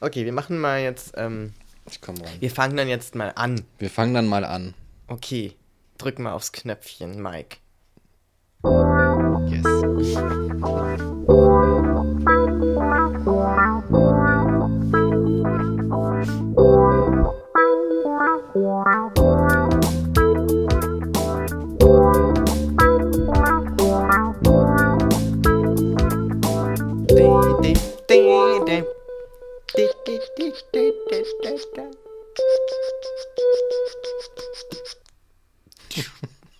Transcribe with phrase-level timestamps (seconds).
[0.00, 1.14] Okay, wir machen mal jetzt.
[1.16, 1.52] Ähm,
[1.88, 2.36] Ich komm rein.
[2.40, 3.64] wir fangen dann jetzt mal an.
[3.78, 4.74] Wir fangen dann mal an.
[5.08, 5.54] Okay,
[5.98, 7.56] drück mal aufs Knöpfchen, Mike.
[9.48, 9.64] Yes.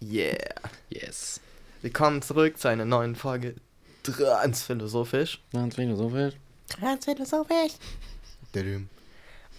[0.00, 0.36] Yeah.
[0.88, 1.40] Yes.
[1.82, 3.54] Willkommen zurück zu einer neuen Folge
[4.02, 5.40] Transphilosophisch.
[5.52, 6.34] Ganz philosophisch.
[6.68, 7.72] Transphilosophisch.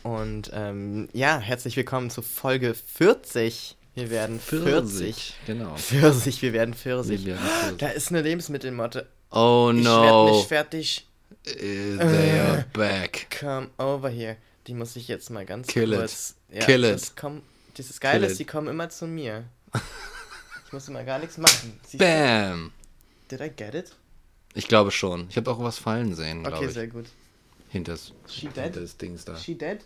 [0.04, 3.76] Und ähm, ja, herzlich willkommen zu Folge 40.
[3.96, 5.34] Wir werden 40.
[5.46, 5.76] Genau.
[5.76, 7.26] Pfirsich, wir werden Pfirsich.
[7.26, 7.78] Wir werden Pfirsich.
[7.78, 9.08] Da ist eine Lebensmittelmotte.
[9.32, 10.32] Oh Ich werd no.
[10.32, 11.08] nicht fertig.
[11.44, 13.28] They are back.
[13.40, 14.38] Come over here.
[14.68, 16.00] Die muss ich jetzt mal ganz Kill it.
[16.00, 16.36] kurz.
[16.52, 16.94] Ja, Kill it.
[16.96, 17.44] Das kommt,
[17.78, 18.40] dieses Geile Kill ist, it.
[18.40, 19.46] die kommen immer zu mir.
[20.68, 21.80] Ich muss immer gar nichts machen.
[21.94, 21.98] Du?
[21.98, 22.74] Bam.
[23.32, 23.96] Did I get it?
[24.54, 25.28] Ich glaube schon.
[25.30, 26.74] Ich habe auch was fallen sehen, Okay, ich.
[26.74, 27.06] sehr gut.
[27.70, 28.64] Hinters, She dead?
[28.66, 29.38] hinter das Dings da.
[29.38, 29.80] She dead?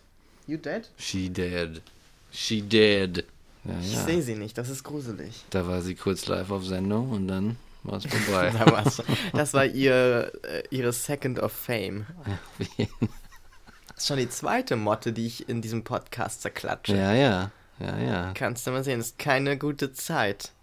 [0.48, 0.90] You dead?
[0.98, 1.84] She dead.
[2.32, 3.26] She dead.
[3.64, 4.06] Ja, Ich ja.
[4.06, 5.44] sehe sie nicht, das ist gruselig.
[5.52, 8.50] Da war sie kurz live auf Sendung und dann war es vorbei.
[8.58, 9.04] Da war's.
[9.34, 12.08] Das war ihr, äh, ihre Second of Fame.
[14.02, 16.98] Das ist schon die zweite Motte, die ich in diesem Podcast zerklatsche.
[16.98, 17.52] ja, ja.
[17.80, 18.32] Ja, ja.
[18.34, 20.54] Kannst du mal sehen, ist keine gute Zeit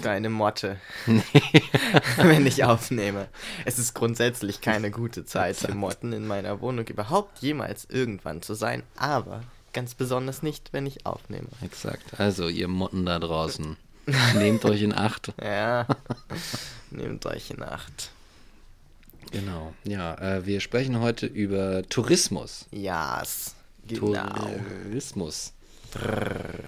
[0.00, 0.76] für eine Motte,
[2.18, 3.26] wenn ich aufnehme.
[3.64, 8.54] Es ist grundsätzlich keine gute Zeit für Motten in meiner Wohnung überhaupt jemals irgendwann zu
[8.54, 9.42] sein, aber
[9.72, 11.48] ganz besonders nicht, wenn ich aufnehme.
[11.64, 12.20] Exakt.
[12.20, 13.76] Also, ihr Motten da draußen.
[14.36, 15.34] Nehmt euch in Acht.
[15.42, 15.84] Ja,
[16.92, 18.12] nehmt euch in Acht.
[19.30, 19.72] Genau.
[19.84, 22.66] Ja, äh, wir sprechen heute über Tourismus.
[22.72, 23.22] Ja,
[23.86, 24.50] genau.
[24.84, 25.52] Tourismus.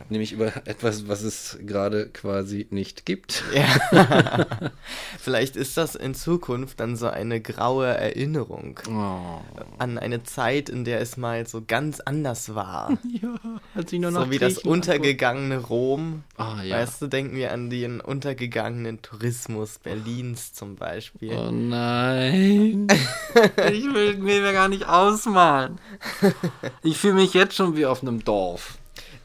[0.08, 3.44] Nämlich über etwas, was es gerade quasi nicht gibt.
[3.54, 4.46] Ja.
[5.18, 9.40] Vielleicht ist das in Zukunft dann so eine graue Erinnerung Oh.
[9.78, 12.96] an eine Zeit, in der es mal so ganz anders war.
[13.22, 13.38] Ja,
[13.74, 16.24] als ich nur So wie das untergegangene Rom.
[16.36, 16.76] Ah, ja.
[16.78, 21.32] Weißt du, denken wir an den untergegangenen Tourismus Berlins zum Beispiel.
[21.32, 22.88] Oh nein.
[23.70, 25.78] ich will mir gar nicht ausmalen.
[26.82, 28.78] Ich fühle mich jetzt schon wie auf einem Dorf.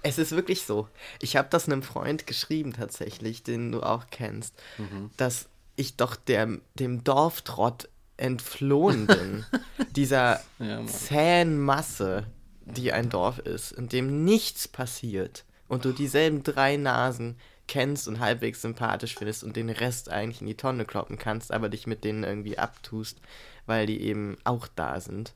[0.08, 0.88] Es ist wirklich so.
[1.22, 5.12] Ich habe das einem Freund geschrieben tatsächlich, den du auch kennst, Mhm.
[5.18, 9.46] dass ich doch der, dem Dorftrott entflohen bin.
[9.96, 12.26] Dieser Ja, zähen Masse,
[12.66, 18.20] die ein Dorf ist, in dem nichts passiert und du dieselben drei Nasen kennst und
[18.20, 22.04] halbwegs sympathisch findest und den Rest eigentlich in die Tonne kloppen kannst, aber dich mit
[22.04, 23.20] denen irgendwie abtust,
[23.66, 25.34] weil die eben auch da sind.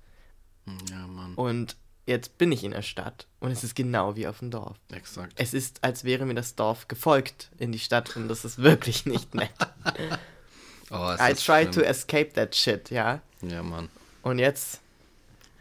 [0.90, 1.36] Ja, Mann.
[1.36, 1.76] Und
[2.06, 4.78] jetzt bin ich in der Stadt und es ist genau wie auf dem Dorf.
[4.92, 5.34] Exakt.
[5.36, 9.06] Es ist, als wäre mir das Dorf gefolgt in die Stadt und das ist wirklich
[9.06, 9.52] nicht nett.
[10.94, 13.22] Oh, I tried to escape that shit, ja.
[13.42, 13.88] Ja, Mann.
[14.24, 14.82] Und jetzt.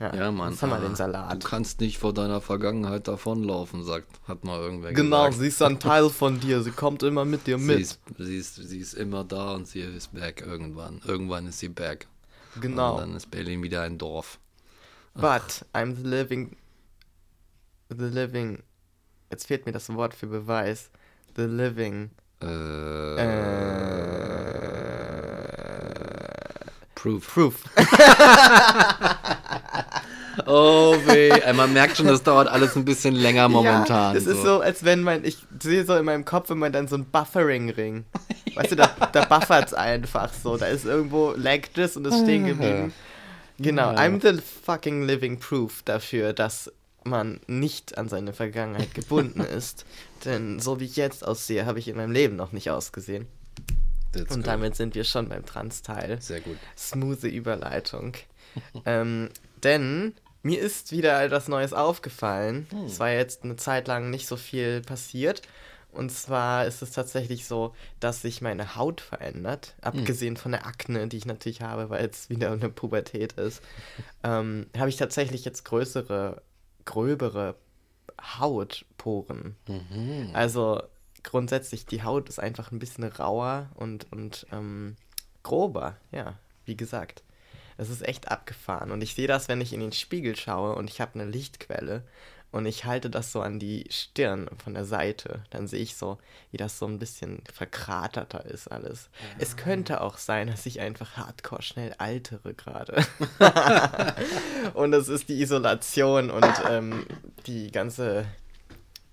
[0.00, 0.50] Ja, Mann.
[0.50, 1.44] Jetzt haben wir den Du Salat.
[1.44, 5.40] kannst nicht vor deiner Vergangenheit davonlaufen, sagt, hat mal irgendwer Genau, gesagt.
[5.40, 7.78] sie ist ein Teil von dir, sie kommt immer mit dir Sie mit.
[7.78, 11.00] ist, sie, ist, sie ist immer da und sie ist back irgendwann.
[11.06, 12.08] Irgendwann ist sie back.
[12.60, 12.94] Genau.
[12.94, 14.39] Und dann ist Berlin wieder ein Dorf.
[15.14, 16.56] But I'm the living.
[17.88, 18.62] The living.
[19.30, 20.90] Jetzt fehlt mir das Wort für Beweis.
[21.36, 22.10] The living.
[22.42, 22.46] Äh,
[25.70, 27.26] Äh, Proof.
[27.34, 27.64] proof.
[30.46, 31.30] Oh weh.
[31.52, 34.14] Man merkt schon, das dauert alles ein bisschen länger momentan.
[34.14, 35.24] Ja, das ist so, als wenn mein.
[35.24, 38.04] Ich sehe so in meinem Kopf immer dann so ein Buffering-Ring.
[38.54, 40.56] Weißt du, da, da buffert's einfach so.
[40.56, 42.92] Da ist irgendwo laggt es und ist stehen geblieben.
[43.60, 43.98] Genau, Ja.
[43.98, 46.72] I'm the fucking living proof dafür, dass
[47.04, 49.84] man nicht an seine Vergangenheit gebunden ist.
[50.24, 53.26] Denn so wie ich jetzt aussehe, habe ich in meinem Leben noch nicht ausgesehen.
[54.12, 54.46] That's Und good.
[54.46, 56.20] damit sind wir schon beim Trans-Teil.
[56.20, 56.56] Sehr gut.
[56.76, 58.14] Smooth Überleitung.
[58.84, 59.28] ähm,
[59.62, 62.66] denn mir ist wieder etwas Neues aufgefallen.
[62.70, 62.84] Hm.
[62.86, 65.42] Es war jetzt eine Zeit lang nicht so viel passiert.
[65.92, 69.74] Und zwar ist es tatsächlich so, dass sich meine Haut verändert.
[69.76, 69.84] Hm.
[69.84, 73.62] Abgesehen von der Akne, die ich natürlich habe, weil es wieder eine Pubertät ist,
[74.24, 76.42] ähm, habe ich tatsächlich jetzt größere,
[76.84, 77.56] gröbere
[78.20, 79.56] Hautporen.
[79.66, 80.30] Mhm.
[80.32, 80.82] Also
[81.22, 84.96] grundsätzlich, die Haut ist einfach ein bisschen rauer und, und ähm,
[85.42, 87.22] grober, ja, wie gesagt.
[87.76, 88.90] Es ist echt abgefahren.
[88.90, 92.04] Und ich sehe das, wenn ich in den Spiegel schaue und ich habe eine Lichtquelle.
[92.52, 96.18] Und ich halte das so an die Stirn von der Seite, dann sehe ich so,
[96.50, 99.08] wie das so ein bisschen verkraterter ist alles.
[99.20, 99.36] Ja.
[99.38, 103.04] Es könnte auch sein, dass ich einfach hardcore schnell altere gerade.
[104.74, 107.06] und es ist die Isolation und ähm,
[107.46, 108.26] die ganze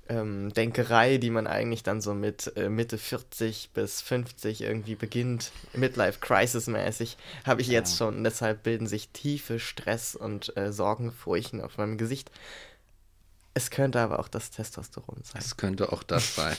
[0.09, 5.51] ähm, Denkerei, die man eigentlich dann so mit äh, Mitte 40 bis 50 irgendwie beginnt,
[5.73, 7.73] Midlife Crisis mäßig, habe ich ja.
[7.73, 8.23] jetzt schon.
[8.23, 12.31] Deshalb bilden sich tiefe Stress- und äh, Sorgenfurchen auf meinem Gesicht.
[13.57, 15.41] Es könnte aber auch das Testosteron sein.
[15.43, 16.55] Es könnte auch das sein.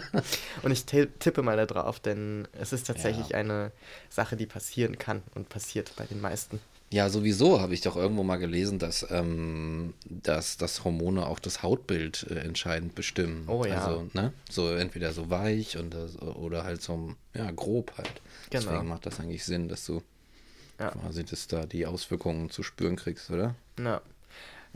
[0.62, 3.36] und ich tippe mal da drauf, denn es ist tatsächlich ja.
[3.36, 3.70] eine
[4.08, 6.58] Sache, die passieren kann und passiert bei den meisten.
[6.90, 11.62] Ja, sowieso habe ich doch irgendwo mal gelesen, dass, ähm, dass, dass Hormone auch das
[11.62, 13.46] Hautbild äh, entscheidend bestimmen.
[13.46, 13.84] Oh ja.
[13.84, 14.32] Also, ne?
[14.48, 18.22] So entweder so weich und das, oder halt so ja, grob halt.
[18.48, 18.70] Genau.
[18.70, 20.00] Deswegen macht das eigentlich Sinn, dass du
[20.80, 20.92] ja.
[20.92, 23.54] quasi das da die Auswirkungen zu spüren kriegst, oder?
[23.78, 24.00] Ja.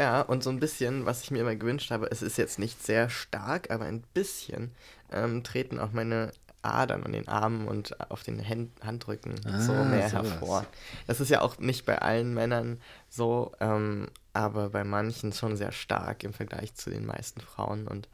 [0.02, 2.84] Ja, und so ein bisschen, was ich mir immer gewünscht habe, es ist jetzt nicht
[2.84, 4.72] sehr stark, aber ein bisschen
[5.12, 9.72] ähm, treten auch meine Adern an den Armen und auf den Händ Handrücken ah, so
[9.72, 10.28] mehr sowas.
[10.28, 10.66] hervor.
[11.06, 15.70] Das ist ja auch nicht bei allen Männern so, ähm, aber bei manchen schon sehr
[15.70, 17.86] stark im Vergleich zu den meisten Frauen.
[17.86, 18.08] Und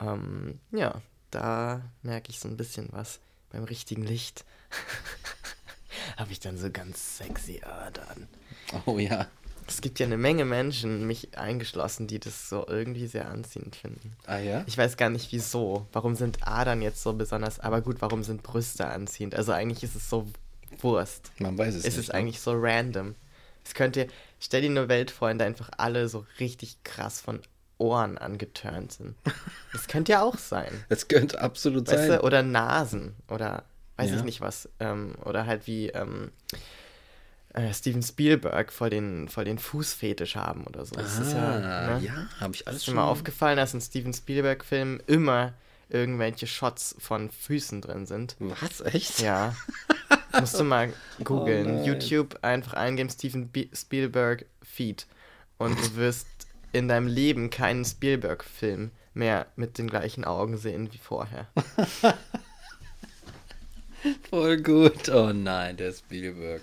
[0.00, 3.20] ähm, ja, da merke ich so ein bisschen was
[3.50, 4.46] beim richtigen Licht.
[6.16, 8.28] Habe ich dann so ganz sexy Adern.
[8.86, 9.26] Oh ja.
[9.68, 14.16] Es gibt ja eine Menge Menschen, mich eingeschlossen, die das so irgendwie sehr anziehend finden.
[14.26, 14.64] Ah ja?
[14.66, 15.86] Ich weiß gar nicht wieso.
[15.92, 17.60] Warum sind Adern jetzt so besonders?
[17.60, 19.34] Aber gut, warum sind Brüste anziehend?
[19.34, 20.26] Also eigentlich ist es so
[20.80, 21.32] Wurst.
[21.38, 21.92] Man weiß es, es nicht.
[21.92, 22.14] Es ist ne?
[22.14, 23.14] eigentlich so random.
[23.64, 24.08] Es könnte,
[24.40, 27.40] stell dir eine Welt vor, in der einfach alle so richtig krass von
[27.76, 29.14] Ohren angeturnt sind.
[29.72, 30.72] Das könnte ja auch sein.
[30.88, 32.18] Es könnte absolut weißt sein.
[32.18, 33.64] Du, oder Nasen oder
[33.96, 34.16] weiß ja.
[34.16, 34.68] ich nicht was.
[34.80, 36.32] Ähm, oder halt wie ähm,
[37.54, 40.94] äh, Steven Spielberg voll den, voll den Fußfetisch haben oder so.
[40.94, 41.58] Das ah, ist ja,
[41.98, 42.04] ne?
[42.04, 45.54] ja habe ich alles ist schon mal aufgefallen, dass in Steven Spielberg-Filmen immer
[45.88, 48.36] irgendwelche Shots von Füßen drin sind.
[48.38, 48.80] Was?
[48.82, 49.20] Echt?
[49.20, 49.54] Ja.
[50.38, 50.92] Musst du mal
[51.24, 51.80] googeln.
[51.80, 55.06] Oh YouTube einfach eingeben Steven B Spielberg Feed.
[55.56, 56.26] Und du wirst
[56.72, 61.48] in deinem Leben keinen Spielberg-Film mehr mit den gleichen Augen sehen wie vorher.
[64.30, 65.08] Voll gut.
[65.08, 66.62] Oh nein, der Spielberg.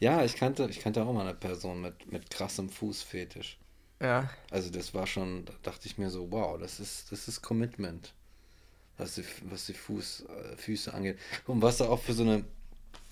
[0.00, 3.58] Ja, ich kannte, ich kannte auch mal eine Person mit, mit krassem Fußfetisch.
[4.00, 4.30] Ja.
[4.50, 8.14] Also das war schon, da dachte ich mir so, wow, das ist, das ist Commitment.
[8.96, 11.18] Was die, was die Fuß, äh, Füße angeht.
[11.46, 12.44] Und was da auch für so eine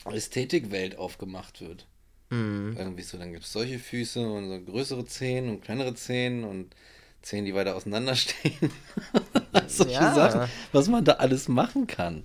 [0.07, 1.87] Ästhetikwelt aufgemacht wird.
[2.31, 2.75] Mhm.
[2.79, 6.75] Irgendwie so, dann gibt es solche Füße und so größere Zehen und kleinere Zehen und
[7.21, 8.71] Zehen, die weiter auseinanderstehen.
[9.67, 10.15] solche ja.
[10.15, 12.25] Sachen, was man da alles machen kann.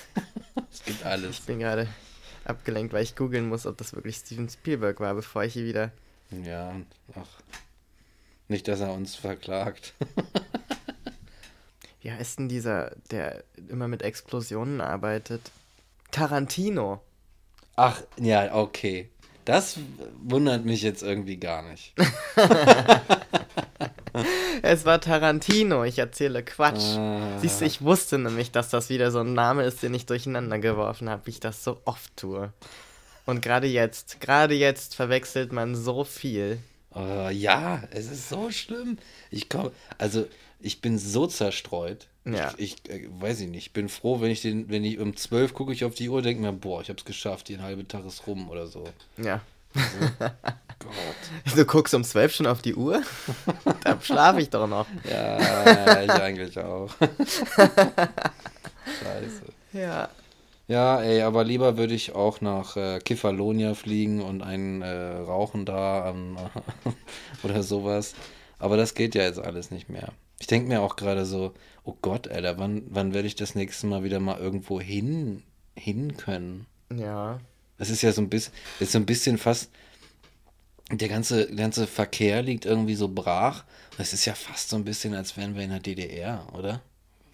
[0.70, 1.38] es gibt alles.
[1.38, 1.88] Ich bin gerade
[2.48, 5.90] abgelenkt, weil ich googeln muss, ob das wirklich Steven Spielberg war, bevor ich hier wieder.
[6.44, 6.74] Ja,
[7.14, 7.28] ach.
[8.48, 9.94] Nicht, dass er uns verklagt.
[12.00, 15.50] Wie heißt denn dieser, der immer mit Explosionen arbeitet?
[16.10, 17.02] Tarantino.
[17.76, 19.10] Ach, ja, okay.
[19.44, 19.78] Das
[20.22, 21.94] wundert mich jetzt irgendwie gar nicht.
[24.68, 26.96] es war Tarantino, ich erzähle Quatsch.
[26.96, 27.38] Ah.
[27.40, 30.58] Siehst du, ich wusste nämlich, dass das wieder so ein Name ist, den ich durcheinander
[30.58, 32.52] geworfen habe, wie ich das so oft tue.
[33.24, 36.58] Und gerade jetzt, gerade jetzt verwechselt man so viel.
[36.94, 38.98] Uh, ja, es ist so schlimm.
[39.30, 40.26] Ich komme, also
[40.60, 42.06] ich bin so zerstreut.
[42.26, 42.52] Ja.
[42.58, 43.68] Ich, ich äh, weiß ich nicht.
[43.68, 46.20] Ich bin froh, wenn ich den, wenn ich um 12 gucke ich auf die Uhr,
[46.20, 48.84] denke mir, boah, ich hab's geschafft, die halbe Tag ist rum oder so.
[49.16, 49.40] Ja.
[49.74, 49.80] So.
[50.78, 51.56] Gott.
[51.56, 53.02] Du guckst um 12 schon auf die Uhr?
[53.84, 54.86] da schlafe ich doch noch.
[55.08, 56.90] Ja, ich eigentlich auch.
[59.00, 59.42] Scheiße.
[59.72, 60.08] Ja.
[60.68, 65.64] Ja, ey, aber lieber würde ich auch nach äh, Kefalonia fliegen und einen äh, rauchen
[65.64, 66.36] da ähm,
[67.42, 68.14] oder sowas.
[68.58, 70.12] Aber das geht ja jetzt alles nicht mehr.
[70.40, 73.86] Ich denke mir auch gerade so, oh Gott, Alter, wann, wann werde ich das nächste
[73.86, 75.42] Mal wieder mal irgendwo hin,
[75.74, 76.66] hin können?
[76.94, 77.40] Ja.
[77.78, 79.70] Das ist ja so ein bisschen, ist so ein bisschen fast,
[80.90, 83.64] der ganze, ganze Verkehr liegt irgendwie so brach.
[83.98, 86.80] Es ist ja fast so ein bisschen, als wären wir in der DDR, oder?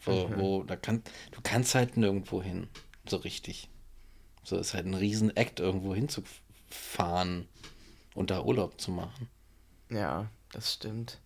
[0.05, 0.37] Wo, mhm.
[0.39, 2.69] wo da kann, du kannst halt nirgendwo hin,
[3.07, 3.69] so richtig.
[4.43, 7.49] So ist halt ein riesen Act, irgendwo hinzufahren
[8.15, 9.29] und da Urlaub zu machen.
[9.89, 11.21] Ja, das stimmt.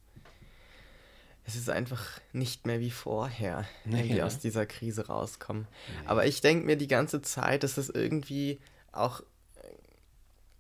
[1.45, 4.27] Es ist einfach nicht mehr wie vorher, nee, wenn wir ja.
[4.27, 5.67] aus dieser Krise rauskommen.
[5.89, 6.07] Nee.
[6.07, 8.59] Aber ich denke mir die ganze Zeit, dass es irgendwie
[8.93, 9.23] auch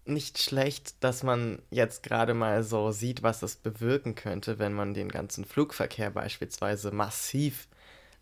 [0.08, 4.94] nicht schlecht, dass man jetzt gerade mal so sieht, was das bewirken könnte, wenn man
[4.94, 7.68] den ganzen Flugverkehr beispielsweise massiv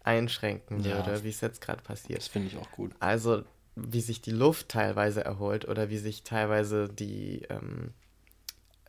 [0.02, 2.20] einschränken würde, ja, wie es jetzt gerade passiert.
[2.20, 2.92] Das finde ich auch gut.
[3.00, 3.42] Also
[3.74, 7.92] wie sich die Luft teilweise erholt oder wie sich teilweise die ähm,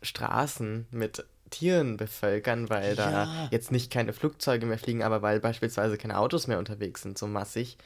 [0.01, 3.47] Straßen mit Tieren bevölkern, weil da Ja.
[3.51, 7.27] jetzt nicht keine Flugzeuge mehr fliegen, aber weil beispielsweise keine Autos mehr unterwegs sind, so
[7.27, 7.77] massig.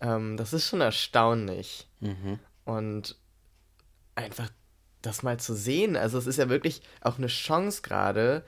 [0.00, 1.88] Ähm, das ist schon erstaunlich.
[2.00, 2.38] Mhm.
[2.64, 3.16] Und
[4.14, 4.50] einfach
[5.00, 8.44] das mal zu sehen, also es ist ja wirklich auch eine Chance gerade.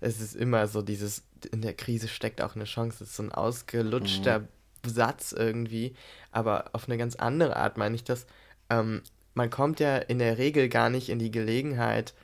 [0.00, 3.24] Es ist immer so dieses, in der Krise steckt auch eine Chance, das ist so
[3.24, 4.46] ein ausgelutschter
[4.84, 5.94] Satz irgendwie,
[6.30, 8.26] aber auf eine ganz andere Art meine ich das.
[8.70, 9.02] Ähm,
[9.34, 12.14] man kommt ja in der Regel gar nicht in die Gelegenheit,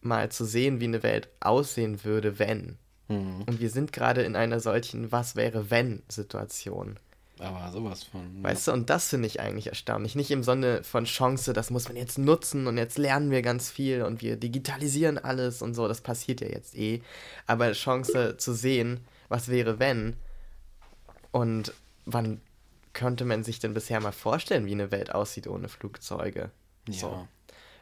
[0.00, 2.78] mal zu sehen, wie eine Welt aussehen würde, wenn.
[3.08, 3.42] Mhm.
[3.46, 6.98] Und wir sind gerade in einer solchen Was wäre wenn Situation.
[7.40, 8.42] Aber sowas von.
[8.42, 10.14] Weißt du, und das finde ich eigentlich erstaunlich.
[10.14, 13.70] Nicht im Sinne von Chance, das muss man jetzt nutzen und jetzt lernen wir ganz
[13.70, 17.02] viel und wir digitalisieren alles und so, das passiert ja jetzt eh.
[17.46, 20.16] Aber Chance zu sehen, was wäre wenn
[21.30, 21.72] und
[22.06, 22.40] wann
[22.92, 26.50] könnte man sich denn bisher mal vorstellen, wie eine Welt aussieht ohne Flugzeuge?
[26.88, 26.94] ja.
[26.94, 27.28] So.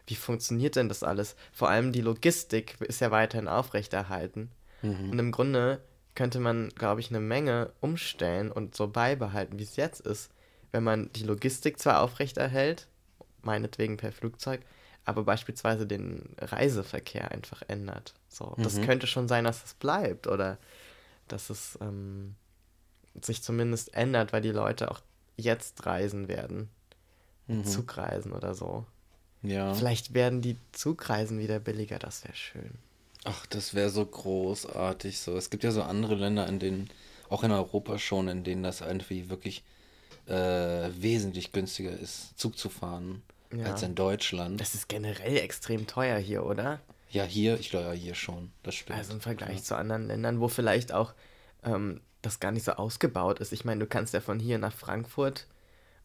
[0.07, 1.35] Wie funktioniert denn das alles?
[1.53, 4.51] Vor allem die Logistik ist ja weiterhin aufrechterhalten.
[4.83, 5.11] Mhm.
[5.11, 5.81] Und im Grunde
[6.17, 10.33] könnte man, glaube ich, eine Menge umstellen und so beibehalten, wie es jetzt ist,
[10.73, 12.89] wenn man die Logistik zwar aufrechterhält,
[13.43, 14.63] meinetwegen per Flugzeug,
[15.05, 18.15] aber beispielsweise den Reiseverkehr einfach ändert.
[18.29, 18.83] So, das Mhm.
[18.83, 20.59] könnte schon sein, dass es bleibt oder
[21.29, 22.35] dass es ähm,
[23.23, 25.01] sich zumindest ändert, weil die Leute auch
[25.37, 26.71] jetzt reisen werden,
[27.47, 27.65] Mhm.
[27.65, 28.85] Zugreisen oder so.
[29.43, 29.73] Ja.
[29.75, 32.79] Vielleicht werden die Zugreisen wieder billiger, das wäre schön.
[33.29, 35.37] Ach, das wäre so großartig so.
[35.37, 36.89] Es gibt ja so andere Länder, in denen,
[37.29, 39.65] auch in Europa schon, in denen das irgendwie wirklich
[40.27, 43.65] äh, wesentlich günstiger ist, Zug zu fahren, Ja.
[43.67, 44.61] als in Deutschland.
[44.61, 46.81] Das ist generell extrem teuer hier, oder?
[47.11, 48.53] Ja, hier, ich glaube ja hier schon.
[48.63, 48.99] Das stimmt.
[48.99, 49.63] Also im Vergleich Ja.
[49.65, 51.13] zu anderen Ländern, wo vielleicht auch
[51.65, 53.53] ähm, das gar nicht so ausgebaut ist.
[53.53, 55.47] Ich meine, du kannst ja von hier nach Frankfurt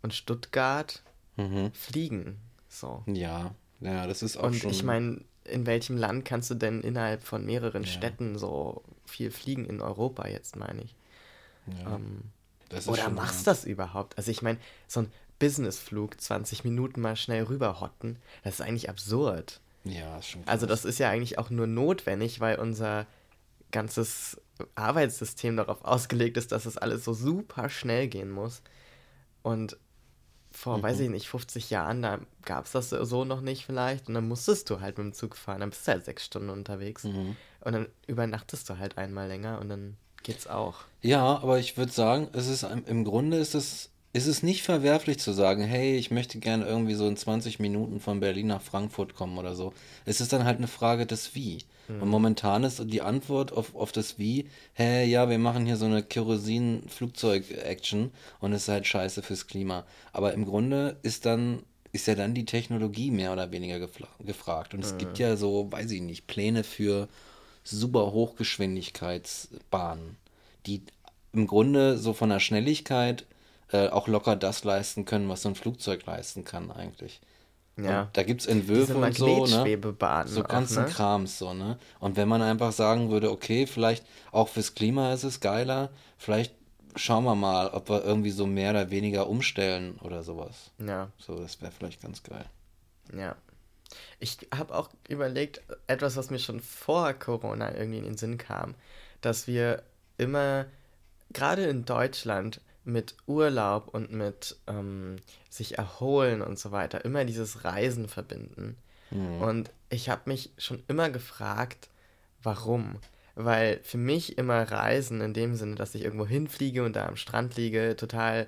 [0.02, 1.04] und Stuttgart
[1.38, 1.72] Mhm.
[1.74, 2.40] fliegen.
[2.68, 3.04] So.
[3.08, 4.72] Ja, ja, das ist auch Und schon.
[4.72, 7.90] ich meine, in welchem Land kannst du denn innerhalb von mehreren Ja.
[7.90, 10.96] Städten so viel fliegen in Europa jetzt, meine ich?
[11.68, 12.24] ja, Ähm,
[12.70, 13.52] das oder machst ja.
[13.54, 14.18] das überhaupt?
[14.18, 19.60] Also ich meine, so ein Businessflug, 20 Minuten mal schnell rüberhotten, das ist eigentlich absurd.
[19.84, 20.82] Ja, ist schon Also krass.
[20.82, 23.08] das ist ja eigentlich auch nur notwendig, weil unser
[23.72, 24.40] ganzes
[24.76, 28.62] Arbeitssystem darauf ausgelegt ist, dass es alles so super schnell gehen muss.
[29.42, 29.78] Und
[30.62, 30.84] vor, Mhm.
[30.84, 34.08] weiß ich nicht, 50 Jahren, da gab es das so noch nicht vielleicht.
[34.08, 35.60] Und dann musstest du halt mit dem Zug fahren.
[35.62, 37.04] Dann bist du halt sechs Stunden unterwegs.
[37.04, 37.36] Mhm.
[37.62, 40.76] Und dann übernachtest du halt einmal länger und dann geht's auch.
[41.02, 44.62] Ja, aber ich würde sagen, es ist im im Grunde ist es, ist es nicht
[44.64, 48.62] verwerflich zu sagen, hey, ich möchte gerne irgendwie so in 20 Minuten von Berlin nach
[48.62, 49.74] Frankfurt kommen oder so.
[50.06, 51.60] Es ist dann halt eine Frage des Wie.
[51.88, 55.84] Und momentan ist die Antwort auf, auf das Wie, hey, ja, wir machen hier so
[55.86, 59.84] eine Kerosin-Flugzeug-Action und es ist halt scheiße fürs Klima.
[60.14, 64.74] Aber im Grunde ist dann, ist ja dann die Technologie mehr oder weniger gefragt.
[64.74, 67.10] Und es gibt ja so, weiß ich nicht, Pläne für
[67.64, 70.18] super Hochgeschwindigkeitsbahnen,
[70.66, 70.84] die
[71.34, 73.26] im Grunde so von der Schnelligkeit
[73.72, 77.22] äh, auch locker das leisten können, was so ein Flugzeug leisten kann eigentlich.
[77.78, 78.04] Ja.
[78.04, 79.80] Und da gibt es Entwürfe und so, ne?
[80.26, 80.90] So auch, ganzen ne?
[80.90, 81.78] Krams, so, ne?
[82.00, 86.54] Und wenn man einfach sagen würde, okay, vielleicht auch fürs Klima ist es geiler, vielleicht
[86.96, 90.72] schauen wir mal, ob wir irgendwie so mehr oder weniger umstellen oder sowas.
[90.78, 91.10] Ja.
[91.18, 92.46] So, das wäre vielleicht ganz geil.
[93.16, 93.36] Ja.
[94.20, 98.76] Ich habe auch überlegt, etwas, was mir schon vor Corona irgendwie in den Sinn kam,
[99.22, 99.84] dass wir
[100.18, 100.66] immer,
[101.34, 105.18] gerade in Deutschland, mit Urlaub und mit ähm,
[105.50, 108.78] sich erholen und so weiter, immer dieses Reisen verbinden.
[109.42, 111.90] Und ich habe mich schon immer gefragt,
[112.44, 112.98] warum.
[113.36, 117.16] Weil für mich immer Reisen in dem Sinne, dass ich irgendwo hinfliege und da am
[117.16, 118.48] Strand liege, total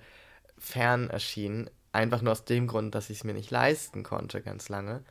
[0.57, 1.69] fern erschien.
[1.91, 5.03] Einfach nur aus dem Grund, dass ich es mir nicht leisten konnte, ganz lange.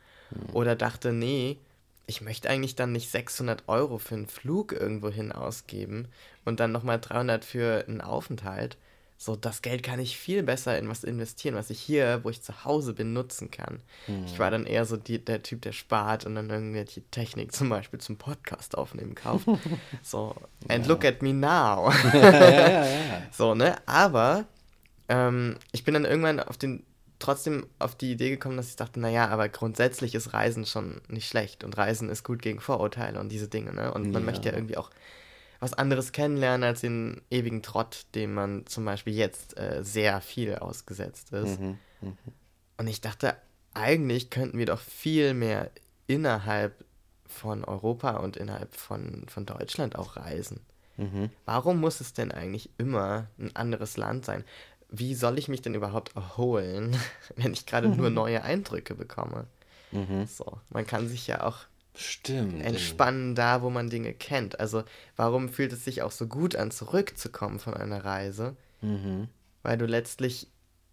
[0.52, 1.58] Oder dachte, nee,
[2.06, 6.08] ich möchte eigentlich dann nicht 600 Euro für einen Flug irgendwo hin ausgeben
[6.44, 8.76] und dann nochmal 300 für einen Aufenthalt.
[9.22, 12.42] So, das Geld kann ich viel besser in was investieren, was ich hier, wo ich
[12.42, 13.80] zu Hause bin, nutzen kann.
[14.26, 17.68] Ich war dann eher so die, der Typ, der spart und dann irgendwelche Technik zum
[17.68, 19.46] Beispiel zum Podcast aufnehmen kauft.
[20.02, 20.34] so,
[20.68, 21.92] and look at me now.
[22.12, 23.22] ja, ja, ja.
[23.30, 23.76] So, ne?
[23.86, 24.44] Aber
[25.08, 26.82] ähm, ich bin dann irgendwann auf den,
[27.20, 31.28] trotzdem auf die Idee gekommen, dass ich dachte, naja, aber grundsätzlich ist Reisen schon nicht
[31.28, 33.94] schlecht und Reisen ist gut gegen Vorurteile und diese Dinge, ne?
[33.94, 34.26] Und man Ja.
[34.32, 34.90] möchte ja irgendwie auch
[35.62, 40.56] was anderes kennenlernen als den ewigen Trott, dem man zum Beispiel jetzt äh, sehr viel
[40.56, 41.60] ausgesetzt ist.
[41.60, 41.78] Mhm.
[42.00, 42.16] Mhm.
[42.78, 43.36] Und ich dachte,
[43.72, 45.70] eigentlich könnten wir doch viel mehr
[46.08, 46.84] innerhalb
[47.26, 50.58] von Europa und innerhalb von, von Deutschland auch reisen.
[50.96, 51.30] Mhm.
[51.44, 54.42] Warum muss es denn eigentlich immer ein anderes Land sein?
[54.90, 56.96] Wie soll ich mich denn überhaupt erholen,
[57.36, 59.46] wenn ich gerade nur neue Eindrücke bekomme?
[59.92, 60.26] Mhm.
[60.26, 61.58] So, man kann sich ja auch
[61.94, 62.62] Stimmt.
[62.62, 64.58] entspannen da, wo man Dinge kennt.
[64.60, 64.84] Also
[65.16, 68.56] warum fühlt es sich auch so gut an, zurückzukommen von einer Reise?
[68.80, 69.28] Mhm.
[69.62, 70.48] Weil du letztlich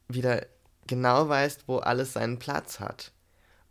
[0.07, 0.45] wieder
[0.87, 3.11] genau weißt, wo alles seinen Platz hat.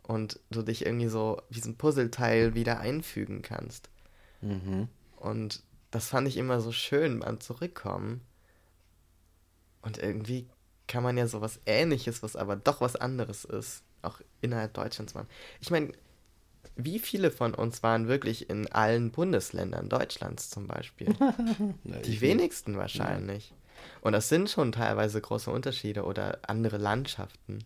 [0.01, 3.89] Und du dich irgendwie so wie so ein Puzzleteil wieder einfügen kannst.
[4.41, 4.87] Mhm.
[5.17, 8.21] Und das fand ich immer so schön beim Zurückkommen.
[9.81, 10.47] Und irgendwie
[10.87, 15.27] kann man ja sowas ähnliches, was aber doch was anderes ist, auch innerhalb Deutschlands machen.
[15.61, 15.91] Ich meine,
[16.75, 21.13] wie viele von uns waren wirklich in allen Bundesländern Deutschlands zum Beispiel?
[21.83, 23.53] Die wenigsten wahrscheinlich.
[24.01, 27.59] Und das sind schon teilweise große Unterschiede oder andere Landschaften.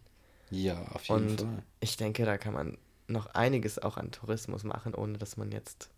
[0.50, 1.64] Ja, auf jeden Und Fall.
[1.80, 5.90] ich denke, da kann man noch einiges auch an Tourismus machen, ohne dass man jetzt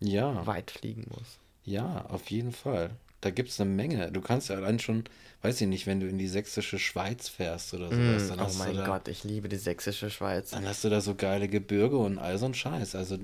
[0.00, 0.46] Ja.
[0.46, 1.38] weit fliegen muss.
[1.64, 2.90] Ja, auf jeden Fall.
[3.20, 4.12] Da gibt es eine Menge.
[4.12, 5.04] Du kannst ja allein schon,
[5.42, 8.42] weiß ich nicht, wenn du in die sächsische Schweiz fährst oder sowas, Mm, dann oh
[8.44, 10.50] hast mein du da, Gott, ich liebe die sächsische Schweiz.
[10.50, 12.94] dann hast du da so geile Gebirge und all so ein Scheiß.
[12.94, 13.18] Also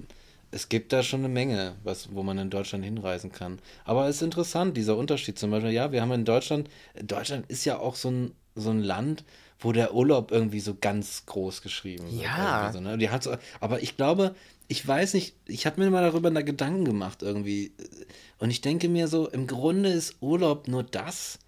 [0.50, 3.58] es gibt da schon eine Menge, was, wo man in Deutschland hinreisen kann.
[3.84, 5.72] Aber es ist interessant, dieser Unterschied zum Beispiel.
[5.72, 6.68] Ja, wir haben in Deutschland,
[7.00, 9.24] Deutschland ist ja auch so ein, so ein Land,
[9.60, 12.22] wo der Urlaub irgendwie so ganz groß geschrieben wird.
[12.22, 12.70] Ja.
[12.72, 12.98] So, ne?
[12.98, 14.34] Die hat so, aber ich glaube,
[14.68, 17.72] ich weiß nicht, ich habe mir mal darüber eine Gedanken gemacht irgendwie.
[18.38, 21.38] Und ich denke mir so, im Grunde ist Urlaub nur das,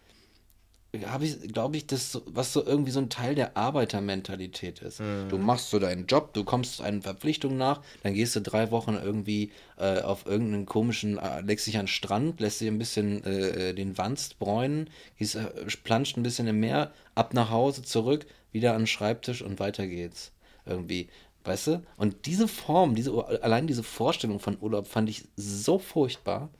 [1.04, 5.00] habe ich, glaube ich, das, was so irgendwie so ein Teil der Arbeitermentalität ist.
[5.28, 8.94] Du machst so deinen Job, du kommst einer Verpflichtung nach, dann gehst du drei Wochen
[8.94, 13.22] irgendwie äh, auf irgendeinen komischen, äh, legst dich an den Strand, lässt dir ein bisschen
[13.24, 15.50] äh, den Wanst bräunen, gehst, äh,
[15.84, 19.86] planscht ein bisschen im Meer, ab nach Hause, zurück, wieder an den Schreibtisch und weiter
[19.86, 20.32] geht's.
[20.68, 21.08] Irgendwie.
[21.46, 21.82] Weißt du?
[21.96, 26.50] Und diese Form, diese, allein diese Vorstellung von Urlaub fand ich so furchtbar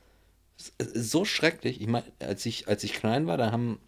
[0.77, 1.81] so schrecklich.
[1.81, 3.79] Ich meine, als ich, als ich klein war, da haben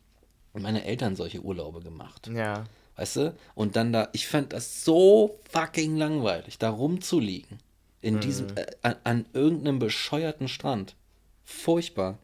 [0.53, 2.29] meine Eltern solche Urlaube gemacht.
[2.34, 2.65] Ja.
[2.96, 3.36] Weißt du?
[3.56, 7.60] Und dann da, ich fand das so fucking langweilig, da rumzuliegen.
[8.01, 10.96] In diesem, äh, an, an irgendeinem bescheuerten Strand.
[11.44, 12.18] Furchtbar.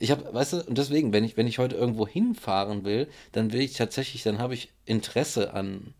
[0.00, 3.52] Ich habe, weißt du, und deswegen, wenn ich, wenn ich heute irgendwo hinfahren will, dann
[3.52, 5.94] will ich tatsächlich, dann habe ich Interesse an,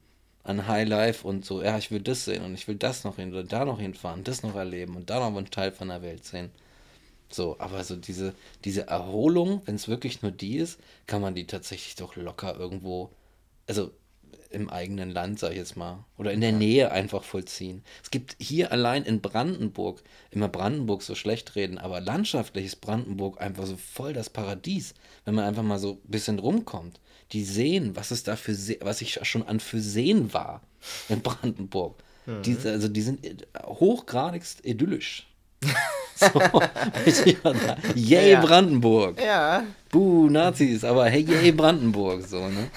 [0.44, 3.16] an High Life und so, ja, ich will das sehen und ich will das noch
[3.16, 6.02] hin oder da noch hinfahren, das noch erleben und da noch einen Teil von der
[6.02, 6.50] Welt sehen.
[7.30, 11.46] So, aber so diese, diese Erholung, wenn es wirklich nur die ist, kann man die
[11.46, 13.10] tatsächlich doch locker irgendwo,
[13.66, 13.90] also
[14.50, 17.82] im eigenen Land, sag ich jetzt mal, oder in der Nähe einfach vollziehen.
[18.02, 23.40] Es gibt hier allein in Brandenburg, immer Brandenburg so schlecht reden, aber landschaftlich ist Brandenburg
[23.40, 26.98] einfach so voll das Paradies, wenn man einfach mal so ein bisschen rumkommt.
[27.32, 30.62] Die Seen, was es da für was ich schon an für Seen war
[31.08, 31.96] in Brandenburg.
[32.44, 33.24] Die, also die sind
[33.64, 35.26] hochgradigst idyllisch.
[36.14, 36.62] so.
[37.94, 38.40] Yay, Ja.
[38.40, 39.18] Brandenburg!
[39.20, 42.70] Ja, Buh, Nazis, aber hey, yay, Brandenburg, so, ne?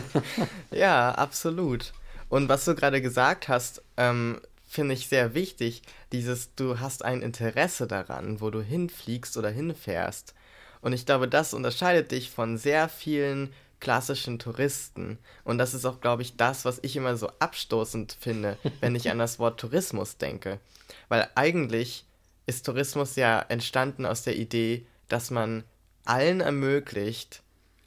[0.70, 1.92] ja, absolut.
[2.30, 5.82] Und was du gerade gesagt hast, ähm, finde ich sehr wichtig.
[6.12, 10.34] Dieses, du hast ein Interesse daran, wo du hinfliegst oder hinfährst.
[10.80, 15.18] Und ich glaube, das unterscheidet dich von sehr vielen klassischen Touristen.
[15.44, 19.10] Und das ist auch, glaube ich, das, was ich immer so abstoßend finde, wenn ich
[19.10, 20.60] an das Wort Tourismus denke.
[21.08, 22.04] Weil eigentlich
[22.46, 25.64] ist Tourismus ja entstanden aus der Idee, dass man
[26.04, 27.42] allen ermöglicht,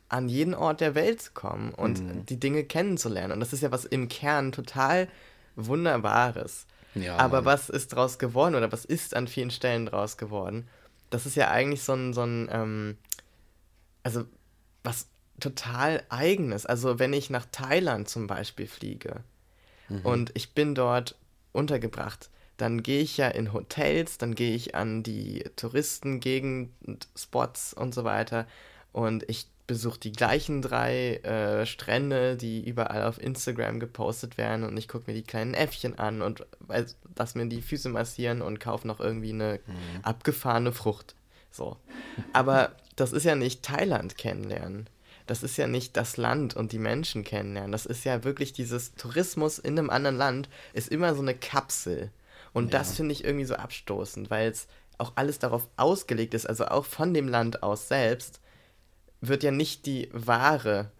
[0.09, 3.31] an jeden Ort der Welt zu kommen und die Dinge kennenzulernen.
[3.33, 5.07] Und das ist ja was im Kern total
[5.55, 6.67] Wunderbares.
[6.93, 7.45] Ja, Aber Mann.
[7.45, 10.67] was ist draus geworden oder was ist an vielen Stellen draus geworden?
[11.09, 12.97] Das ist ja eigentlich so ein, so ein ähm,
[14.03, 14.25] also
[14.83, 15.07] was
[15.43, 16.65] total eigenes.
[16.65, 19.23] Also wenn ich nach Thailand zum Beispiel fliege
[20.03, 21.15] und ich bin dort
[21.51, 26.71] untergebracht, dann gehe ich ja in Hotels, dann gehe ich an die Touristengegend,
[27.15, 28.47] Spots und so weiter
[28.93, 34.77] und ich besuche die gleichen drei äh, Strände, die überall auf Instagram gepostet werden und
[34.77, 36.45] ich gucke mir die kleinen Äffchen an und
[37.17, 39.59] lass mir die Füße massieren und kaufe noch irgendwie eine
[40.03, 41.15] abgefahrene Frucht.
[41.51, 41.77] So.
[42.33, 44.87] Aber das ist ja nicht Thailand kennenlernen.
[45.27, 47.71] Das ist ja nicht das Land und die Menschen kennenlernen.
[47.71, 52.11] Das ist ja wirklich dieses Tourismus in einem anderen Land ist immer so eine Kapsel.
[52.51, 56.65] Und das finde ich irgendwie so abstoßend, weil es auch alles darauf ausgelegt ist, also
[56.67, 58.41] auch von dem Land aus selbst,
[59.21, 60.91] wird ja nicht die wahre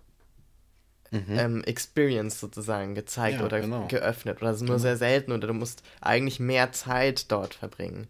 [1.11, 3.87] ähm, Experience sozusagen gezeigt Ja, oder genau.
[3.87, 8.07] geöffnet oder nur sehr selten oder du musst eigentlich mehr Zeit dort verbringen.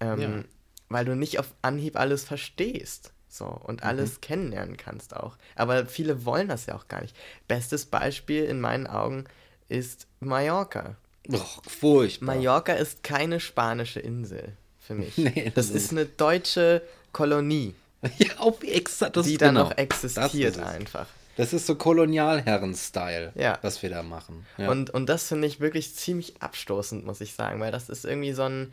[0.00, 0.44] Ähm, Ja.
[0.88, 3.12] Weil du nicht auf Anhieb alles verstehst.
[3.36, 3.88] So, und Mhm.
[3.88, 5.36] alles kennenlernen kannst auch.
[5.56, 7.14] Aber viele wollen das ja auch gar nicht.
[7.48, 9.24] Bestes Beispiel in meinen Augen
[9.68, 10.96] ist Mallorca.
[11.30, 12.34] Och, furchtbar.
[12.36, 15.16] Mallorca ist keine spanische Insel für mich.
[15.18, 16.80] Nee, das das ist eine deutsche
[17.12, 17.74] Kolonie,
[18.18, 19.64] Ja, auf extra, das die dann genau.
[19.64, 20.66] noch Das existiert ist es.
[20.66, 21.06] einfach.
[21.36, 23.58] Das ist so Kolonialherren-Style, Ja.
[23.62, 24.46] was wir da machen.
[24.56, 24.70] Ja.
[24.70, 28.32] Und, und das finde ich wirklich ziemlich abstoßend, muss ich sagen, weil das ist irgendwie
[28.32, 28.72] so ein,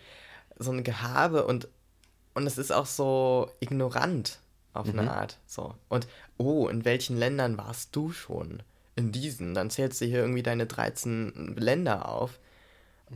[0.58, 1.68] so ein Gehabe und,
[2.36, 4.40] und es ist auch so ignorant
[4.74, 5.00] auf Mhm.
[5.00, 5.40] eine Art.
[5.46, 5.76] So.
[5.90, 6.08] Und,
[6.38, 8.64] oh, in welchen Ländern warst du schon?
[8.96, 9.54] In diesen.
[9.54, 12.40] Dann zählst du hier irgendwie deine 13 Länder auf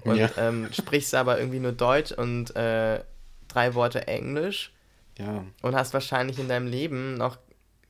[0.04, 0.30] und Ja.
[0.38, 3.04] ähm, sprichst aber irgendwie nur Deutsch und äh,
[3.48, 4.74] drei Worte Englisch
[5.18, 5.44] ja.
[5.62, 7.38] und hast wahrscheinlich in deinem Leben noch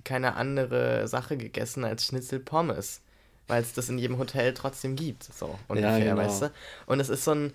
[0.04, 3.02] keine andere Sache gegessen als Schnitzel Pommes,
[3.48, 6.18] weil es das in jedem Hotel trotzdem gibt, so ungefähr, genau.
[6.18, 6.52] weißt du?
[6.86, 7.54] Und es ist so ein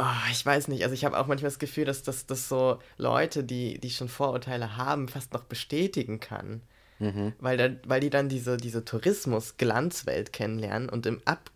[0.00, 2.78] Ah, ich weiß nicht, also ich habe auch manchmal das Gefühl, dass das dass so
[2.98, 6.62] Leute, die, die schon Vorurteile haben, fast noch bestätigen kann.
[7.00, 7.32] Mhm.
[7.40, 11.50] Weil, da, weil die dann diese, diese Tourismus-Glanzwelt kennenlernen und im Ab,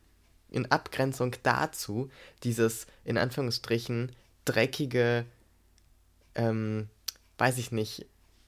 [0.51, 2.11] in Abgrenzung dazu
[2.43, 4.11] dieses, in Anführungsstrichen,
[4.45, 5.25] dreckige,
[6.35, 6.89] ähm,
[7.39, 8.07] weiß ich nicht,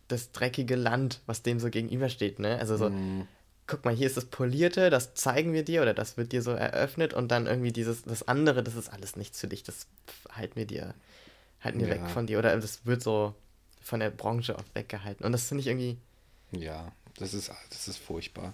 [0.09, 2.59] das dreckige Land, was dem so gegenübersteht, ne?
[2.59, 3.29] Also so, Mhm.
[3.67, 6.51] Guck mal, hier ist das Polierte, das zeigen wir dir oder das wird dir so
[6.53, 9.87] eröffnet und dann irgendwie dieses, das andere, das ist alles nichts für dich, das
[10.31, 10.95] halten wir dir,
[11.63, 11.95] halten wir Ja.
[11.95, 13.35] weg von dir oder das wird so
[13.83, 15.97] von der Branche oft weggehalten und das finde ich irgendwie,
[16.53, 18.53] Ja, das ist, das ist furchtbar.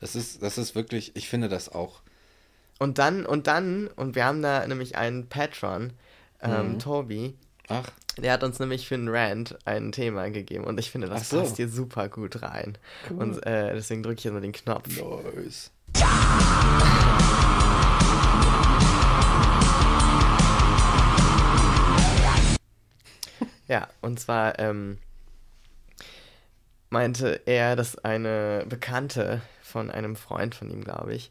[0.00, 2.00] Das ist, das ist wirklich, ich finde das auch.
[2.78, 5.92] und dann, und dann, und wir haben da nämlich einen Patron,
[6.40, 6.78] ähm, Mhm.
[6.78, 7.34] Tobi,
[7.70, 11.30] Ach, der hat uns nämlich für einen Rant ein Thema gegeben und ich finde, das
[11.30, 11.40] so.
[11.40, 12.76] passt hier super gut rein.
[13.16, 14.88] Und äh, deswegen drücke ich jetzt mal den Knopf.
[14.98, 15.70] nice.
[23.68, 24.98] Ja, und zwar ähm,
[26.88, 31.30] meinte er, dass eine Bekannte von einem Freund von ihm, glaube ich,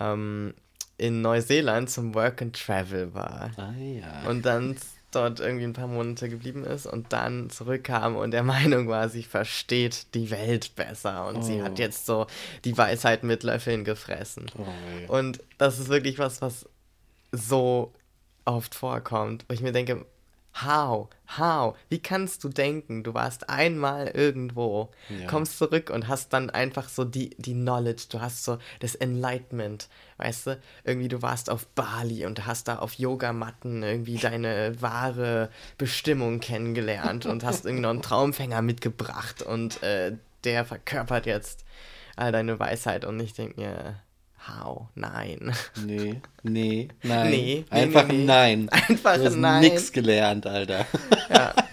[0.00, 0.54] ähm,
[0.96, 3.50] in Neuseeland zum Work and Travel war.
[3.58, 4.22] Ah ja.
[4.30, 4.76] Und dann
[5.14, 9.22] dort irgendwie ein paar Monate geblieben ist und dann zurückkam und der Meinung war, sie
[9.22, 11.64] versteht die Welt besser und sie Oh.
[11.64, 12.26] hat jetzt so
[12.64, 14.46] die Weisheit mit Löffeln gefressen.
[14.58, 15.12] oh.
[15.12, 16.66] Und das ist wirklich was, was
[17.32, 17.92] so
[18.44, 20.04] oft vorkommt, wo ich mir denke,
[20.62, 25.26] how, how, wie kannst du denken, du warst einmal irgendwo, Ja.
[25.26, 29.88] kommst zurück und hast dann einfach so die, die Knowledge, du hast so das Enlightenment,
[30.18, 35.50] weißt du, irgendwie du warst auf Bali und hast da auf Yogamatten irgendwie deine wahre
[35.76, 41.64] Bestimmung kennengelernt und hast irgendwie noch einen Traumfänger mitgebracht und äh, der verkörpert jetzt
[42.16, 43.96] all deine Weisheit und ich denke mir,
[44.48, 45.52] how, nein.
[45.84, 47.30] Nee, nee, nein.
[47.30, 48.24] Nee, Einfach nee, nee.
[48.24, 48.68] nein.
[48.70, 49.60] Einfach du hast nein.
[49.62, 50.86] nix gelernt, Alter.
[51.30, 51.54] Ja.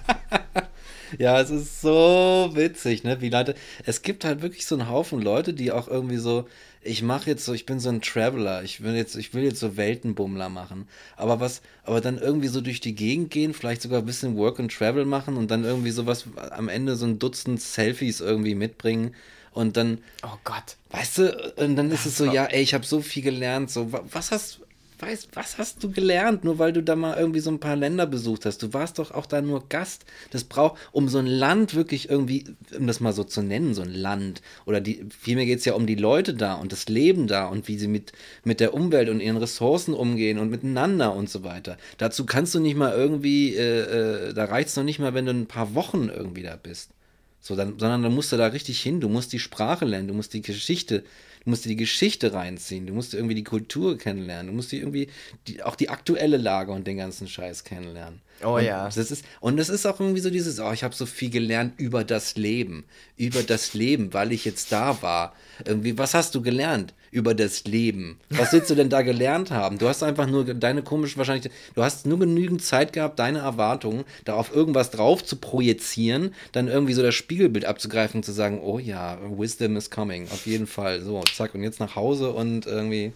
[1.17, 3.19] Ja, es ist so witzig, ne?
[3.21, 3.55] Wie Leute.
[3.85, 6.47] Es gibt halt wirklich so einen Haufen Leute, die auch irgendwie so,
[6.81, 9.59] ich mache jetzt so, ich bin so ein Traveler, ich will jetzt, ich will jetzt
[9.59, 10.87] so Weltenbummler machen.
[11.17, 14.59] Aber was, aber dann irgendwie so durch die Gegend gehen, vielleicht sogar ein bisschen Work
[14.59, 19.13] and Travel machen und dann irgendwie sowas am Ende so ein Dutzend Selfies irgendwie mitbringen
[19.53, 20.77] und dann, Oh Gott.
[20.91, 23.91] weißt du, und dann ist es so, ja, ey, ich habe so viel gelernt, so,
[23.91, 24.59] wa- was hast,
[24.99, 28.05] weißt, was hast du gelernt, nur weil du da mal irgendwie so ein paar Länder
[28.05, 28.61] besucht hast?
[28.61, 30.05] Du warst doch auch da nur Gast.
[30.29, 32.43] Das braucht, um so ein Land wirklich irgendwie,
[32.77, 35.73] um das mal so zu nennen, so ein Land, oder die, vielmehr geht es ja
[35.73, 38.11] um die Leute da und das Leben da und wie sie mit,
[38.43, 41.77] mit der Umwelt und ihren Ressourcen umgehen und miteinander und so weiter.
[41.97, 45.25] Dazu kannst du nicht mal irgendwie, äh, äh, da reicht es noch nicht mal, wenn
[45.25, 46.91] du ein paar Wochen irgendwie da bist.
[47.41, 50.13] So, dann, sondern dann musst du da richtig hin, du musst die Sprache lernen, du
[50.13, 50.99] musst die Geschichte,
[51.43, 55.09] du musst die Geschichte reinziehen, du musst irgendwie die Kultur kennenlernen, du musst dir irgendwie
[55.47, 58.21] die, auch die aktuelle Lage und den ganzen Scheiß kennenlernen.
[58.43, 58.85] Oh und ja.
[58.85, 61.73] Das ist, und es ist auch irgendwie so dieses, oh, ich habe so viel gelernt
[61.77, 62.85] über das Leben,
[63.17, 65.33] über das Leben, weil ich jetzt da war.
[65.65, 68.19] Irgendwie, was hast du gelernt über das Leben?
[68.29, 69.77] Was willst du denn da gelernt haben?
[69.77, 74.05] Du hast einfach nur deine komische wahrscheinlich, du hast nur genügend Zeit gehabt, deine Erwartungen
[74.25, 78.79] darauf irgendwas drauf zu projizieren, dann irgendwie so das Spiegelbild abzugreifen und zu sagen, oh
[78.79, 81.01] ja, Wisdom is coming, auf jeden Fall.
[81.01, 83.11] So, zack, und jetzt nach Hause und irgendwie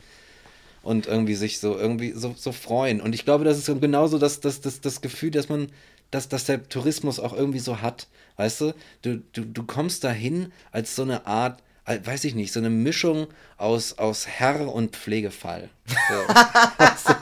[0.86, 3.02] und irgendwie sich so irgendwie so, so freuen.
[3.02, 5.70] Und ich glaube, das ist genauso das, das, das, das Gefühl, dass man,
[6.12, 8.08] dass, dass der Tourismus auch irgendwie so hat.
[8.38, 12.60] Weißt du, du, du, du kommst dahin als so eine Art, weiß ich nicht, so
[12.60, 13.26] eine Mischung
[13.58, 15.70] aus, aus Herr und Pflegefall.
[15.88, 17.14] So,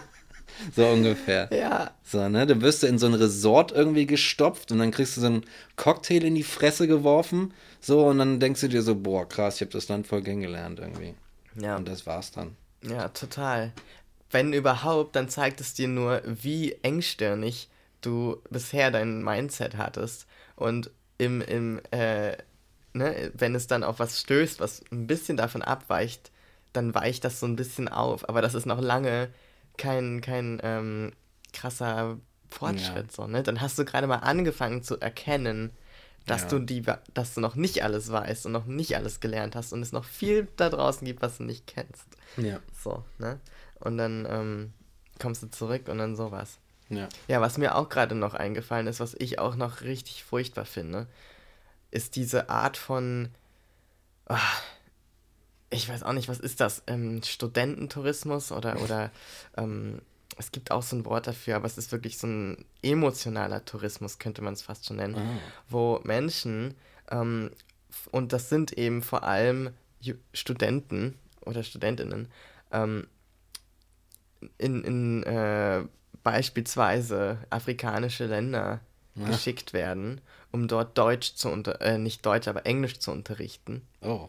[0.75, 1.47] so ungefähr.
[1.53, 1.91] Ja.
[2.03, 2.45] So, ne?
[2.45, 5.45] Du wirst du in so ein Resort irgendwie gestopft und dann kriegst du so einen
[5.77, 7.53] Cocktail in die Fresse geworfen.
[7.79, 10.79] So, und dann denkst du dir so, boah, krass, ich habe das Land voll kennengelernt
[10.79, 11.13] irgendwie.
[11.61, 11.77] Ja.
[11.77, 12.57] Und das war's dann.
[12.83, 13.71] Ja, total.
[14.29, 17.69] Wenn überhaupt, dann zeigt es dir nur, wie engstirnig
[18.01, 20.25] du bisher dein Mindset hattest.
[20.55, 22.35] Und im, im, äh,
[22.93, 26.31] ne, wenn es dann auf was stößt, was ein bisschen davon abweicht,
[26.73, 28.27] dann weicht das so ein bisschen auf.
[28.27, 29.29] Aber das ist noch lange
[29.77, 31.11] kein, kein ähm,
[31.53, 32.17] krasser
[32.49, 33.11] Fortschritt.
[33.11, 33.43] So, ne?
[33.43, 35.71] Dann hast du gerade mal angefangen zu erkennen,
[36.25, 36.49] dass Ja.
[36.49, 39.81] du die, dass du noch nicht alles weißt und noch nicht alles gelernt hast und
[39.81, 42.05] es noch viel da draußen gibt, was du nicht kennst.
[42.37, 42.59] Ja.
[42.83, 43.39] So, ne?
[43.79, 44.73] Und dann ähm,
[45.19, 46.57] kommst du zurück und dann sowas.
[46.89, 47.07] Ja.
[47.27, 51.07] Ja, was mir auch gerade noch eingefallen ist, was ich auch noch richtig furchtbar finde,
[51.91, 53.29] ist diese Art von,
[54.27, 54.39] ah,
[55.69, 56.83] ich weiß auch nicht, was ist das?
[56.87, 59.11] Ähm, Studententourismus oder, oder
[59.57, 60.01] ähm,
[60.37, 64.19] es gibt auch so ein Wort dafür, aber es ist wirklich so ein emotionaler Tourismus,
[64.19, 65.37] könnte man es fast schon nennen, Ah.
[65.69, 66.75] wo Menschen,
[67.11, 67.51] ähm,
[68.11, 69.69] und das sind eben vor allem
[70.01, 72.27] Ju- Studenten oder Studentinnen,
[72.71, 73.07] ähm,
[74.57, 75.83] in, in äh,
[76.23, 78.81] beispielsweise afrikanische Länder
[79.15, 79.27] Ja.
[79.27, 84.27] geschickt werden, um dort Deutsch zu unter, äh, nicht Deutsch, aber Englisch zu unterrichten Oh.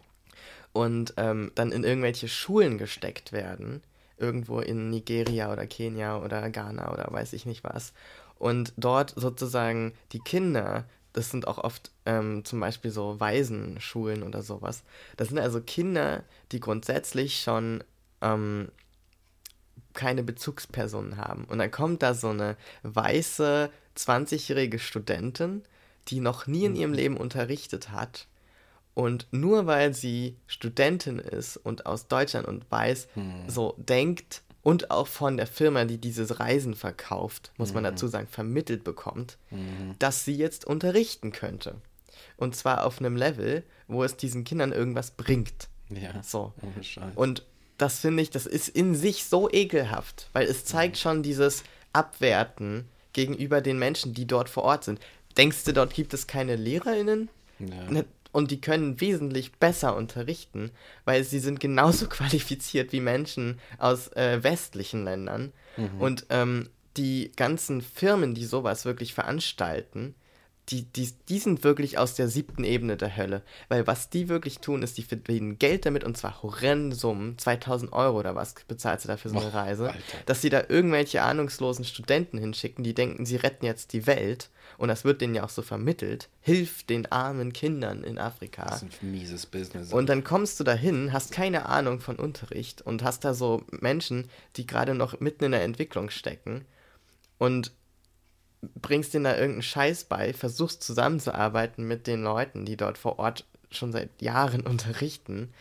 [0.72, 3.82] und ähm, dann in irgendwelche Schulen gesteckt werden,
[4.18, 7.92] irgendwo in Nigeria oder Kenia oder Ghana oder weiß ich nicht was.
[8.38, 14.42] Und dort sozusagen die Kinder, das sind auch oft ähm, zum Beispiel so Waisenschulen oder
[14.42, 14.84] sowas,
[15.16, 17.82] das sind also Kinder, die grundsätzlich schon
[18.20, 18.68] ähm,
[19.94, 21.44] keine Bezugspersonen haben.
[21.44, 25.62] Und dann kommt da so eine weiße 20-jährige Studentin,
[26.08, 28.26] die noch nie in ihrem Leben unterrichtet hat.
[28.92, 33.08] Und nur weil sie Studentin ist und aus Deutschland und weiß,
[33.48, 38.26] so denkt und auch von der Firma, die dieses Reisen verkauft, muss man dazu sagen,
[38.26, 39.36] vermittelt bekommt,
[40.00, 41.76] dass sie jetzt unterrichten könnte.
[42.36, 45.68] Und zwar auf einem Level, wo es diesen Kindern irgendwas bringt.
[45.90, 46.22] Ja.
[46.22, 46.52] So.
[46.80, 47.14] Scheiß.
[47.14, 47.44] Und
[47.76, 52.88] das finde ich, das ist in sich so ekelhaft, weil es zeigt schon dieses Abwerten
[53.12, 54.98] gegenüber den Menschen, die dort vor Ort sind.
[55.36, 57.28] Denkst du, dort gibt es keine LehrerInnen?
[57.58, 58.02] Ja.
[58.34, 60.72] Und die können wesentlich besser unterrichten,
[61.04, 65.52] weil sie sind genauso qualifiziert wie Menschen aus äh, westlichen Ländern.
[66.00, 70.16] Und ähm, die ganzen Firmen, die sowas wirklich veranstalten,
[70.70, 73.42] die, die, die sind wirklich aus der siebten Ebene der Hölle.
[73.68, 77.92] Weil was die wirklich tun, ist, die verdienen Geld damit und zwar horrende Summen, 2000
[77.92, 80.00] Euro oder was bezahlst du da für so eine Och, Reise, Alter.
[80.26, 84.48] dass sie da irgendwelche ahnungslosen Studenten hinschicken, die denken, sie retten jetzt die Welt.
[84.78, 86.28] Und das wird denen ja auch so vermittelt.
[86.40, 88.64] Hilf den armen Kindern in Afrika.
[88.64, 89.92] Das ist ein mieses Business.
[89.92, 94.30] Und dann kommst du dahin, hast keine Ahnung von Unterricht und hast da so Menschen,
[94.56, 96.64] die gerade noch mitten in der Entwicklung stecken
[97.38, 97.72] und
[98.80, 103.44] bringst denen da irgendeinen Scheiß bei, versuchst zusammenzuarbeiten mit den Leuten, die dort vor Ort
[103.70, 105.52] schon seit Jahren unterrichten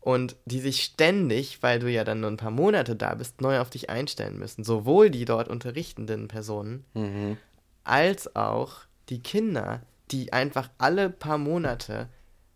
[0.00, 3.60] und die sich ständig, weil du ja dann nur ein paar Monate da bist, neu
[3.60, 4.62] auf dich einstellen müssen.
[4.62, 7.38] Sowohl die dort unterrichtenden Personen Mhm.
[7.84, 12.08] als auch die Kinder, die einfach alle paar Monate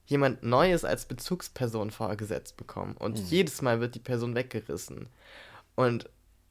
[0.07, 2.97] jemand Neues als Bezugsperson vorgesetzt bekommen.
[2.97, 5.09] Und jedes Mal wird die Person weggerissen.
[5.77, 6.09] Und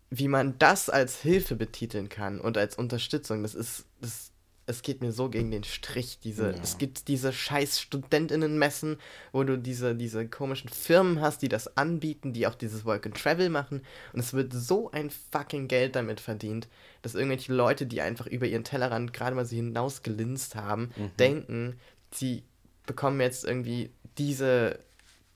[0.10, 4.32] wie man das als Hilfe betiteln kann und als Unterstützung, das ist, das,
[4.66, 6.20] es geht mir so gegen den Strich.
[6.24, 6.62] Diese, Ja.
[6.64, 8.98] Es gibt diese scheiß Studentinnenmessen,
[9.32, 13.18] wo du diese, diese komischen Firmen hast, die das anbieten, die auch dieses Work and
[13.18, 13.82] Travel machen.
[14.14, 16.68] Und es wird so ein fucking Geld damit verdient,
[17.02, 21.80] dass irgendwelche Leute, die einfach über ihren Tellerrand gerade mal so hinausgelinst haben, denken,
[22.12, 22.44] sie
[22.86, 24.80] bekommen jetzt irgendwie diese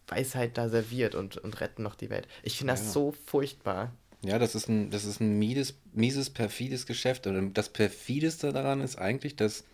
[0.08, 2.28] Weisheit da serviert und, und retten noch die Welt.
[2.44, 2.92] Ich finde das Ja.
[2.92, 3.94] so furchtbar.
[4.24, 7.28] Ja, das ist ein, das ist ein mieses, mieses, perfides Geschäft.
[7.28, 9.66] Und das perfideste daran ist eigentlich, dass,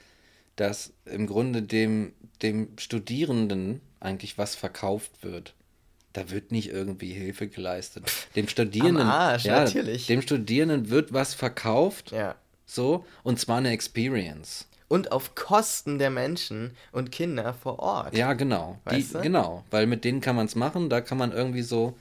[0.56, 5.54] dass im Grunde dem, dem Studierenden eigentlich was verkauft wird.
[6.14, 8.12] Da wird nicht irgendwie Hilfe geleistet.
[8.36, 10.08] Dem Studierenden, Arsch, ja, natürlich.
[10.08, 12.36] dem Studierenden wird was verkauft, Ja.
[12.66, 14.68] so, und zwar eine Experience.
[14.88, 18.18] Und auf Kosten der Menschen und Kinder vor Ort.
[18.18, 18.80] Ja, genau.
[18.90, 19.06] Die?
[19.22, 21.96] Genau, weil mit denen kann man es machen, da kann man irgendwie so,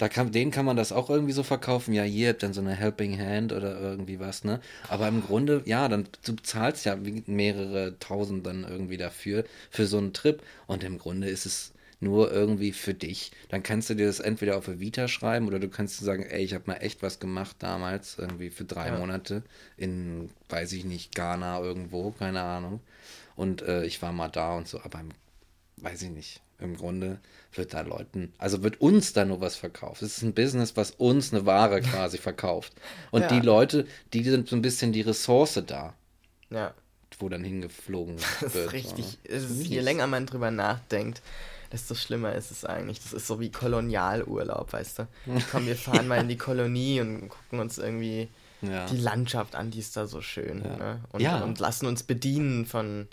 [0.00, 2.62] da kann, denen kann man das auch irgendwie so verkaufen, ja, ihr habt dann so
[2.62, 4.60] eine Helping Hand oder irgendwie was, ne?
[4.88, 9.98] Aber im Grunde, ja, dann du zahlst ja mehrere tausend dann irgendwie dafür, für so
[9.98, 13.30] einen Trip und im Grunde ist es nur irgendwie für dich.
[13.50, 16.42] Dann kannst du dir das entweder auf der Vita schreiben oder du kannst sagen, ey,
[16.42, 18.98] ich habe mal echt was gemacht damals, irgendwie für drei Ja.
[18.98, 19.42] Monate
[19.76, 22.80] in, weiß ich nicht, Ghana irgendwo, keine Ahnung.
[23.36, 25.10] Und äh, ich war mal da und so, aber im
[25.76, 26.40] weiß ich nicht.
[26.60, 27.18] Im Grunde
[27.54, 30.02] wird da Leuten, also wird uns da nur was verkauft.
[30.02, 32.72] Es ist ein Business, was uns eine Ware quasi verkauft.
[33.10, 33.28] Und Ja.
[33.28, 35.94] die Leute, die sind so ein bisschen die Ressource da,
[36.50, 36.74] Ja.
[37.18, 38.66] wo dann hingeflogen Das wird.
[38.66, 39.18] ist richtig.
[39.24, 41.22] ist, je länger man drüber nachdenkt,
[41.72, 43.00] desto schlimmer ist es eigentlich.
[43.02, 45.08] Das ist so wie Kolonialurlaub, weißt du?
[45.50, 48.28] Komm, wir fahren mal in die Kolonie und gucken uns irgendwie
[48.62, 48.86] Ja.
[48.86, 50.62] die Landschaft an, die ist da so schön.
[50.64, 50.76] Ja.
[50.76, 51.00] Ne?
[51.12, 51.40] Und, Ja.
[51.42, 53.08] und lassen uns bedienen von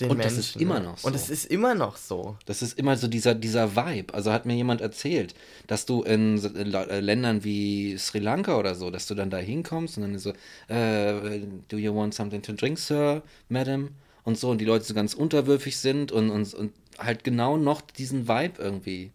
[0.00, 0.38] den Und das Menschen.
[0.40, 1.16] ist immer noch Und so.
[1.16, 2.36] es ist immer noch so.
[2.46, 4.14] Das ist immer so dieser, dieser Vibe.
[4.14, 5.34] Also hat mir jemand erzählt,
[5.66, 9.98] dass du in äh, Ländern wie Sri Lanka oder so, dass du dann da hinkommst
[9.98, 10.32] und dann so,
[10.68, 13.90] äh, do you want something to drink, sir, madam?
[14.24, 17.80] und so und die Leute so ganz unterwürfig sind und, und, und halt genau noch
[17.80, 19.12] diesen Vibe irgendwie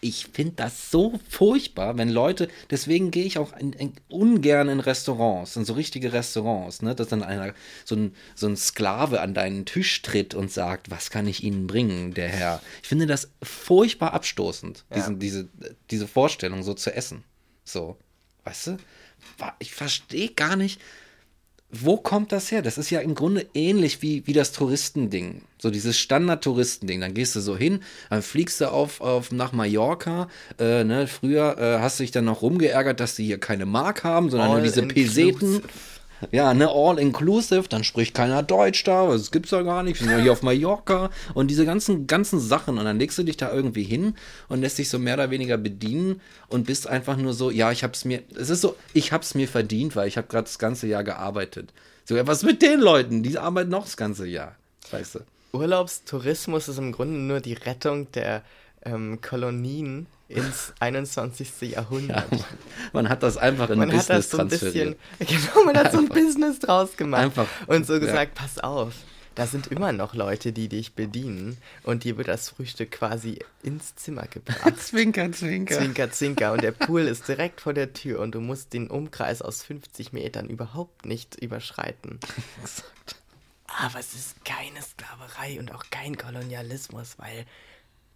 [0.00, 4.78] ich finde das so furchtbar, wenn Leute, deswegen gehe ich auch in, in, ungern in
[4.78, 7.52] Restaurants, in so richtige Restaurants, ne, dass dann einer,
[7.84, 11.66] so ein, so ein Sklave an deinen Tisch tritt und sagt, was kann ich Ihnen
[11.66, 12.62] bringen, der Herr.
[12.82, 14.96] Ich finde das furchtbar abstoßend, ja.
[14.96, 15.48] diesen, diese,
[15.90, 17.24] diese Vorstellung so zu essen.
[17.64, 17.96] So,
[18.44, 18.76] weißt du?
[19.58, 20.80] Ich verstehe gar nicht,
[21.72, 22.62] wo kommt das her?
[22.62, 25.42] Das ist ja im Grunde ähnlich wie, wie das Touristending.
[25.58, 27.00] So dieses Standard-Touristending.
[27.00, 30.28] Dann gehst du so hin, dann fliegst du auf, auf nach Mallorca.
[30.58, 31.06] Äh, ne?
[31.06, 34.50] Früher äh, hast du dich dann noch rumgeärgert, dass die hier keine Mark haben, sondern
[34.50, 35.62] All nur diese Peseten.
[36.32, 40.06] Ja, ne, all inclusive, dann spricht keiner Deutsch da, das gibt's ja gar nicht, wir
[40.06, 43.36] sind ja hier auf Mallorca und diese ganzen, ganzen Sachen und dann legst du dich
[43.36, 44.14] da irgendwie hin
[44.48, 47.82] und lässt dich so mehr oder weniger bedienen und bist einfach nur so, ja, ich
[47.84, 50.86] hab's mir, es ist so, ich hab's mir verdient, weil ich habe gerade das ganze
[50.86, 51.72] Jahr gearbeitet.
[52.04, 53.22] So, ja, was mit den Leuten?
[53.22, 54.56] Die arbeiten noch das ganze Jahr,
[54.90, 55.20] weißt du.
[55.52, 58.42] Urlaubstourismus ist im Grunde nur die Rettung der
[58.84, 61.72] ähm, Kolonien ins 21.
[61.72, 62.30] Jahrhundert.
[62.30, 62.44] Ja,
[62.92, 65.86] man hat das einfach in man Business hat das so ein bisschen, Genau, man hat
[65.86, 65.92] einfach.
[65.92, 67.22] so ein Business draus gemacht.
[67.22, 67.46] Einfach.
[67.66, 68.42] Und so gesagt, ja.
[68.42, 68.94] pass auf,
[69.34, 73.94] da sind immer noch Leute, die dich bedienen und dir wird das Frühstück quasi ins
[73.96, 74.78] Zimmer gebracht.
[74.78, 75.78] zwinker, zwinker.
[75.78, 76.52] Zwinker, zwinker.
[76.52, 80.12] Und der Pool ist direkt vor der Tür und du musst den Umkreis aus 50
[80.12, 82.18] Metern überhaupt nicht überschreiten.
[82.62, 83.16] Exakt.
[83.66, 87.46] Aber es ist keine Sklaverei und auch kein Kolonialismus, weil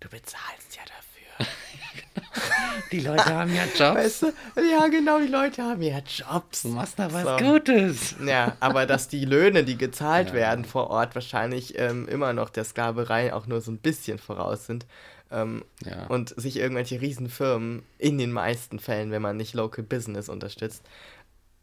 [0.00, 1.13] du bezahlst ja dafür.
[2.92, 3.80] Die Leute haben ja Jobs.
[3.80, 4.26] Weißt du?
[4.60, 6.62] Ja, genau, die Leute haben ja Jobs.
[6.62, 7.44] Du machst da was so.
[7.44, 8.14] Gutes.
[8.24, 10.34] Ja, aber dass die Löhne, die gezahlt ja.
[10.34, 14.66] werden vor Ort, wahrscheinlich ähm, immer noch der Sklaverei auch nur so ein bisschen voraus
[14.66, 14.86] sind.
[15.30, 16.06] Ähm, ja.
[16.06, 20.82] Und sich irgendwelche Riesenfirmen, in den meisten Fällen, wenn man nicht Local Business unterstützt,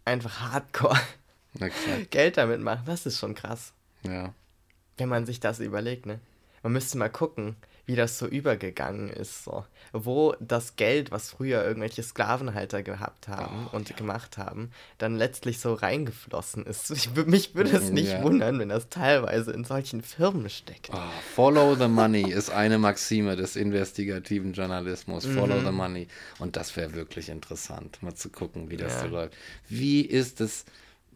[0.05, 0.99] einfach hardcore
[2.09, 2.83] Geld damit machen.
[2.85, 3.73] Das ist schon krass.
[4.03, 4.33] Ja.
[4.97, 6.19] Wenn man sich das überlegt, ne?
[6.63, 7.55] Man müsste mal gucken
[7.91, 9.43] wie das so übergegangen ist.
[9.43, 9.65] So.
[9.91, 13.95] Wo das Geld, was früher irgendwelche Sklavenhalter gehabt haben oh, und ja.
[13.97, 16.89] gemacht haben, dann letztlich so reingeflossen ist.
[16.91, 18.23] Ich, mich würde es nicht ja.
[18.23, 20.89] wundern, wenn das teilweise in solchen Firmen steckt.
[20.93, 20.99] Oh,
[21.35, 25.25] follow the money ist eine Maxime des investigativen Journalismus.
[25.25, 25.65] Follow mhm.
[25.65, 26.07] the money.
[26.39, 29.01] Und das wäre wirklich interessant, mal zu gucken, wie das ja.
[29.01, 29.35] so läuft.
[29.67, 30.63] Wie ist es,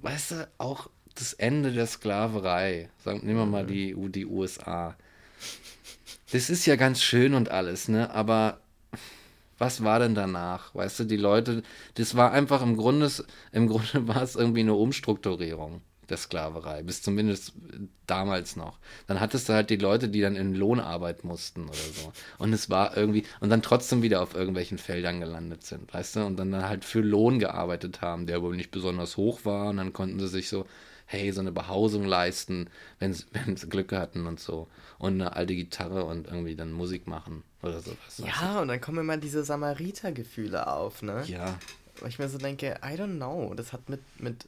[0.01, 2.89] weißt du, auch das Ende der Sklaverei.
[3.01, 3.67] Sagen, nehmen wir mal mhm.
[3.67, 4.97] die, die USA
[6.31, 8.09] das ist ja ganz schön und alles, ne?
[8.11, 8.59] Aber
[9.57, 10.73] was war denn danach?
[10.75, 11.63] Weißt du, die Leute,
[11.95, 13.09] das war einfach im Grunde,
[13.51, 17.53] im Grunde war es irgendwie eine Umstrukturierung der Sklaverei, bis zumindest
[18.05, 18.77] damals noch.
[19.07, 22.13] Dann hattest du halt die Leute, die dann in Lohnarbeit mussten oder so.
[22.37, 26.25] Und es war irgendwie, und dann trotzdem wieder auf irgendwelchen Feldern gelandet sind, weißt du,
[26.25, 29.93] und dann halt für Lohn gearbeitet haben, der wohl nicht besonders hoch war, und dann
[29.93, 30.65] konnten sie sich so,
[31.07, 33.25] hey, so eine Behausung leisten, wenn sie
[33.69, 38.17] Glück hatten und so und eine alte Gitarre und irgendwie dann Musik machen oder sowas.
[38.17, 41.23] Ja, und dann kommen immer diese Samariter-Gefühle auf, ne?
[41.27, 41.57] Ja.
[41.99, 44.47] Weil ich mir so denke, I don't know, das hat mit, mit,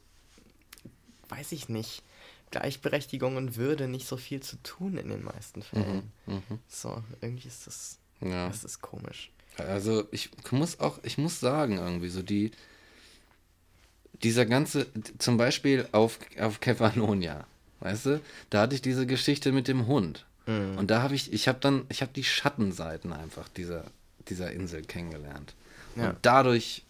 [1.28, 2.02] weiß ich nicht,
[2.50, 6.12] Gleichberechtigung und Würde nicht so viel zu tun in den meisten Fällen.
[6.26, 6.58] Mhm, mh.
[6.68, 8.48] So, irgendwie ist das, ja.
[8.48, 9.30] das ist komisch.
[9.56, 12.52] Also ich muss auch, ich muss sagen, irgendwie so die,
[14.22, 14.86] dieser ganze,
[15.18, 17.46] zum Beispiel auf, auf Kefalonia,
[17.80, 20.24] weißt du, da hatte ich diese Geschichte mit dem Hund.
[20.48, 20.78] Mhm.
[20.78, 23.84] Und da habe ich, ich habe dann, ich habe die Schattenseiten einfach dieser,
[24.28, 25.54] dieser Insel kennengelernt.
[25.94, 26.10] Ja.
[26.10, 26.82] Und dadurch,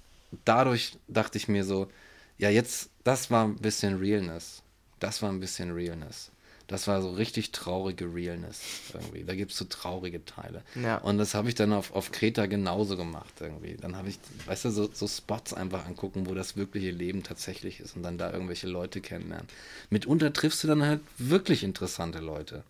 [0.45, 1.91] dadurch dachte ich mir so,
[2.39, 4.63] ja, jetzt, das war ein bisschen Realness.
[5.01, 6.31] Das war ein bisschen Realness.
[6.69, 8.61] Das war so richtig traurige Realness
[8.93, 9.25] irgendwie.
[9.25, 10.63] Da gibt es so traurige Teile.
[10.75, 10.99] Ja.
[10.99, 13.77] Und das habe ich dann auf, auf Kreta genauso gemacht irgendwie.
[13.81, 17.81] Dann habe ich, weißt du, so, so Spots einfach angucken, wo das wirkliche Leben tatsächlich
[17.81, 19.49] ist und dann da irgendwelche Leute kennenlernen.
[19.89, 22.63] Mitunter triffst du dann halt wirklich interessante Leute.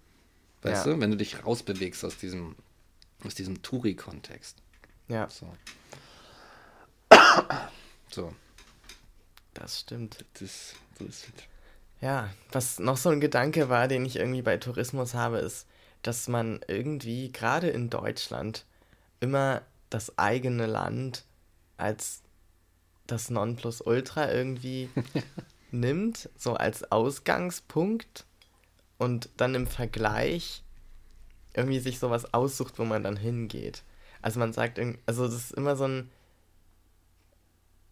[0.62, 0.94] Weißt ja.
[0.94, 2.56] du, wenn du dich rausbewegst aus diesem,
[3.24, 4.56] aus diesem Touri-Kontext.
[5.08, 5.28] Ja.
[5.30, 5.52] So.
[8.10, 8.34] so.
[9.54, 10.24] Das stimmt.
[10.34, 11.48] Das, das ist
[12.00, 15.66] ja, was noch so ein Gedanke war, den ich irgendwie bei Tourismus habe, ist,
[16.02, 18.64] dass man irgendwie gerade in Deutschland
[19.20, 21.24] immer das eigene Land
[21.76, 22.22] als
[23.06, 24.90] das Nonplusultra irgendwie
[25.72, 28.26] nimmt, so als Ausgangspunkt
[28.98, 30.62] und dann im Vergleich
[31.54, 33.82] irgendwie sich sowas aussucht, wo man dann hingeht.
[34.20, 36.10] Also man sagt, also das ist immer so ein,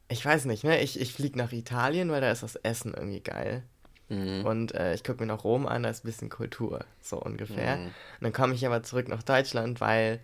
[0.09, 3.21] ich weiß nicht, ne, ich, ich fliege nach Italien, weil da ist das Essen irgendwie
[3.21, 3.63] geil.
[4.09, 4.45] Mhm.
[4.45, 7.77] Und äh, ich gucke mir noch Rom an, da ist ein bisschen Kultur, so ungefähr.
[7.77, 7.87] Mhm.
[7.87, 10.21] Und dann komme ich aber zurück nach Deutschland, weil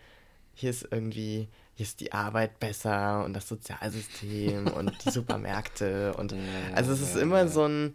[0.55, 6.35] hier ist irgendwie, hier ist die Arbeit besser und das Sozialsystem und die Supermärkte und
[6.75, 7.95] also es ist immer so ein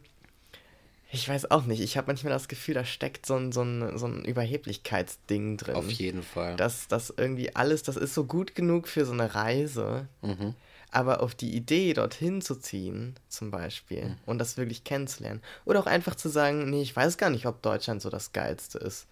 [1.11, 1.81] Ich weiß auch nicht.
[1.81, 5.75] Ich habe manchmal das Gefühl, da steckt so ein, so ein, so ein Überheblichkeitsding drin.
[5.75, 6.55] Auf jeden Fall.
[6.57, 10.07] Dass das irgendwie alles, das ist so gut genug für so eine Reise.
[10.21, 10.53] Mhm.
[10.91, 14.17] Aber auf die Idee, dorthin zu ziehen, zum Beispiel, mhm.
[14.25, 15.41] und das wirklich kennenzulernen.
[15.65, 18.77] Oder auch einfach zu sagen, nee, ich weiß gar nicht, ob Deutschland so das Geilste
[18.77, 19.07] ist.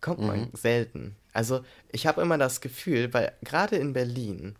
[0.00, 0.26] Kommt mhm.
[0.26, 1.16] man selten.
[1.32, 4.56] Also ich habe immer das Gefühl, weil gerade in Berlin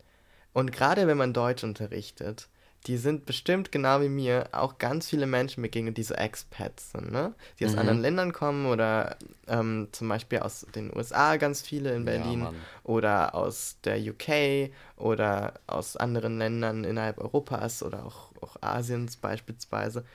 [0.53, 2.47] und gerade wenn man Deutsch unterrichtet,
[2.85, 7.11] die sind bestimmt genau wie mir auch ganz viele Menschen begegnet, die so Expats sind,
[7.11, 7.33] ne?
[7.59, 7.79] Die aus mhm.
[7.79, 9.17] anderen Ländern kommen oder
[9.47, 14.71] ähm, zum Beispiel aus den USA ganz viele in Berlin ja, oder aus der UK
[14.97, 20.05] oder aus anderen Ländern innerhalb Europas oder auch, auch Asiens beispielsweise.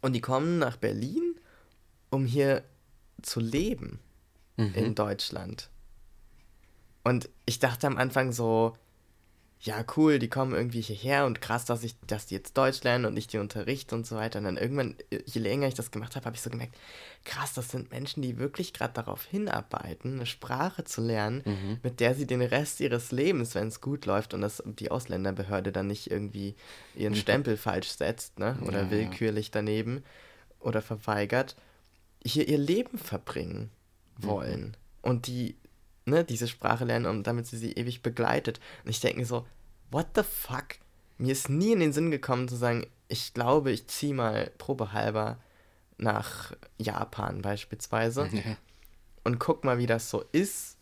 [0.00, 1.34] Und die kommen nach Berlin,
[2.10, 2.62] um hier
[3.22, 3.98] zu leben
[4.56, 4.74] mhm.
[4.74, 5.70] in Deutschland.
[7.02, 8.76] Und ich dachte am Anfang so,
[9.60, 13.06] ja, cool, die kommen irgendwie hierher und krass, dass ich, dass die jetzt Deutsch lernen
[13.06, 14.38] und ich die unterrichte und so weiter.
[14.38, 16.76] Und dann irgendwann, je länger ich das gemacht habe, habe ich so gemerkt,
[17.24, 21.78] krass, das sind Menschen, die wirklich gerade darauf hinarbeiten, eine Sprache zu lernen, mhm.
[21.82, 25.72] mit der sie den Rest ihres Lebens, wenn es gut läuft und das die Ausländerbehörde
[25.72, 26.54] dann nicht irgendwie
[26.94, 27.18] ihren mhm.
[27.18, 28.56] Stempel falsch setzt, ne?
[28.64, 30.04] Oder ja, willkürlich daneben
[30.60, 31.56] oder verweigert,
[32.24, 33.70] hier ihr Leben verbringen
[34.18, 34.66] wollen.
[34.66, 34.74] Mhm.
[35.02, 35.56] Und die
[36.08, 38.60] ne, diese Sprache lernen und damit sie sie ewig begleitet.
[38.84, 39.46] Und ich denke mir so,
[39.90, 40.76] what the fuck?
[41.18, 45.38] Mir ist nie in den Sinn gekommen zu sagen, ich glaube, ich ziehe mal probehalber
[45.96, 48.56] nach Japan beispielsweise ja.
[49.24, 50.78] und guck mal, wie das so ist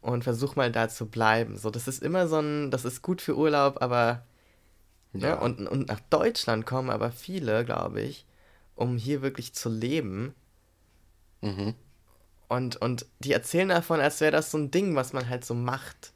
[0.00, 1.56] und versuch mal da zu bleiben.
[1.56, 4.24] So, das ist immer so ein, das ist gut für Urlaub, aber
[5.12, 5.36] ja.
[5.36, 8.26] ne, und, und nach Deutschland kommen aber viele, glaube ich,
[8.74, 10.34] um hier wirklich zu leben.
[11.42, 11.74] Mhm.
[12.50, 15.54] Und, und die erzählen davon, als wäre das so ein Ding, was man halt so
[15.54, 16.10] macht.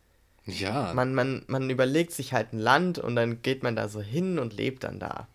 [0.47, 0.93] Ja.
[0.93, 4.41] Man, man, man überlegt sich halt ein Land und dann geht man da so hin
[4.41, 5.29] und lebt dann da.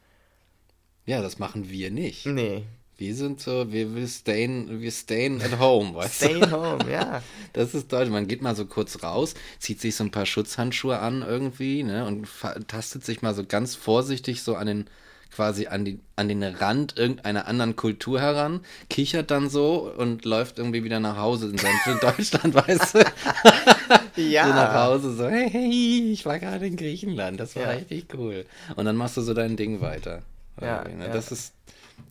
[1.05, 2.25] Ja, das machen wir nicht.
[2.25, 2.63] Nee.
[2.97, 6.51] Wir sind so, wir, wir, stayen, wir stayen at home, weißt Stayin du?
[6.51, 7.23] home, ja.
[7.53, 8.09] Das ist deutsch.
[8.09, 12.05] Man geht mal so kurz raus, zieht sich so ein paar Schutzhandschuhe an irgendwie, ne,
[12.05, 12.27] und
[12.67, 14.89] tastet sich mal so ganz vorsichtig so an den
[15.31, 20.57] quasi an, die, an den Rand irgendeiner anderen Kultur heran, kichert dann so und läuft
[20.57, 24.21] irgendwie wieder nach Hause in sein Deutschland, weißt du?
[24.21, 24.47] ja.
[24.47, 27.69] So nach Hause, so, hey, hey, ich war gerade in Griechenland, das war ja.
[27.71, 28.45] richtig cool.
[28.75, 30.23] Und dann machst du so dein Ding weiter.
[30.61, 31.05] Ja, ne?
[31.05, 31.13] ja.
[31.13, 31.53] Das ist,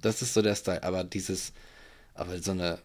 [0.01, 0.83] das ist so der Style.
[0.83, 1.53] Aber dieses,
[2.15, 2.79] aber so eine,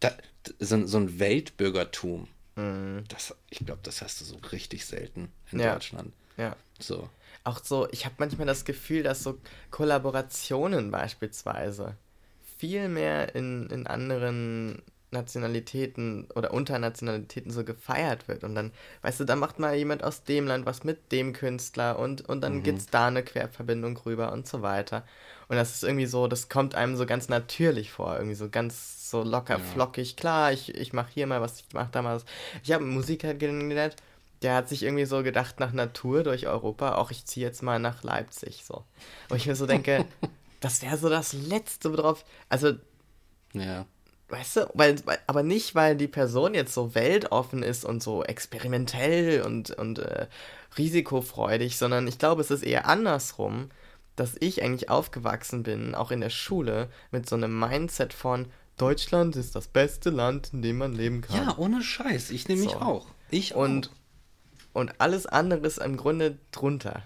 [0.00, 0.12] da,
[0.58, 3.04] so, so ein Weltbürgertum, mhm.
[3.08, 5.74] das, ich glaube, das hast du so richtig selten in ja.
[5.74, 6.12] Deutschland.
[6.36, 6.56] Ja.
[6.78, 7.08] So
[7.44, 9.38] auch so, ich habe manchmal das Gefühl, dass so
[9.70, 11.96] Kollaborationen beispielsweise
[12.58, 18.44] viel mehr in, in anderen Nationalitäten oder Unternationalitäten so gefeiert wird.
[18.44, 18.72] Und dann,
[19.02, 22.42] weißt du, da macht mal jemand aus dem Land was mit dem Künstler und, und
[22.42, 22.74] dann mhm.
[22.76, 25.04] es da eine Querverbindung rüber und so weiter.
[25.48, 29.10] Und das ist irgendwie so, das kommt einem so ganz natürlich vor, irgendwie so ganz
[29.10, 29.64] so locker, ja.
[29.64, 30.16] flockig.
[30.16, 32.24] Klar, ich, ich mache hier mal was, ich mache da mal was.
[32.62, 33.96] Ich habe Musiker halt kennengelernt,
[34.44, 37.78] der hat sich irgendwie so gedacht nach Natur durch Europa, auch ich ziehe jetzt mal
[37.78, 38.84] nach Leipzig so.
[39.30, 40.04] Und ich mir so denke,
[40.60, 42.74] das wäre so das Letzte, worauf, also,
[43.54, 43.86] ja.
[44.28, 49.42] Weißt du, weil, aber nicht, weil die Person jetzt so weltoffen ist und so experimentell
[49.42, 50.26] und, und äh,
[50.76, 53.70] risikofreudig, sondern ich glaube, es ist eher andersrum,
[54.16, 59.36] dass ich eigentlich aufgewachsen bin, auch in der Schule, mit so einem Mindset von Deutschland
[59.36, 61.36] ist das beste Land, in dem man leben kann.
[61.36, 62.30] Ja, ohne Scheiß.
[62.30, 62.66] Ich nehme so.
[62.66, 63.06] mich auch.
[63.30, 64.03] Ich und, auch
[64.74, 67.02] und alles andere ist im Grunde drunter.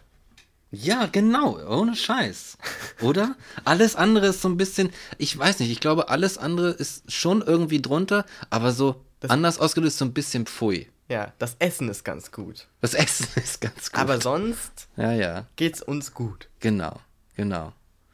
[0.70, 2.58] Ja, genau, ohne Scheiß.
[3.00, 3.36] Oder?
[3.64, 7.40] alles andere ist so ein bisschen, ich weiß nicht, ich glaube, alles andere ist schon
[7.40, 10.88] irgendwie drunter, aber so das anders ausgedrückt so ein bisschen pfui.
[11.08, 12.68] Ja, das Essen ist ganz gut.
[12.82, 14.00] Das Essen ist ganz gut.
[14.00, 15.46] Aber sonst ja, ja.
[15.56, 16.48] geht's uns gut.
[16.60, 17.00] Genau,
[17.34, 17.72] genau.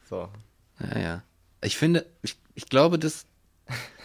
[0.09, 0.29] So.
[0.79, 1.23] Ja, ja.
[1.61, 3.25] Ich finde, ich, ich glaube, dass,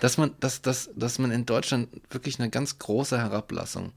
[0.00, 3.92] dass man, dass, dass, dass man in Deutschland wirklich eine ganz große Herablassung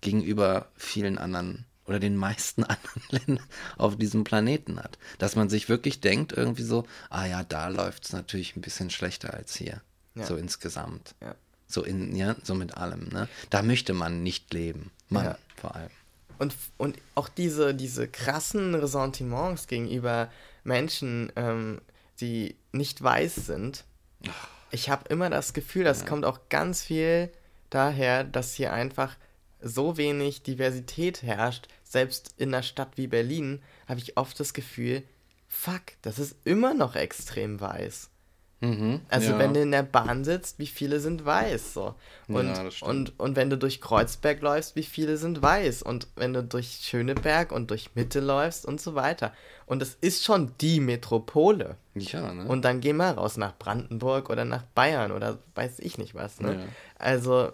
[0.00, 3.46] gegenüber vielen anderen oder den meisten anderen Ländern
[3.76, 4.98] auf diesem Planeten hat.
[5.18, 8.90] Dass man sich wirklich denkt, irgendwie so, ah ja, da läuft es natürlich ein bisschen
[8.90, 9.80] schlechter als hier.
[10.14, 10.26] Ja.
[10.26, 11.14] So insgesamt.
[11.20, 11.34] Ja.
[11.66, 13.28] So in, ja, so mit allem, ne?
[13.50, 14.90] Da möchte man nicht leben.
[15.08, 15.38] Man ja.
[15.60, 15.90] vor allem.
[16.38, 20.30] Und, und auch diese, diese krassen Ressentiments gegenüber
[20.64, 21.80] Menschen, ähm,
[22.20, 23.84] die nicht weiß sind.
[24.70, 27.30] Ich habe immer das Gefühl, das kommt auch ganz viel
[27.70, 29.16] daher, dass hier einfach
[29.60, 35.02] so wenig Diversität herrscht, selbst in einer Stadt wie Berlin, habe ich oft das Gefühl,
[35.48, 38.10] fuck, das ist immer noch extrem weiß.
[38.60, 39.38] Mhm, also ja.
[39.38, 41.94] wenn du in der Bahn sitzt, wie viele sind weiß so.
[42.26, 45.82] Und, ja, und, und wenn du durch Kreuzberg läufst, wie viele sind weiß.
[45.82, 49.32] Und wenn du durch Schöneberg und durch Mitte läufst und so weiter.
[49.66, 51.76] Und es ist schon die Metropole.
[51.94, 52.46] Ja, ne?
[52.46, 56.40] Und dann geh mal raus nach Brandenburg oder nach Bayern oder weiß ich nicht was.
[56.40, 56.54] Ne?
[56.54, 56.64] Ja.
[56.98, 57.52] Also,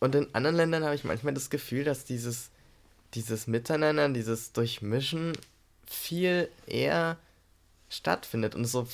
[0.00, 2.50] und in anderen Ländern habe ich manchmal das Gefühl, dass dieses,
[3.14, 5.32] dieses Miteinander, dieses Durchmischen
[5.86, 7.16] viel eher
[7.88, 8.86] stattfindet und so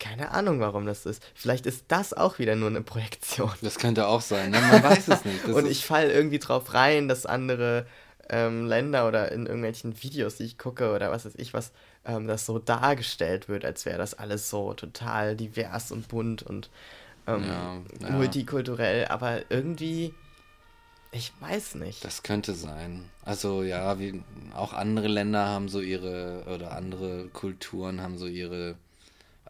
[0.00, 1.22] keine Ahnung, warum das ist.
[1.34, 3.52] Vielleicht ist das auch wieder nur eine Projektion.
[3.60, 4.60] Das könnte auch sein, ne?
[4.60, 5.46] man weiß es nicht.
[5.46, 7.86] Das und ich falle irgendwie drauf rein, dass andere
[8.30, 11.72] ähm, Länder oder in irgendwelchen Videos, die ich gucke oder was weiß ich was,
[12.04, 16.70] ähm, das so dargestellt wird, als wäre das alles so total divers und bunt und
[17.26, 17.44] ähm,
[18.00, 19.06] ja, multikulturell.
[19.06, 20.14] Aber irgendwie,
[21.12, 22.04] ich weiß nicht.
[22.04, 23.04] Das könnte sein.
[23.24, 24.22] Also ja, wie,
[24.54, 28.76] auch andere Länder haben so ihre, oder andere Kulturen haben so ihre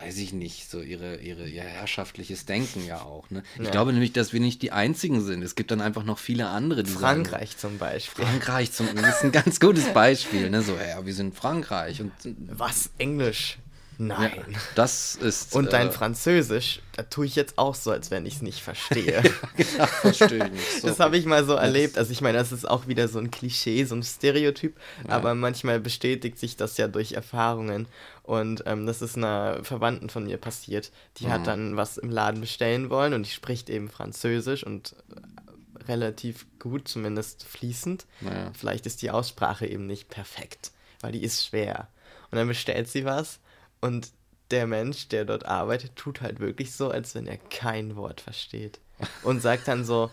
[0.01, 3.29] weiß ich nicht, so ihre, ihre, ihr herrschaftliches Denken ja auch.
[3.31, 3.43] Ne?
[3.59, 3.71] Ich ja.
[3.71, 5.43] glaube nämlich, dass wir nicht die Einzigen sind.
[5.43, 8.25] Es gibt dann einfach noch viele andere, die Frankreich sagen, zum Beispiel.
[8.25, 10.49] Frankreich zum das ist ein ganz gutes Beispiel.
[10.49, 10.63] Ne?
[10.63, 12.01] So, ja, wir sind Frankreich.
[12.01, 12.13] Und,
[12.49, 12.91] Was?
[12.97, 13.59] Englisch?
[14.03, 14.33] Nein.
[14.49, 15.55] Ja, das ist.
[15.55, 18.63] Und dein äh, Französisch, da tue ich jetzt auch so, als wenn ich es nicht
[18.63, 19.23] verstehe.
[19.59, 20.81] genau, verstehe ich nicht.
[20.81, 20.89] So.
[20.89, 21.99] Das habe ich mal so erlebt.
[21.99, 24.75] Also ich meine, das ist auch wieder so ein Klischee, so ein Stereotyp,
[25.07, 25.11] ja.
[25.15, 27.89] aber manchmal bestätigt sich das ja durch Erfahrungen.
[28.23, 30.93] Und ähm, das ist einer Verwandten von mir passiert.
[31.19, 31.33] Die mhm.
[31.33, 36.47] hat dann was im Laden bestellen wollen und die spricht eben Französisch und äh, relativ
[36.59, 38.07] gut, zumindest fließend.
[38.23, 38.51] Ja.
[38.59, 40.71] Vielleicht ist die Aussprache eben nicht perfekt,
[41.03, 41.89] weil die ist schwer.
[42.31, 43.41] Und dann bestellt sie was
[43.81, 44.13] und
[44.51, 48.81] der Mensch, der dort arbeitet, tut halt wirklich so, als wenn er kein Wort versteht.
[49.23, 50.11] Und sagt dann so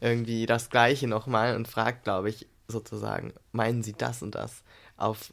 [0.00, 4.62] irgendwie das Gleiche nochmal und fragt, glaube ich, sozusagen, meinen Sie das und das
[4.96, 5.32] auf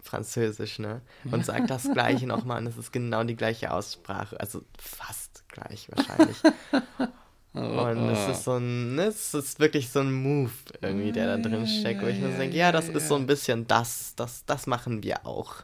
[0.00, 1.00] Französisch, ne?
[1.30, 4.38] Und sagt das Gleiche nochmal und es ist genau die gleiche Aussprache.
[4.38, 6.36] Also fast gleich wahrscheinlich.
[7.56, 10.50] Und es ist so ein, ne, es ist wirklich so ein Move
[10.82, 13.26] irgendwie, der da drin steckt, wo ich mir so denke, ja, das ist so ein
[13.26, 15.54] bisschen das, das, das machen wir auch.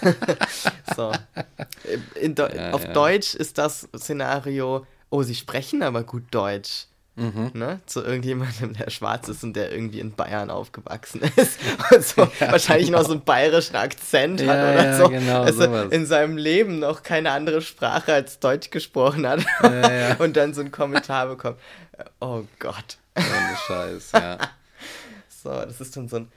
[0.96, 1.12] so.
[2.18, 6.86] In, in, auf Deutsch ist das Szenario, oh, sie sprechen aber gut Deutsch.
[7.16, 7.50] Mhm.
[7.54, 7.80] Ne?
[7.86, 11.58] Zu irgendjemandem, der schwarz ist und der irgendwie in Bayern aufgewachsen ist
[11.90, 12.98] und so ja, wahrscheinlich genau.
[12.98, 15.08] noch so einen bayerischen Akzent ja, hat oder ja, so.
[15.08, 19.40] Genau, also in seinem Leben noch keine andere Sprache als Deutsch gesprochen hat
[20.18, 21.58] und dann so einen Kommentar bekommt.
[22.20, 22.98] Oh Gott.
[23.16, 24.38] Ohne Scheiß, ja.
[25.42, 26.28] so, das ist dann so ein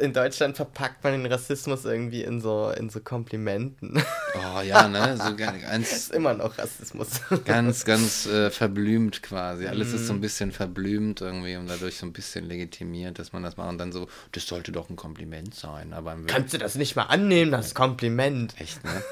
[0.00, 4.02] in Deutschland verpackt man den Rassismus irgendwie in so, in so Komplimenten.
[4.34, 5.16] Oh ja, ne?
[5.18, 7.20] So ganz, ist immer noch Rassismus.
[7.44, 9.66] Ganz, ganz äh, verblümt quasi.
[9.66, 9.94] Alles mm.
[9.94, 10.20] ist so ein mhm.
[10.22, 13.92] bisschen verblümt irgendwie und dadurch so ein bisschen legitimiert, dass man das macht und dann
[13.92, 15.92] so, das sollte doch ein Kompliment sein.
[15.92, 18.54] Aber Kannst du das nicht mal annehmen, das Kompliment?
[18.58, 19.02] Echt, ne?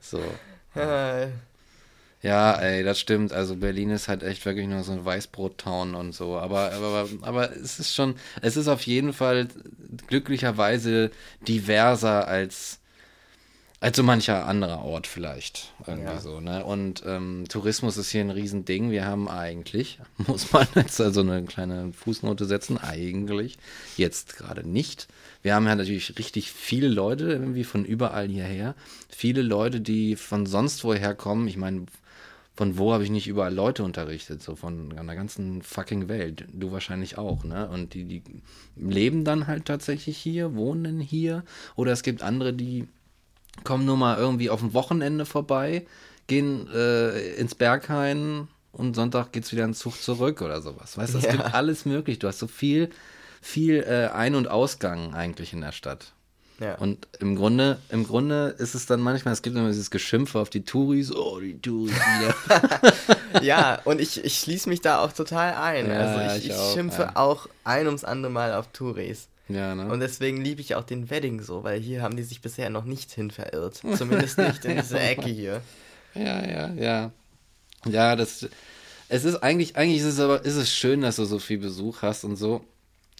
[0.00, 0.22] So.
[0.74, 1.28] Ja.
[2.26, 3.32] Ja, ey, das stimmt.
[3.32, 6.36] Also Berlin ist halt echt wirklich nur so ein Weißbrot-Town und so.
[6.36, 9.46] Aber, aber, aber es ist schon, es ist auf jeden Fall
[10.08, 11.12] glücklicherweise
[11.46, 12.80] diverser als,
[13.78, 15.72] als so mancher anderer Ort vielleicht.
[15.86, 16.20] Irgendwie ja.
[16.20, 16.64] so, ne?
[16.64, 18.90] Und ähm, Tourismus ist hier ein Riesending.
[18.90, 23.56] Wir haben eigentlich, muss man jetzt also eine kleine Fußnote setzen, eigentlich
[23.96, 25.06] jetzt gerade nicht.
[25.42, 28.74] Wir haben ja natürlich richtig viele Leute irgendwie von überall hierher.
[29.08, 31.46] Viele Leute, die von sonst woher kommen.
[31.46, 31.86] Ich meine,
[32.56, 36.46] von wo habe ich nicht überall Leute unterrichtet, so von der ganzen fucking Welt.
[36.52, 37.68] Du wahrscheinlich auch, ne?
[37.68, 38.22] Und die, die
[38.76, 41.44] leben dann halt tatsächlich hier, wohnen hier.
[41.76, 42.88] Oder es gibt andere, die
[43.62, 45.86] kommen nur mal irgendwie auf ein Wochenende vorbei,
[46.28, 50.96] gehen äh, ins Berghain und Sonntag geht's wieder in Zug zurück oder sowas.
[50.96, 51.32] Weißt du, es ja.
[51.32, 52.18] gibt alles möglich.
[52.18, 52.88] Du hast so viel,
[53.42, 56.14] viel äh, Ein- und Ausgang eigentlich in der Stadt.
[56.58, 56.76] Ja.
[56.76, 60.48] Und im Grunde, im Grunde ist es dann manchmal, es gibt immer dieses Geschimpfe auf
[60.48, 63.42] die Touris, oh, die Touris wieder.
[63.42, 65.88] ja, und ich, ich schließe mich da auch total ein.
[65.88, 67.16] Ja, also ich, ich, ich auch, schimpfe ja.
[67.16, 69.28] auch ein ums andere Mal auf Touris.
[69.48, 69.86] Ja, ne?
[69.86, 72.84] Und deswegen liebe ich auch den Wedding so, weil hier haben die sich bisher noch
[72.84, 73.74] nicht hin verirrt.
[73.96, 75.60] Zumindest nicht in diese Ecke hier.
[76.14, 77.10] Ja, ja, ja.
[77.84, 78.48] Ja, das.
[79.08, 82.02] Es ist eigentlich, eigentlich ist es aber, ist es schön, dass du so viel Besuch
[82.02, 82.64] hast und so.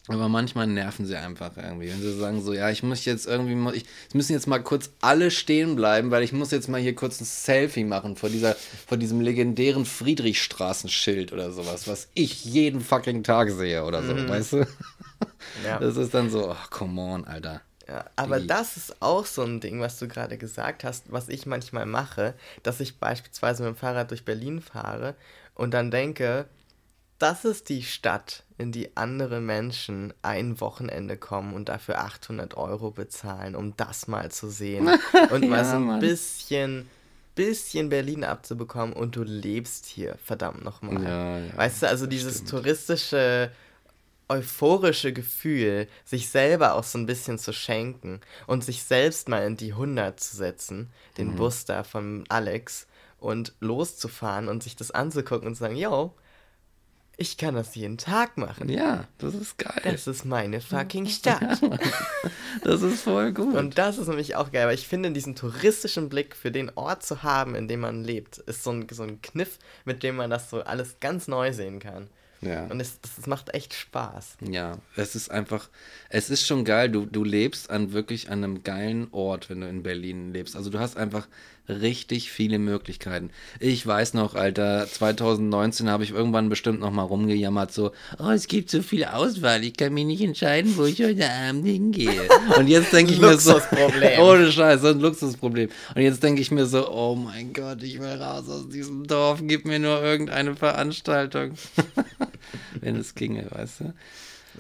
[0.09, 1.89] Aber manchmal nerven sie einfach irgendwie.
[1.89, 4.91] Wenn sie sagen so, ja, ich muss jetzt irgendwie, ich, es müssen jetzt mal kurz
[5.01, 8.55] alle stehen bleiben, weil ich muss jetzt mal hier kurz ein Selfie machen vor dieser,
[8.87, 14.29] vor diesem legendären Friedrichstraßenschild oder sowas, was ich jeden fucking Tag sehe oder so, mhm.
[14.29, 14.57] weißt du?
[14.59, 14.67] Ja.
[15.81, 17.63] Das ist dann so, ach, come on, Alter.
[17.89, 18.47] Ja, aber Die.
[18.47, 22.35] das ist auch so ein Ding, was du gerade gesagt hast, was ich manchmal mache,
[22.63, 25.15] dass ich beispielsweise mit dem Fahrrad durch Berlin fahre
[25.55, 26.47] und dann denke,
[27.19, 32.91] das ist die Stadt, in die andere Menschen ein Wochenende kommen und dafür 800 Euro
[32.91, 34.89] bezahlen, um das mal zu sehen
[35.31, 36.01] und ja, mal so ein Mann.
[36.01, 36.89] bisschen
[37.35, 41.03] bisschen Berlin abzubekommen und du lebst hier, verdammt nochmal.
[41.05, 42.51] Ja, ja, weißt du, also dieses stimmt.
[42.51, 43.51] touristische,
[44.29, 49.57] euphorische Gefühl, sich selber auch so ein bisschen zu schenken und sich selbst mal in
[49.57, 51.37] die 100 zu setzen, den Mhm.
[51.37, 52.87] Bus da von Alex
[53.21, 56.15] und loszufahren und sich das anzugucken und zu sagen, yo,
[57.19, 58.69] ich kann das jeden Tag machen.
[58.69, 59.81] Ja, das ist geil.
[59.85, 61.61] Das ist meine fucking Stadt.
[62.63, 63.55] Das ist voll gut.
[63.55, 67.05] Und das ist nämlich auch geil, weil ich finde, diesen touristischen Blick für den Ort
[67.05, 70.29] zu haben, in dem man lebt, ist so ein, so ein Kniff, mit dem man
[70.31, 72.09] das so alles ganz neu sehen kann.
[72.43, 72.67] ja.
[72.67, 74.37] Und es, das macht echt Spaß.
[74.43, 75.71] Ja, es ist einfach,
[76.11, 79.69] es ist schon geil, du, du lebst an wirklich an einem geilen Ort, wenn du
[79.69, 80.55] in Berlin lebst.
[80.55, 81.29] Also du hast einfach
[81.69, 83.31] richtig viele Möglichkeiten.
[83.61, 88.47] Ich weiß noch, Alter, 2019 habe ich irgendwann bestimmt noch mal rumgejammert, so, oh, es
[88.47, 92.29] gibt so viel Auswahl, ich kann mich nicht entscheiden, wo ich heute Abend hingehe.
[92.59, 93.61] Und jetzt denke ich mir so,
[94.21, 95.71] ohne Scheiß, so ein Luxusproblem.
[95.95, 99.41] Und jetzt denke ich mir so, oh mein Gott, ich will raus aus diesem Dorf,
[99.43, 101.53] gib mir nur irgendeine Veranstaltung.
[102.81, 103.95] wenn es ginge, weißt du?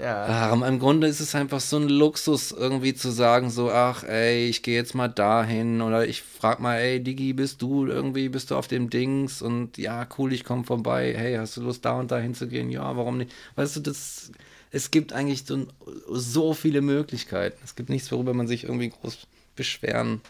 [0.01, 0.25] Ja.
[0.25, 4.49] Ah, im Grunde ist es einfach so ein Luxus, irgendwie zu sagen, so, ach, ey,
[4.49, 8.51] ich gehe jetzt mal dahin oder ich frag mal, ey, Digi, bist du irgendwie, bist
[8.51, 11.99] du auf dem Dings und ja, cool, ich komme vorbei, hey, hast du Lust, da
[11.99, 12.71] und da hinzugehen?
[12.71, 13.33] Ja, warum nicht?
[13.55, 14.33] Weißt du, das,
[14.71, 15.67] es gibt eigentlich so,
[16.09, 17.59] so viele Möglichkeiten.
[17.65, 20.21] Es gibt nichts, worüber man sich irgendwie groß beschweren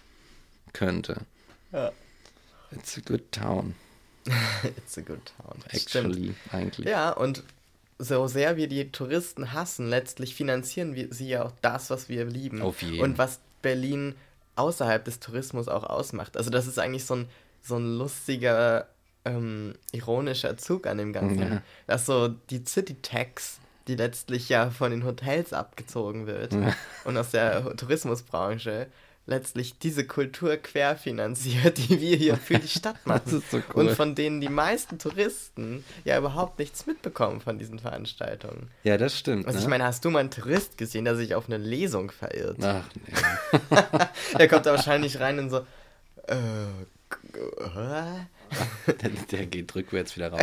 [0.73, 1.23] könnte.
[1.73, 1.91] Ja.
[2.73, 3.75] It's a good town,
[4.77, 5.59] It's a good town.
[5.71, 6.07] Stimmt.
[6.07, 6.89] actually, eigentlich.
[6.89, 7.43] Ja, und
[7.99, 12.25] so sehr wir die Touristen hassen, letztlich finanzieren wir sie ja auch das, was wir
[12.25, 12.63] lieben.
[12.63, 13.01] Auf jeden.
[13.03, 14.15] Und was Berlin
[14.57, 16.37] außerhalb des Tourismus auch ausmacht.
[16.37, 17.29] Also das ist eigentlich so ein,
[17.63, 18.89] so ein lustiger,
[19.25, 21.53] ähm, ironischer Zug an dem Ganzen.
[21.53, 21.63] Ja.
[21.87, 26.55] Dass so die City Tax, die letztlich ja von den Hotels abgezogen wird
[27.05, 28.89] und aus der Tourismusbranche,
[29.27, 33.23] letztlich diese Kultur querfinanziert, die wir hier für die Stadt machen.
[33.25, 33.89] Das ist so cool.
[33.89, 38.71] Und von denen die meisten Touristen ja überhaupt nichts mitbekommen von diesen Veranstaltungen.
[38.85, 39.47] Ja, das stimmt.
[39.47, 39.65] Also ne?
[39.65, 42.59] ich meine, hast du mal einen Tourist gesehen, der sich auf eine Lesung verirrt?
[42.63, 44.39] Ach, nee.
[44.39, 45.59] Der kommt da wahrscheinlich rein und so,
[46.29, 46.67] äh,
[47.75, 48.27] hä?
[48.87, 50.43] Der, der geht rückwärts wieder raus.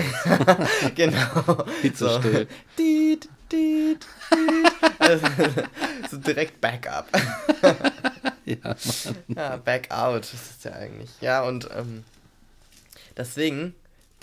[0.95, 1.65] genau.
[1.81, 2.19] Viel zu so.
[2.19, 2.47] still.
[2.77, 4.73] Diet, diet, diet.
[4.99, 5.25] Also,
[6.11, 7.07] so direkt Backup.
[8.63, 8.75] Ja,
[9.05, 9.15] Mann.
[9.35, 11.09] Ja, back out, das ist ja eigentlich.
[11.21, 12.03] Ja, und ähm,
[13.17, 13.73] deswegen,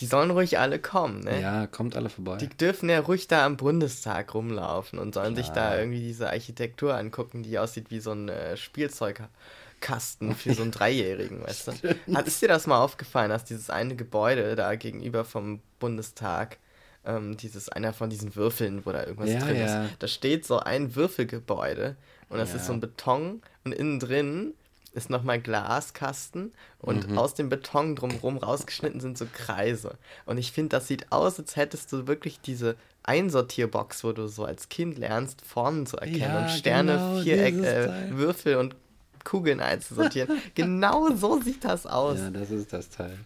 [0.00, 1.40] die sollen ruhig alle kommen, ne?
[1.40, 2.36] Ja, kommt alle vorbei.
[2.36, 5.78] Die dürfen ja ruhig da am Bundestag rumlaufen und sollen sich da Klar.
[5.78, 11.42] irgendwie diese Architektur angucken, die aussieht wie so ein äh, Spielzeugkasten für so einen Dreijährigen,
[11.42, 11.72] weißt du?
[12.14, 16.58] Hat, ist dir das mal aufgefallen, dass dieses eine Gebäude da gegenüber vom Bundestag,
[17.04, 19.84] ähm, dieses einer von diesen Würfeln, wo da irgendwas Ja, drin ja.
[19.86, 21.96] ist, da steht so ein Würfelgebäude
[22.30, 22.56] und das Ja.
[22.56, 24.54] ist so ein Beton und innen drin
[24.92, 27.18] ist nochmal Glaskasten und Mhm.
[27.18, 29.96] aus dem Beton drumherum rausgeschnitten sind so Kreise.
[30.26, 32.74] Und ich finde, das sieht aus, als hättest du wirklich diese
[33.04, 37.54] Einsortierbox, wo du so als Kind lernst, Formen zu erkennen Ja, und Sterne, genau, Viereck,
[37.54, 38.10] dieses äh.
[38.16, 38.74] Würfel und
[39.22, 40.40] Kugeln einzusortieren.
[40.56, 42.18] genau so sieht das aus.
[42.18, 43.16] Ja, das ist das Teil.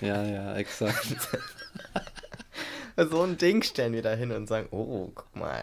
[0.00, 1.14] Ja, ja, exakt.
[2.96, 5.60] So ein Ding stellen wir da hin und sagen, oh, guck mal.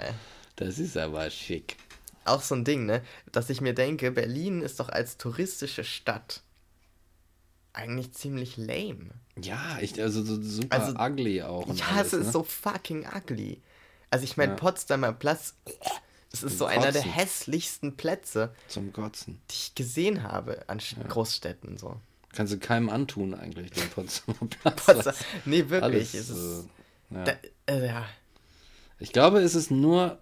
[0.55, 1.77] Das ist aber schick.
[2.25, 3.01] Auch so ein Ding, ne?
[3.31, 6.41] Dass ich mir denke, Berlin ist doch als touristische Stadt
[7.73, 9.09] eigentlich ziemlich lame.
[9.41, 11.67] Ja, ich, also so super Also, ugly auch.
[11.73, 12.31] Ja, alles, es ist ne?
[12.31, 13.61] so fucking ugly.
[14.11, 14.57] Also ich meine, Ja.
[14.57, 15.55] Potsdamer Platz,
[16.31, 17.11] das ist Zum so einer der Kotzen.
[17.11, 19.41] hässlichsten Plätze, Zum Kotzen.
[19.49, 21.99] die ich gesehen habe an Sch- Großstädten so.
[22.31, 24.85] Kannst du keinem antun, eigentlich, den Potsdamer Platz.
[24.85, 25.15] Potsdam,
[25.45, 26.13] nee, wirklich.
[26.13, 26.67] Alles, es ist,
[27.11, 27.23] äh, ja.
[27.23, 27.33] da,
[27.73, 28.05] äh, ja.
[28.99, 30.19] Ich glaube, es ist nur.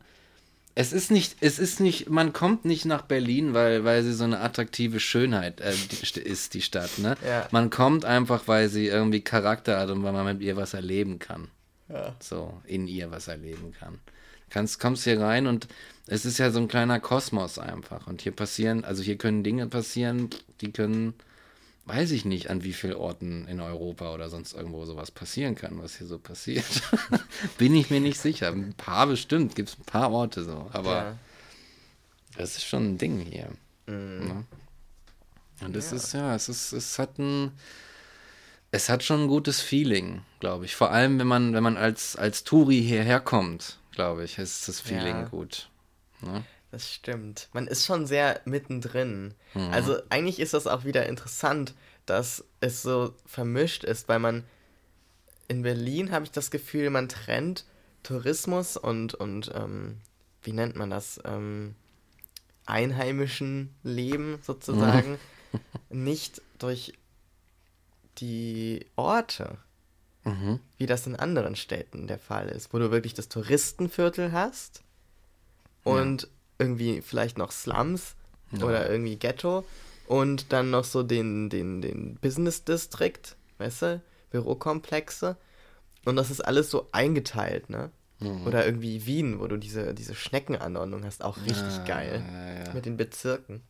[0.73, 4.23] Es ist nicht, es ist nicht, man kommt nicht nach Berlin, weil, weil sie so
[4.23, 7.17] eine attraktive Schönheit äh, die, st- ist, die Stadt, ne?
[7.27, 7.47] Ja.
[7.51, 11.19] Man kommt einfach, weil sie irgendwie Charakter hat und weil man mit ihr was erleben
[11.19, 11.49] kann.
[11.89, 12.15] Ja.
[12.21, 13.99] So, in ihr was erleben kann.
[14.49, 15.67] Kannst, kommst hier rein und
[16.07, 18.07] es ist ja so ein kleiner Kosmos einfach.
[18.07, 20.29] Und hier passieren, also hier können Dinge passieren,
[20.61, 21.13] die können,
[21.93, 25.77] weiß ich nicht, an wie vielen Orten in Europa oder sonst irgendwo sowas passieren kann,
[25.81, 26.65] was hier so passiert.
[27.57, 28.47] Bin ich mir nicht sicher.
[28.47, 30.69] Ein paar bestimmt, gibt es ein paar Orte so.
[30.71, 31.17] Aber ja.
[32.37, 33.49] das ist schon ein Ding hier.
[33.87, 34.27] Mhm.
[34.27, 34.45] Ne?
[35.65, 35.97] Und es Ja.
[35.97, 37.51] ist, ja, es ist, es hat ein,
[38.71, 40.75] es hat schon ein gutes Feeling, glaube ich.
[40.77, 44.79] Vor allem, wenn man, wenn man als, als Touri hierher kommt, glaube ich, ist das
[44.79, 45.27] Feeling Ja.
[45.27, 45.69] gut.
[46.21, 46.45] Ne?
[46.71, 47.49] Das stimmt.
[47.53, 49.33] Man ist schon sehr mittendrin.
[49.53, 49.69] Mhm.
[49.71, 54.43] Also eigentlich ist das auch wieder interessant, dass es so vermischt ist, weil man
[55.47, 57.65] in Berlin habe ich das Gefühl, man trennt
[58.03, 59.97] Tourismus und, und ähm,
[60.43, 61.19] wie nennt man das?
[61.25, 61.75] Ähm,
[62.65, 65.19] einheimischen Leben sozusagen
[65.89, 66.93] nicht durch
[68.17, 69.57] die Orte,
[70.23, 70.59] Mhm.
[70.77, 74.83] wie das in anderen Städten der Fall ist, wo du wirklich das Touristenviertel hast
[75.83, 76.27] und
[76.61, 78.15] irgendwie vielleicht noch Slums
[78.51, 78.65] Ja.
[78.65, 79.65] oder irgendwie Ghetto
[80.07, 83.19] und dann noch so den, den, den Business District,
[83.57, 84.01] weißt du,
[84.31, 85.37] Bürokomplexe
[86.05, 87.91] und das ist alles so eingeteilt, ne?
[88.19, 88.45] Mhm.
[88.45, 92.23] Oder irgendwie Wien, wo du diese, diese Schneckenanordnung hast, auch richtig Ja, geil.
[92.31, 92.73] ja, ja.
[92.73, 93.61] Mit den Bezirken.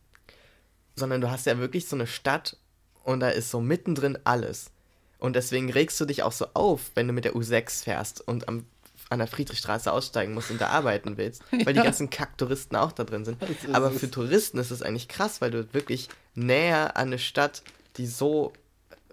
[0.94, 2.56] Sondern du hast ja wirklich so eine Stadt
[3.02, 4.70] und da ist so mittendrin alles.
[5.18, 8.46] Und deswegen regst du dich auch so auf, wenn du mit der U6 fährst und
[8.48, 8.66] am,
[9.12, 13.04] an der Friedrichstraße aussteigen musst und da arbeiten willst, weil die ganzen Kacktouristen auch da
[13.04, 13.38] drin sind.
[13.72, 14.00] Aber es.
[14.00, 17.62] für Touristen ist es eigentlich krass, weil du wirklich näher an eine Stadt,
[17.96, 18.52] die so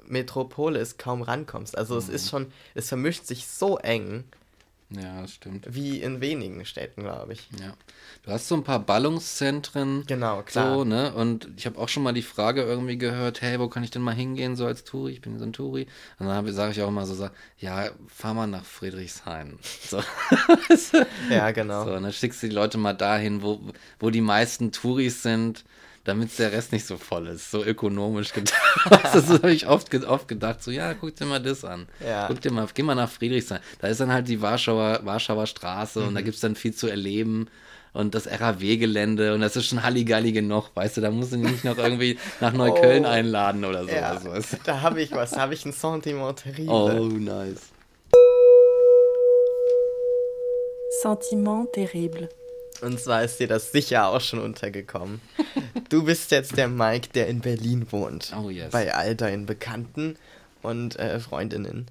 [0.08, 1.78] Metropole ist, kaum rankommst.
[1.78, 2.14] Also es Mhm.
[2.16, 4.24] ist schon, es vermischt sich so eng
[4.92, 5.68] Ja, das stimmt.
[5.70, 7.48] wie in wenigen Städten, glaube ich.
[7.60, 7.76] Ja.
[8.24, 10.04] Du hast so ein paar Ballungszentren.
[10.08, 10.78] Genau, klar.
[10.78, 11.14] So, ne?
[11.14, 14.02] Und ich habe auch schon mal die Frage irgendwie gehört, hey, wo kann ich denn
[14.02, 15.12] mal hingehen, so als Touri?
[15.12, 15.86] Ich bin so ein Touri.
[16.18, 17.30] Und dann sage ich auch immer so, so,
[17.60, 19.60] ja, fahr mal nach Friedrichshain.
[19.88, 20.02] So.
[21.30, 21.86] Ja, genau.
[21.86, 23.60] So, und dann schickst du die Leute mal dahin, wo,
[24.00, 25.64] wo die meisten Touris sind,
[26.04, 27.52] damit der Rest nicht so voll ist.
[27.52, 28.56] So ökonomisch gedacht.
[28.90, 30.64] das habe ich oft, oft gedacht.
[30.64, 31.88] So, ja, guck dir mal das an.
[32.06, 32.28] Ja.
[32.28, 33.60] Guck dir mal, geh mal nach Friedrichshain.
[33.80, 36.08] Da ist dann halt die Warschauer, Warschauer Straße Mhm.
[36.08, 37.48] und da gibt es dann viel zu erleben.
[37.92, 41.64] Und das RAW-Gelände und das ist schon Halligalli genug, weißt du, da musst du nicht
[41.66, 43.10] noch irgendwie nach Neukölln Oh.
[43.10, 43.90] einladen oder so.
[43.90, 46.70] Ja, es- da habe ich was, da habe ich ein Sentiment terrible.
[46.72, 47.62] oh, nice.
[51.02, 52.30] Sentiment terrible.
[52.82, 55.22] Und zwar ist dir das sicher auch schon untergekommen.
[55.90, 58.34] Du bist jetzt der Mike, der in Berlin wohnt.
[58.40, 58.72] Oh, yes.
[58.72, 60.16] Bei all deinen Bekannten
[60.62, 61.88] und äh, Freundinnen.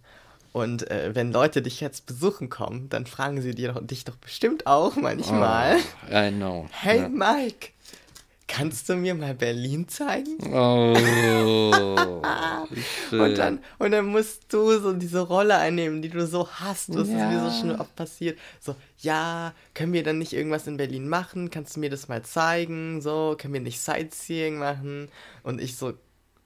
[0.53, 4.17] Und äh, wenn Leute dich jetzt besuchen kommen, dann fragen sie dir doch, dich doch
[4.17, 5.77] bestimmt auch manchmal.
[6.11, 6.69] Oh, I know.
[6.73, 7.09] Hey Ja.
[7.09, 7.69] Mike,
[8.49, 10.37] kannst du mir mal Berlin zeigen?
[10.53, 10.95] Oh.
[13.13, 16.91] Und dann, und dann musst du so diese Rolle einnehmen, die du so hast.
[16.91, 17.53] Das ist mir so Ja.
[17.61, 18.39] schon oft passiert.
[18.61, 21.51] So, ja, können wir dann nicht irgendwas in Berlin machen?
[21.51, 23.01] Kannst du mir das mal zeigen?
[23.01, 25.09] So, können wir nicht Sightseeing machen?
[25.43, 25.95] Und ich so,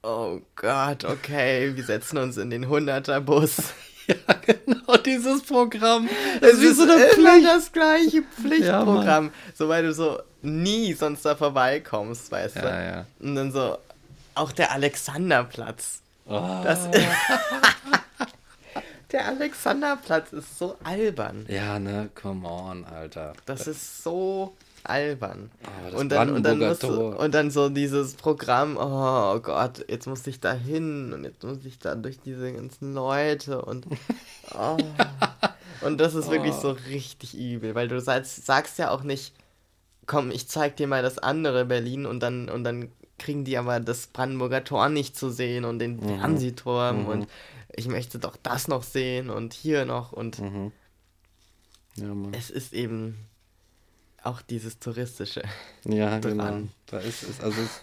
[0.03, 3.73] oh Gott, okay, wir setzen uns in den 100er-Bus.
[4.29, 6.09] Ja, genau, dieses Programm.
[6.41, 7.47] Es Es ist wie so eine immer Pflicht.
[7.47, 9.33] das gleiche Ja, Pflichtprogramm.
[9.55, 12.61] so, weil du so nie sonst da vorbeikommst, weißt du?
[12.61, 13.07] Ja, ja.
[13.21, 13.79] Und dann so,
[14.35, 16.01] auch der Alexanderplatz.
[16.27, 16.61] Oh.
[16.65, 16.89] Das
[19.13, 21.45] der Alexanderplatz ist so albern.
[21.49, 23.35] Ja, ne, come on, Alter.
[23.47, 24.55] Das ist so
[24.85, 25.51] albern.
[25.91, 30.07] Das und, dann, und, dann musst du, und dann so dieses Programm, oh Gott, jetzt
[30.07, 33.87] muss ich da hin und jetzt muss ich da durch diese ganzen Leute und
[34.59, 34.77] oh.
[35.83, 39.35] Und das ist wirklich so richtig übel, weil du sagst, sagst ja auch nicht,
[40.07, 43.81] komm, ich zeig dir mal das andere Berlin und dann, und dann kriegen die aber
[43.81, 46.19] das Brandenburger Tor nicht zu sehen und den Mhm.
[46.19, 47.27] Fernsehturm und
[47.75, 50.73] ich möchte doch das noch sehen und hier noch und Mhm.
[51.97, 53.19] Ja, es ist eben
[54.23, 55.43] auch dieses touristische.
[55.85, 56.39] Ja, dran.
[56.39, 56.69] genau.
[56.87, 57.81] Da ist es, also es,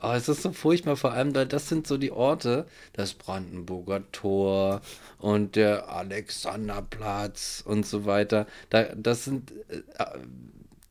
[0.00, 4.02] oh, es ist so furchtbar, vor allem, weil das sind so die Orte, das Brandenburger
[4.10, 4.80] Tor
[5.18, 8.46] und der Alexanderplatz und so weiter.
[8.70, 9.82] Da, das sind, äh,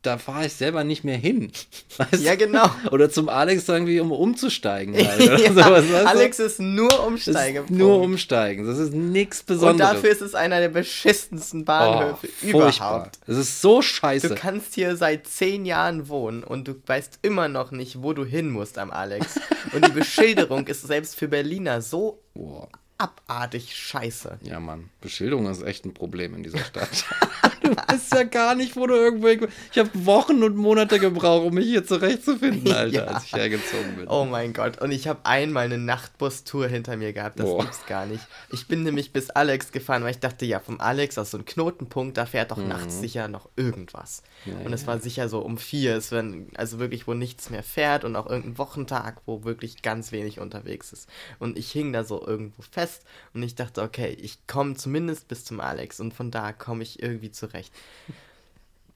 [0.04, 1.50] da fahre ich selber nicht mehr hin.
[1.96, 2.70] Weißt Ja, genau.
[2.90, 4.94] Oder zum Alex irgendwie, um umzusteigen.
[5.06, 6.08] Halt, ja, sowas, weißt du?
[6.08, 7.70] Alex ist nur Umsteigepunkt.
[7.70, 8.66] nur umsteigen.
[8.66, 9.92] Das ist nichts Und Besonderes.
[9.94, 13.18] dafür ist es einer der beschissensten Bahnhöfe oh, überhaupt.
[13.26, 14.28] Das ist so scheiße.
[14.28, 18.24] Du kannst hier seit zehn Jahren wohnen und du weißt immer noch nicht, wo du
[18.24, 19.40] hin musst am Alex.
[19.72, 22.68] Und die Beschilderung ist selbst für Berliner so Boah.
[22.98, 24.38] abartig scheiße.
[24.42, 24.90] Ja, Mann.
[25.04, 26.88] Beschilderung ist echt ein Problem in dieser Stadt.
[27.62, 29.28] du weißt ja gar nicht, wo du irgendwo.
[29.28, 33.04] Ich habe Wochen und Monate gebraucht, um mich hier zurechtzufinden, Alter, Ja.
[33.04, 34.08] als ich hergezogen bin.
[34.08, 34.80] Oh mein Gott.
[34.80, 37.38] Und ich habe einmal eine Nachtbus-Tour hinter mir gehabt.
[37.38, 37.60] Das Boah.
[37.62, 38.26] gibt's gar nicht.
[38.50, 41.44] Ich bin nämlich bis Alex gefahren, weil ich dachte, ja, vom Alex aus so ein
[41.44, 44.22] Knotenpunkt, da fährt doch nachts sicher noch irgendwas.
[44.46, 44.52] Mhm.
[44.52, 45.96] Ja, und es war sicher so um vier.
[45.96, 46.24] Es war
[46.56, 50.92] also wirklich, wo nichts mehr fährt und auch irgendein Wochentag, wo wirklich ganz wenig unterwegs
[50.92, 51.08] ist.
[51.38, 53.02] Und ich hing da so irgendwo fest
[53.34, 57.02] und ich dachte, okay, ich komme zumindest bis zum Alex und von da komme ich
[57.02, 57.74] irgendwie zurecht.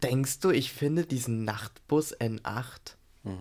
[0.01, 2.95] Denkst du, ich finde diesen Nachtbus N8?
[3.25, 3.39] Hm.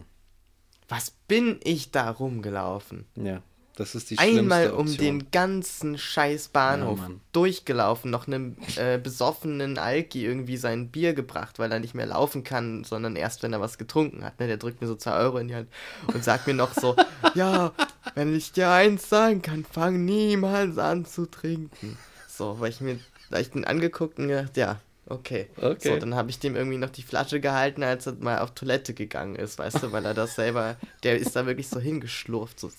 [0.90, 3.06] Was bin ich da rumgelaufen?
[3.14, 3.44] Ja,
[3.76, 4.98] das ist die Einmal schlimmste um Option.
[4.98, 11.60] den ganzen scheiß Bahnhof Ja, durchgelaufen, noch einem äh, besoffenen Alki irgendwie sein Bier gebracht,
[11.60, 14.40] weil er nicht mehr laufen kann, sondern erst, wenn er was getrunken hat.
[14.40, 14.48] Ne?
[14.48, 15.70] Der drückt mir so zwei Euro in die Hand
[16.12, 16.96] und sagt mir noch so,
[17.36, 17.72] ja,
[18.16, 22.00] wenn ich dir eins sagen kann, fang niemals an zu trinken.
[22.38, 24.80] So, weil ich mir, da ich den angeguckt und gedacht, ja,
[25.10, 25.48] Okay.
[25.56, 25.94] Okay.
[25.94, 28.94] So, dann habe ich dem irgendwie noch die Flasche gehalten, als er mal auf Toilette
[28.94, 32.70] gegangen ist, weißt du, weil er das selber, der ist da wirklich so hingeschlurft, so.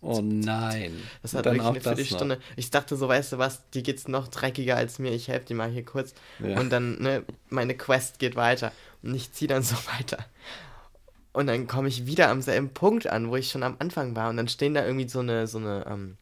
[0.00, 0.94] Oh nein.
[1.20, 2.38] Das hat Dann wirklich eine Viertelstunde.
[2.56, 5.56] Ich dachte so, weißt du was, die geht's noch dreckiger als mir, ich helfe dir
[5.56, 6.14] mal hier kurz.
[6.42, 6.58] Ja.
[6.58, 8.72] Und dann, ne, meine Quest geht weiter.
[9.02, 10.24] Und ich ziehe dann so weiter.
[11.34, 14.30] Und dann komme ich wieder am selben Punkt an, wo ich schon am Anfang war.
[14.30, 16.16] Und dann stehen da irgendwie so eine, so eine, ähm,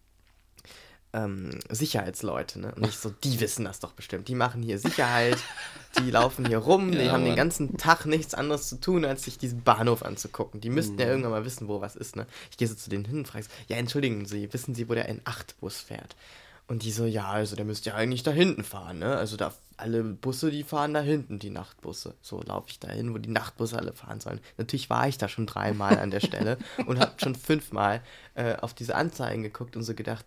[1.15, 2.73] ähm, Sicherheitsleute, ne?
[2.75, 4.29] Und ich so, die wissen das doch bestimmt.
[4.29, 5.37] Die machen hier Sicherheit,
[5.99, 7.37] die laufen hier rum, die Ja, haben den Mann.
[7.37, 10.61] ganzen Tag nichts anderes zu tun, als sich diesen Bahnhof anzugucken.
[10.61, 11.01] Die müssten Mhm.
[11.01, 12.27] ja irgendwann mal wissen, wo was ist, ne?
[12.51, 14.95] Ich gehe so zu denen hin und frage so, ja, entschuldigen Sie, wissen Sie, wo
[14.95, 16.17] der N8-Bus fährt?
[16.69, 19.17] Und die so, ja, also der müsste ja eigentlich da hinten fahren, ne?
[19.17, 22.15] Also da alle Busse, die fahren da hinten, die Nachtbusse.
[22.23, 24.41] So laufe ich da hin, wo die Nachtbusse alle fahren sollen.
[24.57, 26.57] Natürlich war ich da schon dreimal an der Stelle
[26.87, 28.01] und habe schon fünfmal
[28.37, 30.25] äh, auf diese Anzeigen geguckt und so gedacht,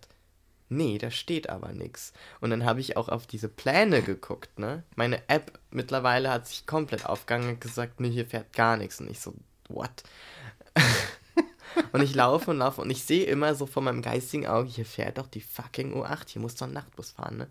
[0.68, 2.12] nee, da steht aber nichts.
[2.40, 4.82] Und dann habe ich auch auf diese Pläne geguckt, ne?
[4.94, 9.00] Meine App mittlerweile hat sich komplett aufgegangen und gesagt, nee, hier fährt gar nichts.
[9.00, 9.34] Und ich so,
[9.68, 10.02] what?
[11.92, 14.86] und ich laufe und laufe und ich sehe immer so vor meinem geistigen Auge, hier
[14.86, 17.48] fährt doch die fucking U8, hier muss doch ein Nachtbus fahren, ne?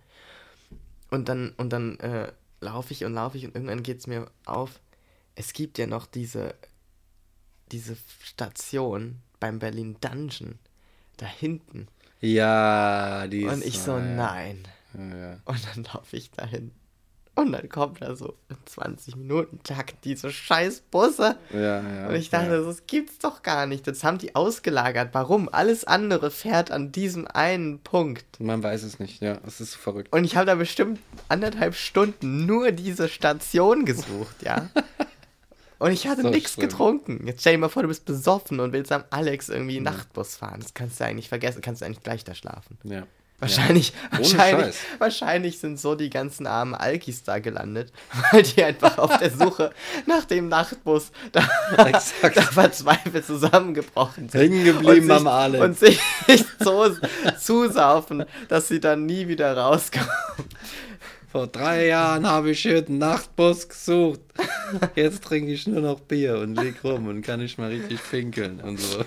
[1.12, 4.30] Und dann, und dann äh, laufe ich und laufe ich und irgendwann geht es mir
[4.46, 4.80] auf,
[5.36, 6.56] es gibt ja noch diese,
[7.72, 10.60] diese Station beim Berlin Dungeon,
[11.18, 11.88] da hinten.
[12.22, 13.54] Ja, die ist.
[13.54, 14.00] Und ich so, ja.
[14.00, 14.68] nein.
[14.94, 15.40] Ja.
[15.46, 16.72] Und dann laufe ich dahin.
[17.38, 21.36] Und dann kommt da so in 20 Minuten, zack, diese scheiß Busse.
[21.52, 22.08] Ja, ja.
[22.08, 22.62] Und ich dachte, ja.
[22.62, 23.86] das gibt's doch gar nicht.
[23.88, 25.10] Das haben die ausgelagert.
[25.12, 25.50] Warum?
[25.52, 28.40] Alles andere fährt an diesem einen Punkt.
[28.40, 29.40] Man weiß es nicht, ja.
[29.46, 30.14] Es ist verrückt.
[30.14, 34.70] Und ich habe da bestimmt anderthalb Stunden nur diese Station gesucht, ja.
[35.86, 36.68] Und ich hatte So nichts schlimm.
[36.68, 37.28] getrunken.
[37.28, 40.60] Jetzt stell dir mal vor, du bist besoffen und willst am Alex irgendwie Nachtbus fahren.
[40.60, 41.62] Das kannst du eigentlich vergessen.
[41.62, 42.80] Kannst du eigentlich gleich da schlafen.
[42.84, 43.04] Ja.
[43.38, 47.92] Wahrscheinlich, Ohne wahrscheinlich, wahrscheinlich sind so die ganzen armen Alkis da gelandet,
[48.32, 49.72] weil die einfach auf der Suche
[50.08, 54.42] nach dem Nachtbus da, da verzweifelt zusammengebrochen sind.
[54.42, 55.64] Hängen geblieben am Alex.
[55.64, 56.00] Und sich
[56.60, 56.88] so
[57.40, 60.10] zusaufen, dass sie dann nie wieder rauskommen.
[61.36, 64.22] Vor drei Jahren habe ich hier den Nachtbus gesucht.
[64.96, 68.62] Jetzt trinke ich nur noch Bier und leg rum und kann nicht mal richtig pinkeln
[68.62, 69.04] und so.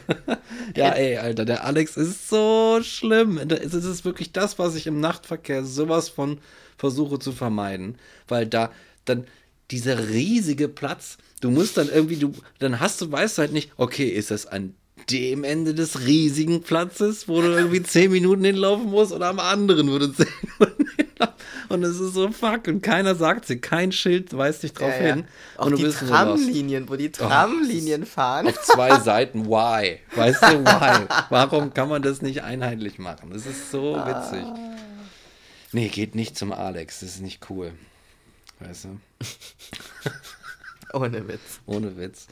[0.76, 3.39] Ja, ey, Alter, der Alex ist so schlimm.
[3.39, 6.37] Es ist wirklich das, was ich im Nachtverkehr sowas von
[6.76, 7.97] versuche zu vermeiden.
[8.29, 8.72] Weil da
[9.07, 9.26] dann
[9.70, 13.72] dieser riesige Platz, du musst dann irgendwie, du, dann hast du, weißt du halt nicht,
[13.79, 14.74] okay, ist das an
[15.09, 19.91] dem Ende des riesigen Platzes, wo du irgendwie zehn Minuten hinlaufen musst oder am anderen,
[19.91, 20.26] wo du zehn
[20.59, 20.68] Minuten
[21.69, 25.07] Und es ist so fuck und keiner sagt dir, kein Schild weist dich drauf Ja,
[25.07, 25.14] ja.
[25.16, 25.25] hin.
[25.57, 25.91] Auch und du die.
[25.93, 28.47] Tramlinien, wo die Tramlinien fahren.
[28.49, 29.99] Auf zwei Seiten, why?
[30.14, 31.07] Weißt du, why?
[31.29, 33.31] Warum kann man das nicht einheitlich machen?
[33.31, 34.47] Das ist so witzig.
[35.73, 37.73] Nee, geht nicht zum Alex, das ist nicht cool.
[38.61, 39.01] Weißt du?
[40.95, 41.61] Ohne Witz.
[41.66, 42.27] Ohne Witz.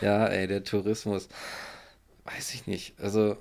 [0.00, 1.28] Ja, ey, der Tourismus.
[2.24, 2.94] Weiß ich nicht.
[2.98, 3.36] Also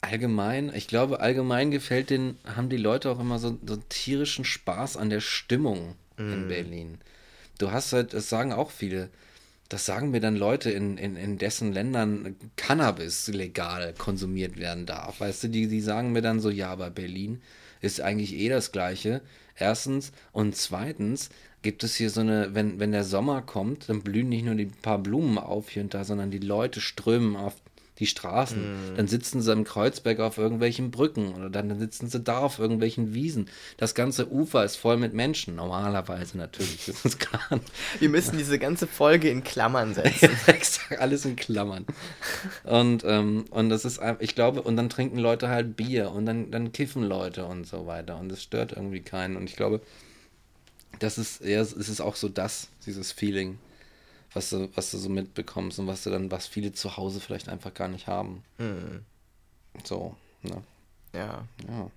[0.00, 4.96] allgemein, ich glaube, allgemein gefällt den, haben die Leute auch immer so, so tierischen Spaß
[4.96, 6.98] an der Stimmung in Berlin.
[7.58, 9.10] Du hast halt, das sagen auch viele,
[9.68, 15.20] das sagen mir dann Leute, in, in, in dessen Ländern Cannabis legal konsumiert werden darf.
[15.20, 17.42] Weißt du, die, die sagen mir dann so, ja, aber Berlin
[17.80, 19.22] ist eigentlich eh das Gleiche.
[19.56, 20.12] Erstens.
[20.32, 21.30] Und zweitens
[21.62, 24.66] gibt es hier so eine, wenn, wenn der Sommer kommt, dann blühen nicht nur die
[24.66, 27.54] paar Blumen auf hier und da, sondern die Leute strömen auf
[27.98, 28.94] die Straßen.
[28.96, 33.14] Dann sitzen sie im Kreuzberg auf irgendwelchen Brücken oder dann, sitzen sie da auf irgendwelchen
[33.14, 33.48] Wiesen.
[33.76, 35.56] Das ganze Ufer ist voll mit Menschen.
[35.56, 37.60] Normalerweise natürlich, das ist klar.
[37.98, 40.30] Wir müssen diese ganze Folge in Klammern setzen.
[40.46, 41.86] Exakt, alles in Klammern.
[42.64, 46.26] Und, ähm, und das ist einfach, ich glaube, und dann trinken Leute halt Bier und
[46.26, 48.18] dann, dann kiffen Leute und so weiter.
[48.18, 49.36] Und das stört irgendwie keinen.
[49.36, 49.80] Und ich glaube,
[50.98, 53.58] das ist eher, es ist auch so das, dieses Feeling,
[54.36, 57.48] was du, was du so mitbekommst und was du dann, was viele zu Hause vielleicht
[57.48, 58.44] einfach gar nicht haben.
[58.58, 59.04] Hm,
[59.84, 60.62] So, ne?
[61.14, 61.44] ja.
[61.68, 61.90] Ja.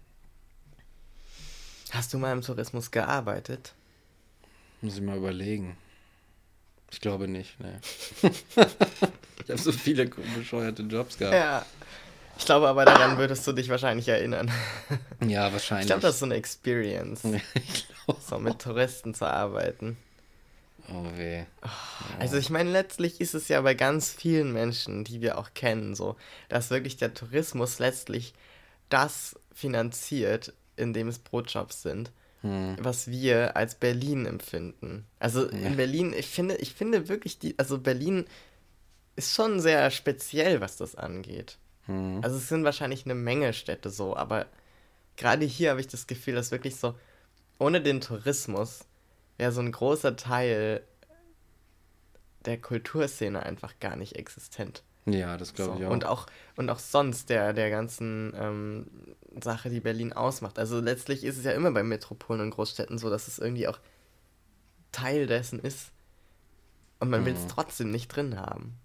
[1.92, 3.74] Hast du mal im Tourismus gearbeitet?
[4.82, 5.76] Muss ich mal überlegen.
[6.92, 7.80] Ich glaube nicht, ne.
[8.24, 11.36] ich habe so viele bescheuerte Jobs gehabt.
[11.36, 11.66] Ja.
[12.38, 14.50] Ich glaube aber daran würdest du dich wahrscheinlich erinnern.
[15.28, 15.88] Ja, Ich wahrscheinlich.
[15.88, 17.24] glaube, das ist so eine Experience,
[17.56, 18.22] ich glaube.
[18.26, 19.98] so mit Touristen zu arbeiten.
[20.92, 21.44] Oh weh.
[22.20, 25.96] Also ich meine, letztlich ist es ja bei ganz vielen Menschen, die wir auch kennen,
[25.96, 26.16] so,
[26.48, 28.34] dass wirklich der Tourismus letztlich
[28.90, 32.12] das finanziert, in dem es Brotjobs sind,
[32.42, 32.78] Hm.
[32.80, 35.06] was wir als Berlin empfinden.
[35.20, 38.26] Also in Berlin, ich finde, ich finde wirklich die, also Berlin
[39.18, 41.58] ist schon sehr speziell, was das angeht.
[41.88, 42.20] Hm.
[42.24, 44.46] Also es sind wahrscheinlich eine Menge Städte so, aber
[45.18, 46.96] gerade hier habe ich das Gefühl, dass wirklich so
[47.58, 48.86] ohne den Tourismus
[49.40, 50.84] wäre so ein großer Teil
[52.46, 54.84] der Kulturszene einfach gar nicht existent.
[55.06, 55.80] Ja, das glaube So.
[55.80, 55.92] ich auch.
[55.92, 58.88] Und auch und auch sonst der der ganzen ähm,
[59.42, 60.60] Sache, die Berlin ausmacht.
[60.60, 63.80] Also letztlich ist es ja immer bei Metropolen und Großstädten so, dass es irgendwie auch
[64.92, 65.92] Teil dessen ist
[67.00, 68.76] und man will es trotzdem nicht drin haben.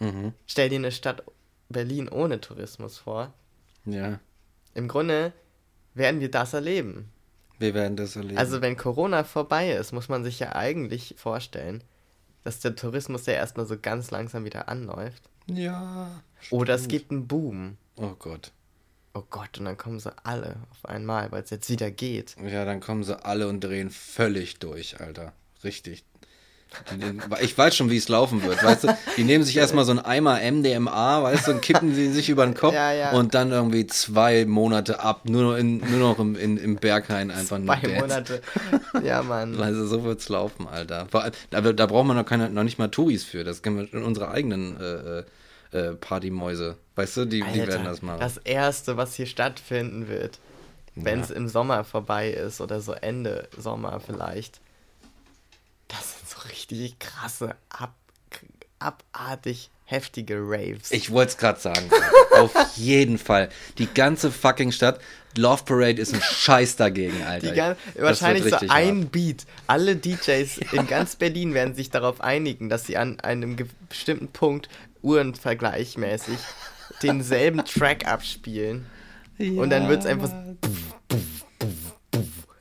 [0.00, 0.32] mhm.
[0.46, 1.22] Stell dir eine Stadt
[1.68, 3.32] Berlin ohne Tourismus vor.
[3.84, 4.18] Ja,
[4.74, 5.32] Im Grunde
[5.94, 7.12] werden wir das erleben.
[7.60, 8.38] Wir werden das erleben.
[8.38, 11.84] Also wenn Corona vorbei ist, muss man sich ja eigentlich vorstellen,
[12.42, 15.22] dass der Tourismus ja erstmal so ganz langsam wieder anläuft.
[15.46, 16.22] ja.
[16.50, 16.92] Oder es stimmt.
[16.92, 17.76] gibt einen Boom.
[17.96, 18.52] Oh Gott.
[19.12, 22.36] Oh Gott, und dann kommen sie alle auf einmal, weil es jetzt wieder geht.
[22.42, 25.32] Ja, dann kommen sie alle und drehen völlig durch, Alter.
[25.64, 26.04] Richtig.
[27.40, 28.96] Ich weiß schon, wie es laufen wird, weißt du?
[29.16, 32.44] Die nehmen sich erstmal so einen Eimer MDMA, weißt du, und kippen sie sich über
[32.46, 33.10] den Kopf Ja, ja.
[33.12, 37.30] und dann irgendwie zwei Monate ab, nur noch, in, nur noch im, in, im Berghain
[37.30, 38.00] einfach nur Zwei.
[38.00, 38.40] Monate.
[39.02, 39.60] Ja, Mann.
[39.60, 41.06] Also so wird's laufen, Alter.
[41.52, 43.44] Aber da braucht man noch, keine, noch nicht mal Touris für.
[43.44, 46.76] Das können wir in unsere eigenen äh, äh, Partymäuse.
[46.96, 48.20] Weißt du, die, die werden das machen.
[48.20, 50.38] Das erste, was hier stattfinden wird,
[50.94, 51.36] wenn es Ja.
[51.36, 54.60] im Sommer vorbei ist oder so Ende Sommer vielleicht,
[55.90, 57.94] das sind so richtig krasse, ab,
[58.78, 60.90] abartig heftige Raves.
[60.92, 61.90] Ich wollte es gerade sagen.
[62.36, 63.48] Auf jeden Fall.
[63.78, 65.00] Die ganze fucking Stadt.
[65.36, 67.48] Love Parade ist ein Scheiß dagegen, Alter.
[67.50, 69.12] Die gan- Das wahrscheinlich wird so ein hart.
[69.12, 69.46] Beat.
[69.66, 73.56] Alle DJs in ganz Berlin werden sich darauf einigen, dass sie an einem
[73.88, 74.68] bestimmten Punkt
[75.02, 76.38] uhrenvergleichmäßig
[77.02, 78.86] denselben Track abspielen.
[79.38, 80.56] Und dann wird's einfach so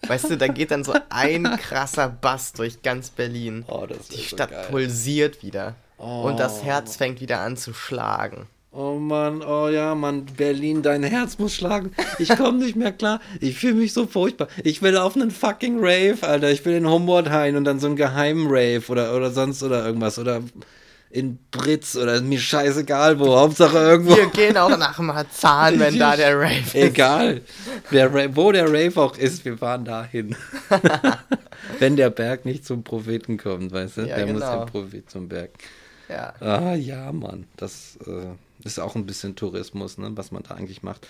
[0.09, 3.63] Weißt du, da geht dann so ein krasser Bass durch ganz Berlin.
[3.67, 4.67] Oh, das Die so Stadt geil.
[4.69, 5.75] pulsiert wieder.
[5.97, 6.65] Und das Oh.
[6.65, 8.47] Herz fängt wieder an zu schlagen.
[8.71, 11.91] Oh Mann, oh ja, Mann, Berlin, dein Herz muss schlagen.
[12.19, 13.19] Ich komme nicht mehr klar.
[13.41, 14.47] Ich fühle mich so furchtbar.
[14.63, 16.51] Ich will auf einen fucking Rave, Alter.
[16.51, 20.19] Ich will in Humboldt-Hain und dann so einen geheimen Rave oder, oder sonst oder irgendwas.
[20.19, 20.41] Oder
[21.11, 23.35] in Britz oder mir scheißegal wo.
[23.35, 24.15] Hauptsache irgendwo.
[24.15, 26.75] Wir gehen auch nach Marzahn, wenn da der Rave ist.
[26.75, 27.41] Egal,
[27.89, 30.35] wer, Ra- wo der Rave auch ist, wir fahren dahin.
[31.79, 34.01] Wenn der Berg nicht zum Propheten kommt, weißt du?
[34.01, 34.59] Ja, der muss genau.
[34.59, 35.51] der Prophet zum Berg.
[36.09, 36.33] Ja.
[36.39, 40.81] Ah ja, Mann, das äh, ist auch ein bisschen Tourismus, ne, was man da eigentlich
[40.83, 41.07] macht.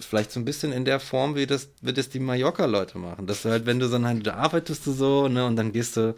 [0.00, 3.26] Vielleicht so ein bisschen in der Form, wie das, wie das die Mallorca-Leute machen.
[3.26, 5.96] Dass du halt, wenn du dann halt, da arbeitest du so, ne, und dann gehst
[5.96, 6.14] du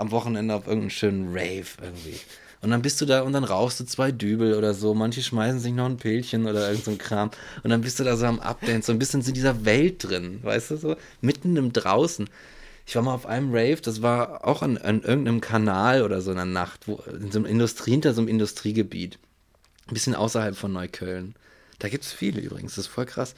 [0.00, 2.18] am Wochenende auf irgendeinen schönen Rave irgendwie.
[2.62, 4.92] Und dann bist du da und dann rauchst du zwei Dübel oder so.
[4.92, 7.30] Manche schmeißen sich noch ein Pilchen oder irgend so Kram.
[7.62, 10.40] Und dann bist du da so am Updance, so ein bisschen in dieser Welt drin,
[10.42, 10.96] weißt du so?
[11.22, 12.28] Mitten im Draußen.
[12.86, 16.32] Ich war mal auf einem Rave, das war auch an, an irgendeinem Kanal oder so
[16.32, 19.18] in der Nacht, wo, in so einem Industrie, hinter so einem Industriegebiet.
[19.88, 21.34] Ein bisschen außerhalb von Neukölln.
[21.78, 23.34] Da gibt es viele übrigens, das ist voll krass.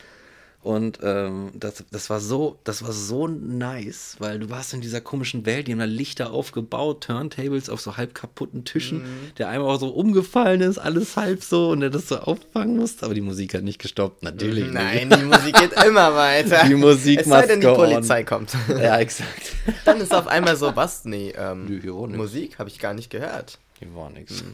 [0.63, 5.01] Und ähm, das, das war so, das war so nice, weil du warst in dieser
[5.01, 9.03] komischen Welt, die haben da Lichter aufgebaut, Turntables auf so halb kaputten Tischen,
[9.39, 13.05] der einmal auch so umgefallen ist, alles halb so und der das so auffangen musste,
[13.05, 14.71] aber die Musik hat nicht gestoppt, natürlich.
[14.71, 16.65] Nein, die Musik geht immer weiter.
[16.69, 17.91] Die Musik es sei denn, die go on.
[17.91, 18.55] Polizei kommt.
[18.69, 18.81] Nicht.
[18.81, 19.57] Ja, exakt.
[19.85, 21.05] Dann ist auf einmal so, was?
[21.05, 22.17] Nee, ähm, nix.
[22.17, 23.59] Musik habe ich gar nicht gehört.
[23.81, 24.45] Hier war nichts.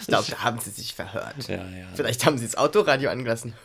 [0.00, 1.48] Ich glaube, da haben sie sich verhört.
[1.48, 1.88] Ja, ja.
[1.94, 3.54] Vielleicht haben sie das Autoradio angelassen.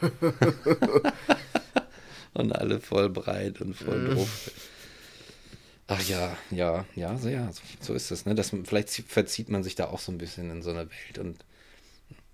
[2.34, 4.16] Und alle voll breit und voll Mhm.
[4.16, 4.52] doof.
[5.86, 8.34] Ach ja, ja, ja, so, ja, so, so ist es, ne?
[8.34, 11.20] Das, vielleicht zie- verzieht man sich da auch so ein bisschen in so einer Welt
[11.20, 11.38] und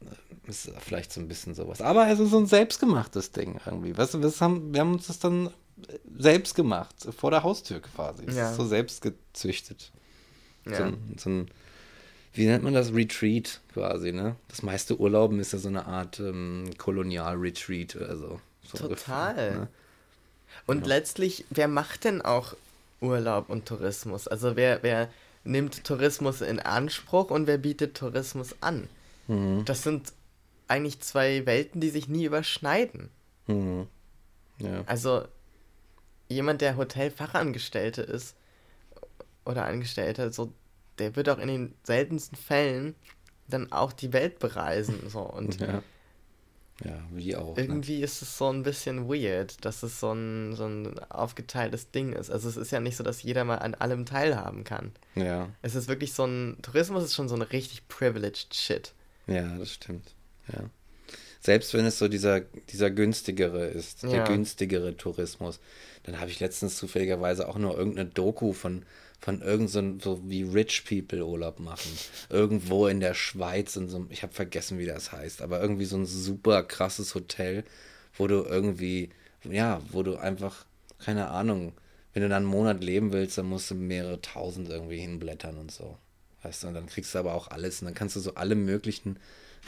[0.02, 1.82] äh, ist vielleicht so ein bisschen sowas.
[1.82, 3.97] Aber es ist so ein selbstgemachtes Ding irgendwie.
[3.97, 5.50] Weißt du, wir haben, wir haben uns das dann
[6.18, 8.24] selbst gemacht, vor der Haustür quasi.
[8.26, 8.52] Es Ja.
[8.52, 9.91] ist so selbst gezüchtet.
[10.66, 10.86] So, Ja.
[10.86, 11.52] ein, so ein,
[12.34, 12.93] wie nennt man das?
[12.93, 14.36] Retreat quasi, ne?
[14.47, 18.39] Das meiste Urlauben ist ja so eine Art ähm, Kolonial-Retreat oder so.
[18.71, 18.84] Total.
[18.84, 19.67] ungefähr, ne?
[20.65, 22.55] Und letztlich, wer macht denn auch
[23.01, 24.27] Urlaub und Tourismus?
[24.27, 25.09] Also wer, wer
[25.43, 28.88] nimmt Tourismus in Anspruch und wer bietet Tourismus an?
[29.27, 29.65] Mhm.
[29.65, 30.13] Das sind
[30.67, 33.09] eigentlich zwei Welten, die sich nie überschneiden.
[33.47, 33.88] Mhm.
[34.59, 34.84] Ja.
[34.86, 35.23] Also
[36.27, 38.36] jemand, der Hotelfachangestellte ist
[39.45, 40.51] oder Angestellter, so,
[41.00, 42.95] der wird auch in den seltensten Fällen
[43.47, 45.00] dann auch die Welt bereisen.
[45.10, 45.22] So.
[45.22, 45.82] Und ja.
[46.86, 47.58] Ja, wie auch.
[47.58, 47.64] Ne?
[47.64, 52.14] irgendwie ist es so ein bisschen weird, dass es so ein, so ein aufgeteiltes Ding
[52.14, 52.30] ist.
[52.32, 54.93] Also es ist ja nicht so, dass jeder mal an allem teilhaben kann.
[55.16, 58.93] Ja, Es ist wirklich so ein, Tourismus ist schon so ein richtig privileged Shit.
[59.28, 60.14] ja, das stimmt.
[60.54, 60.70] Ja.
[61.41, 64.24] Selbst wenn es so dieser, dieser günstigere ist, der Ja.
[64.26, 65.60] günstigere Tourismus,
[66.04, 68.86] dann habe ich letztens zufälligerweise auch nur irgendeine Doku von,
[69.20, 71.91] von irgend so, so wie Rich People Urlaub machen.
[72.30, 75.86] Irgendwo in der Schweiz, in so einem, ich habe vergessen, wie das heißt, aber irgendwie
[75.86, 77.63] so ein super krasses Hotel,
[78.17, 79.09] wo du irgendwie,
[79.43, 80.65] ja, wo du einfach
[80.99, 81.74] keine Ahnung,
[82.13, 85.72] wenn du dann einen Monat leben willst, dann musst du mehrere tausend irgendwie hinblättern und
[85.72, 85.97] so.
[86.43, 88.55] Weißt du, und dann kriegst du aber auch alles und dann kannst du so alle
[88.55, 89.17] möglichen,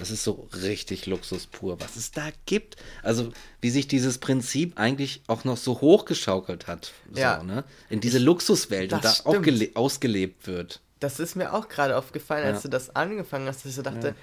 [0.01, 2.75] das ist so richtig Luxus pur, was es da gibt.
[3.03, 3.31] Also,
[3.61, 7.43] wie sich dieses Prinzip eigentlich auch noch so hochgeschaukelt hat, so, Ja.
[7.43, 7.63] ne?
[7.89, 10.81] In diese Luxuswelt und da auch ausgelebt wird.
[10.99, 12.61] Das ist mir auch gerade aufgefallen, als Ja.
[12.63, 14.15] du das angefangen hast, dass ich so dachte,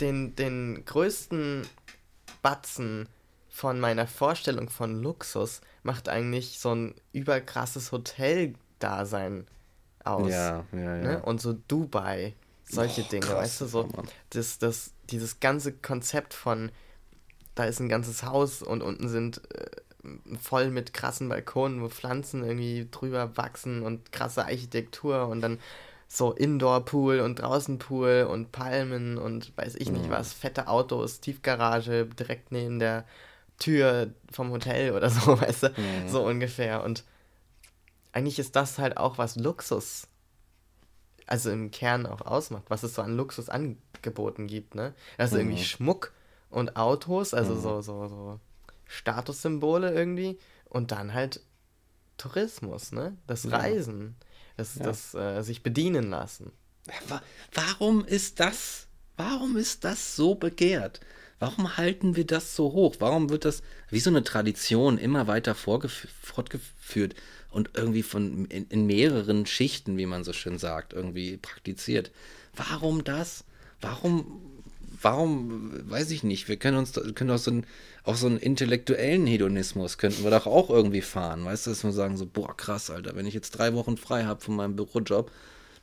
[0.00, 1.66] den, den größten
[2.42, 3.06] Batzen
[3.50, 9.46] von meiner Vorstellung von Luxus macht eigentlich so ein überkrasses Hotel-Dasein
[10.04, 10.30] aus.
[10.30, 10.96] Ja, ja, ja.
[10.96, 11.22] Ne?
[11.22, 12.34] Und so Dubai,
[12.68, 16.70] solche Oh, Dinge, krass, weißt du, so ja, das, das, dieses ganze Konzept von,
[17.54, 19.66] da ist ein ganzes Haus und unten sind äh,
[20.38, 25.58] voll mit krassen Balkonen, wo Pflanzen irgendwie drüber wachsen und krasse Architektur und dann
[26.08, 32.52] so Indoor-Pool und Draußen-Pool und Palmen und weiß ich nicht was, fette Autos, Tiefgarage direkt
[32.52, 33.04] neben der
[33.58, 35.74] Tür vom Hotel oder so, weißt du,
[36.06, 36.84] so ungefähr.
[36.84, 37.04] Und
[38.12, 40.06] eigentlich ist das halt auch was Luxus,
[41.26, 44.94] also im Kern auch ausmacht, was es so an Luxusangeboten gibt, ne?
[45.18, 46.12] Also irgendwie Schmuck
[46.50, 48.40] und Autos, also so, so, so
[48.86, 50.38] Statussymbole irgendwie
[50.68, 51.40] und dann halt
[52.18, 53.16] Tourismus, ne?
[53.26, 54.16] Das Reisen,
[54.56, 56.52] das, das äh, sich bedienen lassen.
[57.08, 58.86] Wa- Warum ist das?
[59.16, 61.00] Warum ist das so begehrt?
[61.38, 62.96] Warum halten wir das so hoch?
[62.98, 67.14] Warum wird das wie so eine Tradition immer weiter fortgeführt
[67.50, 72.10] und irgendwie von in, in mehreren Schichten, wie man so schön sagt, irgendwie praktiziert?
[72.54, 73.44] Warum das?
[73.80, 74.42] Warum?
[75.00, 75.90] Warum?
[75.90, 76.48] Weiß ich nicht.
[76.48, 77.66] Wir können uns, können auch so einen,
[78.06, 81.92] auch so einen intellektuellen Hedonismus könnten wir doch auch irgendwie fahren, weißt du, dass wir
[81.92, 85.30] sagen so, boah krass, Alter, wenn ich jetzt drei Wochen frei habe von meinem Bürojob,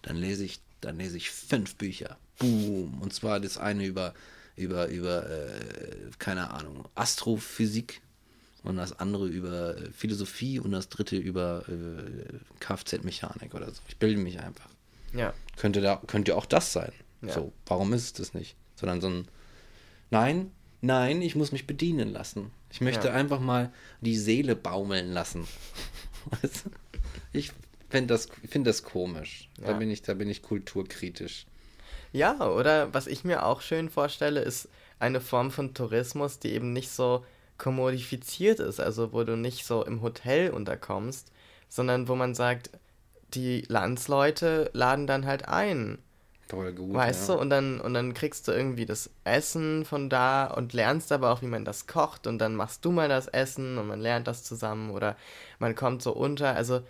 [0.02, 2.18] dann lese ich, dann lese ich fünf Bücher.
[2.40, 3.02] Boom.
[3.02, 4.14] Und zwar das eine über,
[4.56, 8.02] über, über, äh, keine Ahnung, Astrophysik
[8.64, 13.82] und das andere über äh, Philosophie und das dritte über äh, Kfz-Mechanik oder so.
[13.90, 14.70] Ich bilde mich einfach.
[15.14, 15.34] Ja.
[15.58, 16.92] Könnte da, könnte auch das sein.
[17.24, 17.34] Ja.
[17.34, 18.56] So, warum ist es das nicht?
[18.76, 19.28] Sondern so ein
[20.10, 20.52] Nein,
[20.82, 22.52] nein, ich muss mich bedienen lassen.
[22.72, 23.14] Ich möchte Ja.
[23.14, 23.72] einfach mal
[24.02, 25.48] die Seele baumeln lassen.
[27.34, 27.52] Ich
[27.90, 29.50] finde das, find das komisch.
[29.60, 29.78] Da Ja.
[29.78, 31.46] bin ich, da bin ich kulturkritisch.
[32.12, 34.70] Ja, oder was ich mir auch schön vorstelle, ist
[35.00, 37.26] eine Form von Tourismus, die eben nicht so
[37.58, 41.32] kommodifiziert ist, also wo du nicht so im Hotel unterkommst,
[41.70, 42.70] sondern wo man sagt,
[43.34, 45.98] die Landsleute laden dann halt ein,
[46.54, 46.94] Voll gut.
[46.94, 47.36] weißt ja.
[47.36, 51.32] du, und dann, und dann kriegst du irgendwie das Essen von da und lernst aber
[51.32, 54.28] auch, wie man das kocht und dann machst du mal das Essen und man lernt
[54.28, 55.16] das zusammen oder
[55.60, 56.82] man kommt so unter, also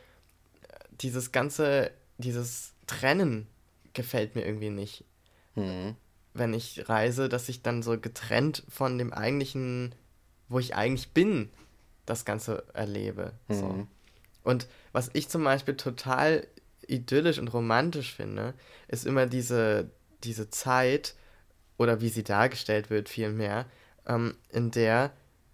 [0.91, 3.47] dieses ganze, dieses Trennen
[3.93, 5.05] gefällt mir irgendwie nicht
[5.55, 5.95] Mhm.
[6.34, 9.93] wenn ich reise, dass ich dann so getrennt von dem eigentlichen,
[10.49, 11.49] wo ich eigentlich bin,
[12.07, 13.34] das Ganze erlebe.
[13.49, 13.68] So.
[13.68, 13.88] Mhm.
[14.43, 16.47] Und was ich zum Beispiel total
[16.88, 18.54] idyllisch und romantisch finde,
[18.88, 19.90] ist immer diese,
[20.24, 21.16] diese Zeit,
[21.78, 23.66] oder wie sie dargestellt wird vielmehr,
[24.08, 25.12] ähm, in der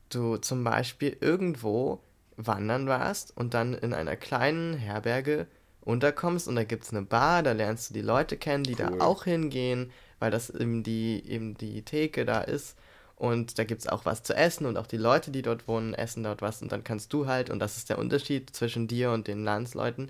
[0.09, 2.01] du zum Beispiel irgendwo
[2.35, 5.47] wandern warst und dann in einer kleinen Herberge
[5.81, 8.97] unterkommst und da gibt es eine Bar, da lernst du die Leute kennen, die Cool.
[8.97, 12.77] da auch hingehen, weil das eben die, eben die Theke da ist.
[13.15, 15.93] Und da gibt es auch was zu essen und auch die Leute, die dort wohnen,
[15.93, 19.11] essen dort was und dann kannst du halt, und das ist der Unterschied zwischen dir
[19.11, 20.09] und den Landsleuten,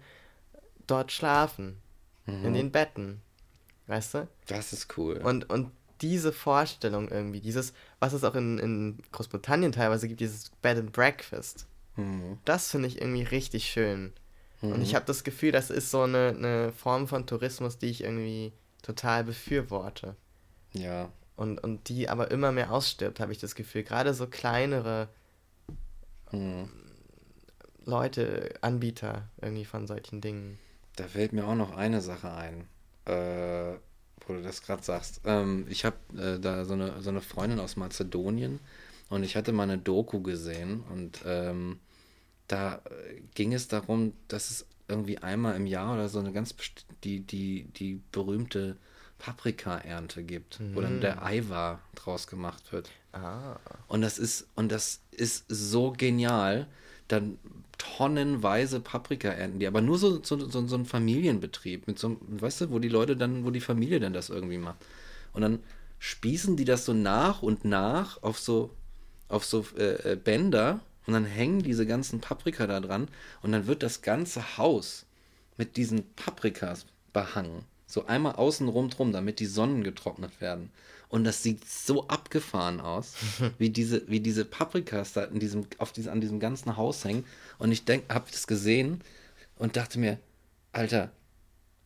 [0.91, 1.81] dort schlafen.
[2.25, 3.21] In den Betten.
[3.87, 4.27] Weißt du?
[4.45, 5.17] Das ist cool.
[5.17, 5.71] Und, und
[6.01, 10.91] diese Vorstellung irgendwie, dieses, was es auch in, in Großbritannien teilweise gibt, dieses Bed and
[10.91, 11.65] Breakfast,
[11.95, 12.37] Mhm.
[12.45, 14.13] das finde ich irgendwie richtig schön.
[14.61, 18.03] Und ich habe das Gefühl, das ist so eine, eine Form von Tourismus, die ich
[18.03, 20.15] irgendwie total befürworte.
[20.73, 21.11] Ja.
[21.35, 23.83] Und, und die aber immer mehr ausstirbt, habe ich das Gefühl.
[23.83, 25.09] Gerade so kleinere
[26.31, 26.69] Mhm.
[27.85, 30.59] Leute, Anbieter irgendwie von solchen Dingen.
[30.99, 32.67] Da fällt mir auch noch eine Sache ein,
[33.05, 33.77] äh,
[34.27, 35.21] wo du das gerade sagst.
[35.23, 38.59] Ähm, ich habe äh, da so eine, so eine Freundin aus Mazedonien
[39.09, 41.79] und ich hatte mal eine Doku gesehen und ähm,
[42.47, 46.53] da äh, ging es darum, dass es irgendwie einmal im Jahr oder so eine ganz
[47.03, 48.75] die, die, die berühmte
[49.19, 52.89] Paprika-Ernte gibt, wo dann der Eiwar draus gemacht wird.
[53.11, 53.57] Ah.
[53.87, 56.67] Und das ist, und das ist so genial.
[57.07, 57.37] Dann
[57.79, 62.61] tonnenweise Paprika ernten die, aber nur so, so, so, so ein Familienbetrieb, mit so weißt
[62.61, 64.77] du, wo die Leute dann, wo die Familie dann das irgendwie macht.
[65.33, 65.59] Und dann
[65.97, 68.69] spießen die das so nach und nach auf so,
[69.29, 73.07] auf so äh, äh, Bänder und dann hängen diese ganzen Paprika da dran
[73.41, 75.05] und dann wird das ganze Haus
[75.57, 77.63] mit diesen Paprikas behangen.
[77.87, 80.69] So einmal außen rum drum, damit die Sonnen getrocknet werden.
[81.09, 83.15] Und das sieht so abgefahren aus,
[83.57, 87.25] wie diese, wie diese Paprikas da in diesem, auf diesem, an diesem ganzen Haus hängen.
[87.57, 89.01] Und ich habe das gesehen
[89.57, 90.19] und dachte mir,
[90.71, 91.11] Alter,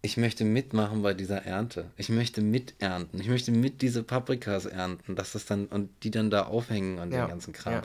[0.02, 1.90] ich möchte mitmachen bei dieser Ernte.
[1.96, 3.22] Ich möchte miternten.
[3.22, 7.14] Ich möchte mit diese Paprikas ernten, dass das dann und die dann da aufhängen und
[7.14, 7.74] Ja, den ganzen Kram.
[7.76, 7.82] ja.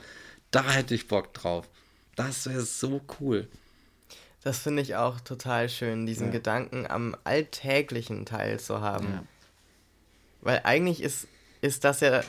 [0.51, 1.69] Da hätte ich Bock drauf.
[2.17, 3.47] Das wäre so cool.
[4.43, 6.33] Das finde ich auch total schön, diesen Ja.
[6.33, 9.27] Gedanken am alltäglichen Teil zu haben.
[10.41, 11.27] Weil eigentlich ist,
[11.61, 12.21] ist das ja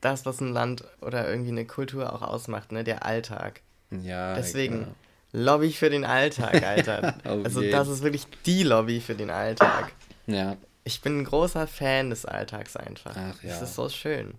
[0.00, 2.84] das, was ein Land oder irgendwie eine Kultur auch ausmacht, ne?
[2.84, 3.60] Der Alltag.
[3.90, 4.34] Ja.
[4.34, 4.94] Deswegen klar.
[5.32, 7.14] Lobby für den Alltag, Alter.
[7.24, 7.72] Also jeden.
[7.72, 9.92] das ist wirklich die Lobby für den Alltag.
[10.26, 10.56] Ja.
[10.84, 13.16] Ich bin ein großer Fan des Alltags einfach.
[13.16, 13.54] Ach ja.
[13.54, 14.34] Es ist so schön,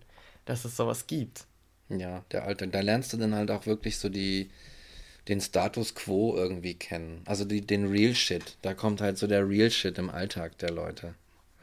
[0.45, 1.45] dass es sowas gibt.
[1.89, 2.67] Ja, der Alte.
[2.67, 4.49] Da lernst du dann halt auch wirklich so die,
[5.27, 7.21] den Status quo irgendwie kennen.
[7.25, 8.57] Also die, den Real Shit.
[8.61, 11.15] Da kommt halt so der Real Shit im Alltag der Leute.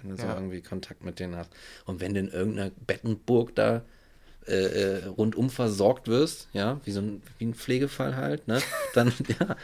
[0.02, 0.34] Wenn du so Ja.
[0.34, 1.50] irgendwie Kontakt mit denen hast.
[1.86, 3.82] Und wenn du in irgendeiner Bettenburg da
[4.46, 8.60] äh, äh, rundum versorgt wirst, ja, wie so ein, wie ein Pflegefall halt, ne?
[8.94, 9.56] Dann, ja,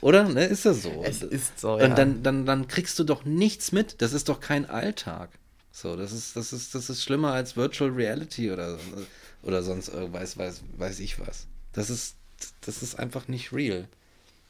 [0.00, 0.28] oder?
[0.28, 0.46] Ne?
[0.46, 1.02] Ist das so?
[1.04, 1.88] Es ist so, Und ja.
[1.94, 4.00] dann, dann, dann kriegst du doch nichts mit.
[4.00, 5.30] Das ist doch kein Alltag.
[5.72, 8.78] So, das ist, das ist, das ist schlimmer als Virtual Reality oder,
[9.42, 11.46] oder sonst irgendwas, weiß, weiß ich was.
[11.72, 12.16] Das ist,
[12.62, 13.88] das ist einfach nicht real.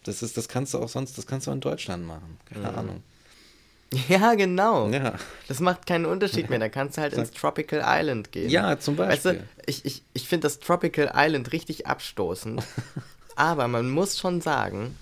[0.04, 2.38] Das ist, das kannst du auch sonst, das kannst du in Deutschland machen.
[2.46, 3.02] Keine Ahnung.
[4.08, 4.88] Ja, genau.
[4.88, 5.14] Ja.
[5.48, 6.60] Das macht keinen Unterschied mehr.
[6.60, 8.48] Da kannst du halt ins Tropical Island gehen.
[8.48, 9.42] Ja, zum Weißt Beispiel.
[9.42, 12.62] du, ich, ich, ich finde das Tropical Island richtig abstoßend.
[13.36, 14.96] aber man muss schon sagen,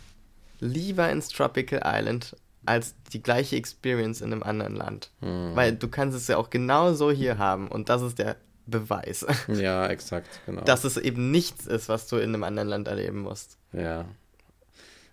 [0.60, 2.34] lieber ins Tropical Island
[2.64, 5.10] als die gleiche Experience in einem anderen Land.
[5.20, 5.54] Hm.
[5.54, 8.36] Weil du kannst es ja auch genauso hier haben und das ist der
[8.66, 10.60] Beweis, Ja, exakt, genau.
[10.62, 13.58] dass es eben nichts ist, was du in einem anderen Land erleben musst.
[13.72, 14.04] ja.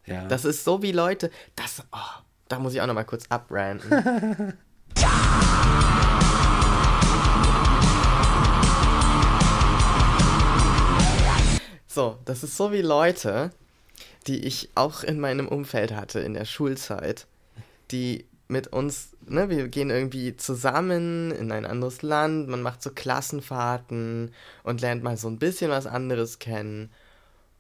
[0.08, 0.28] Ja.
[0.28, 4.54] Das ist so wie Leute, das, oh, da muss ich auch noch mal kurz abranten.
[11.88, 13.52] So, das ist so wie Leute,
[14.28, 17.26] die ich auch in meinem Umfeld hatte in der Schulzeit,
[17.90, 22.90] die mit uns, ne, wir gehen irgendwie zusammen in ein anderes Land, man macht so
[22.90, 26.92] Klassenfahrten und lernt mal so ein bisschen was anderes kennen.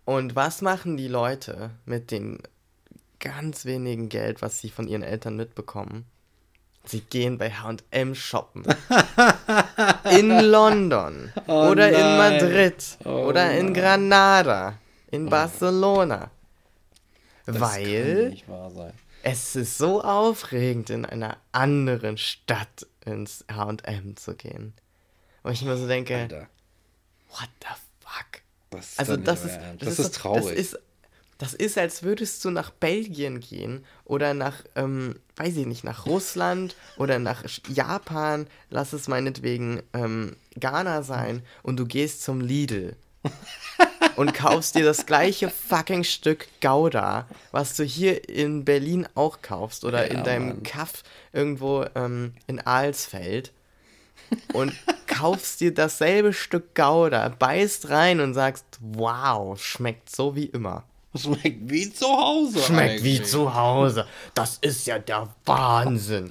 [0.03, 2.39] Und was machen die Leute mit dem
[3.25, 6.05] ganz wenigen Geld, was sie von ihren Eltern mitbekommen?
[6.85, 8.63] Sie gehen bei HM shoppen.
[10.11, 11.31] in London.
[11.47, 12.17] Oh oder in nein.
[12.39, 12.97] Madrid.
[13.03, 13.73] Oh oder in.
[13.73, 14.77] Granada.
[15.09, 16.29] In Barcelona.
[17.47, 18.37] das Weil
[19.23, 24.73] es ist so aufregend, in einer anderen Stadt ins HM zu gehen.
[25.41, 26.47] Und ich immer so denke, Alter.
[27.29, 27.67] what the
[28.01, 28.41] fuck?
[28.69, 30.43] Das ist Also das ist, das, das ist, ist so- traurig.
[30.43, 30.79] Das ist,
[31.37, 36.05] das ist, als würdest du nach Belgien gehen oder nach, ähm, weiß ich nicht, nach
[36.05, 42.95] Russland oder nach Japan, lass es meinetwegen ähm, Ghana sein und du gehst zum Lidl
[44.15, 49.83] und kaufst dir das gleiche fucking Stück Gouda, was du hier in Berlin auch kaufst
[49.83, 50.63] oder in Ja, deinem Mann.
[50.63, 51.03] Kaff
[51.33, 53.51] irgendwo ähm, in Alsfeld
[54.53, 54.73] und
[55.07, 60.83] kaufst dir dasselbe Stück Gouda, beißt rein und sagst, wow, schmeckt so wie immer.
[61.15, 62.59] Schmeckt wie zu Hause.
[62.61, 63.29] Schmeckt wie eigentlich.
[63.29, 64.05] zu Hause.
[64.33, 66.29] Das ist ja der Wahnsinn.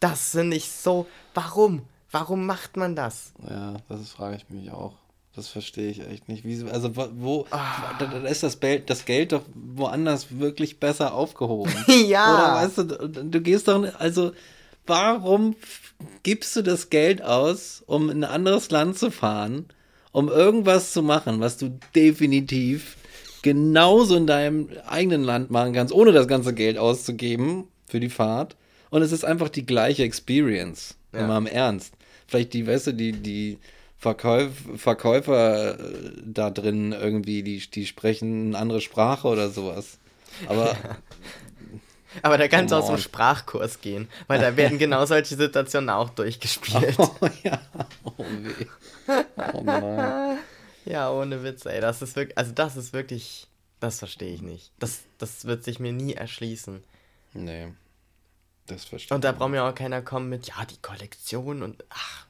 [0.00, 1.06] Das finde ich so.
[1.34, 1.82] Warum?
[2.10, 3.32] Warum macht man das?
[3.48, 4.94] Ja, das frage ich mich auch.
[5.36, 6.44] Das verstehe ich echt nicht.
[6.44, 7.94] Wieso, also wo, Ah.
[7.98, 11.72] da, ist das Geld, das Geld doch woanders wirklich besser aufgehoben.
[11.88, 12.34] Ja.
[12.34, 14.32] Oder weißt du, du, gehst doch, nicht- also
[14.86, 15.54] warum
[16.24, 19.66] gibst du das Geld aus, um in ein anderes Land zu fahren,
[20.12, 22.96] um irgendwas zu machen, was du definitiv
[23.42, 28.56] genauso in deinem eigenen Land machen kannst, ohne das ganze Geld auszugeben für die Fahrt.
[28.90, 30.96] Und es ist einfach die gleiche Experience.
[31.12, 31.26] Ja.
[31.26, 31.94] Mal im Ernst.
[32.26, 33.58] Vielleicht die, weißt du, die, die
[33.96, 39.98] Verkäuf, Verkäufer äh, da drin irgendwie, die, die sprechen eine andere Sprache oder sowas.
[40.46, 40.76] Aber
[42.22, 42.98] Aber da kannst du aus dem.
[42.98, 46.96] Sprachkurs gehen, weil da werden genau solche Situationen auch durchgespielt.
[46.98, 47.10] oh
[47.42, 47.60] ja,
[48.04, 48.66] oh weh.
[49.52, 50.38] Oh nein.
[50.88, 51.80] Ja, ohne Witz, ey.
[51.80, 53.46] Das ist wirklich, also das ist wirklich,
[53.78, 54.72] das verstehe ich nicht.
[54.78, 56.82] Das, das wird sich mir nie erschließen.
[57.34, 57.72] Nee.
[58.66, 62.26] Das verstehe Und da braucht mir auch keiner kommen mit, ja, die Kollektion und, ach,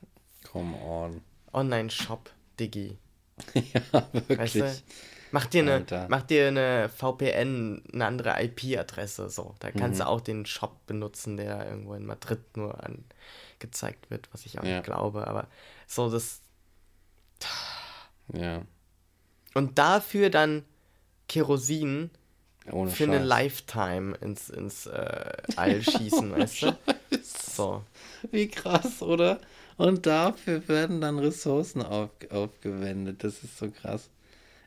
[0.51, 1.23] Come on.
[1.53, 2.97] Online-Shop, Diggi.
[3.55, 4.39] ja, wirklich.
[4.39, 4.83] Weißt du?
[5.31, 6.07] Mach dir eine, Alter.
[6.09, 9.55] mach dir eine VPN, eine andere IP-Adresse, so.
[9.61, 10.05] Da kannst Mhm.
[10.05, 14.65] du auch den Shop benutzen, der irgendwo in Madrid nur angezeigt wird, was ich auch
[14.65, 14.77] Ja.
[14.77, 15.47] nicht glaube, aber
[15.87, 16.41] so das.
[18.33, 18.63] Ja.
[19.55, 20.65] Und dafür dann
[21.29, 22.11] Kerosin
[22.71, 23.27] Ohne für eine Scheiß.
[23.27, 26.79] Lifetime ins, ins äh, All schießen, weißt du?
[27.23, 27.83] So.
[28.31, 29.41] Wie krass, oder?
[29.77, 33.25] Und dafür werden dann Ressourcen auf, aufgewendet.
[33.25, 34.11] Das ist so krass.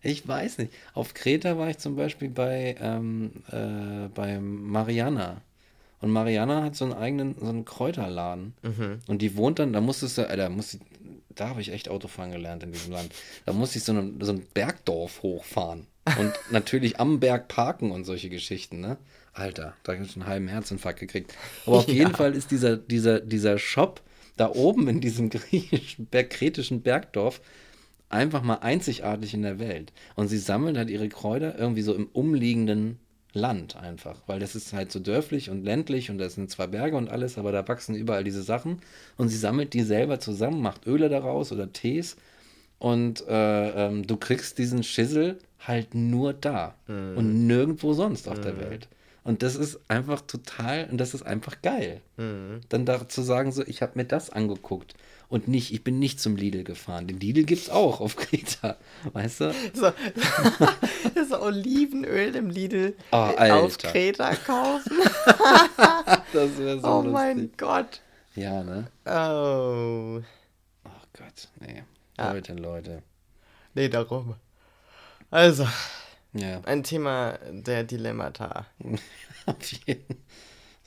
[0.01, 0.73] Ich weiß nicht.
[0.93, 5.41] Auf Kreta war ich zum Beispiel bei, ähm, äh, bei Mariana.
[5.99, 8.55] Und Mariana hat so einen eigenen, so einen Kräuterladen.
[9.07, 10.79] Und die wohnt dann, da musstest du, Alter, muss ich,
[11.30, 13.14] da habe ich echt Autofahren gelernt in diesem Land.
[13.45, 15.88] Da musste ich so, eine, so ein Bergdorf hochfahren.
[16.19, 18.98] Und natürlich am Berg parken und solche Geschichten, ne?
[19.34, 21.34] Alter, da habe ich einen halben Herzinfarkt gekriegt.
[21.65, 21.94] Aber auf Ja.
[21.94, 24.02] jeden Fall ist dieser, dieser, dieser Shop
[24.38, 27.41] da oben in diesem griechischen, kretischen Bergdorf
[28.10, 29.94] einfach mal einzigartig in der Welt.
[30.15, 32.99] Und sie sammelt halt ihre Kräuter irgendwie so im umliegenden
[33.34, 36.98] Land einfach, weil das ist halt so dörflich und ländlich und das sind zwar Berge
[36.98, 38.82] und alles, aber da wachsen überall diese Sachen
[39.18, 42.18] und sie sammelt die selber zusammen, macht Öle daraus oder Tees
[42.80, 46.76] und äh, ähm, du kriegst diesen Schissel halt nur da
[47.16, 48.88] und nirgendwo sonst auf der Welt.
[49.24, 52.02] Und das ist einfach total, und das ist einfach geil.
[52.70, 54.95] Dann da zu sagen, so, ich habe mir das angeguckt
[55.32, 57.08] und nicht, ich bin nicht zum Lidl gefahren.
[57.08, 58.78] Den Lidl gibt's auch auf Kreta,
[59.14, 59.53] weißt du?
[59.74, 59.91] So,
[61.30, 63.78] so Olivenöl im Lidl Oh, äh, auf.
[63.78, 64.98] Kreta kaufen.
[66.34, 67.12] Das wäre so Oh lustig.
[67.14, 68.02] mein Gott.
[68.36, 68.88] Ja, ne?
[69.06, 70.22] Oh.
[70.86, 71.84] Oh Gott, nee.
[72.18, 72.32] Ja.
[72.32, 73.03] Leute, Leute.
[73.74, 74.36] Nee, darum.
[75.30, 75.68] Also,
[76.34, 78.66] Ja, ein Thema der Dilemmata.
[79.45, 80.24] auf jeden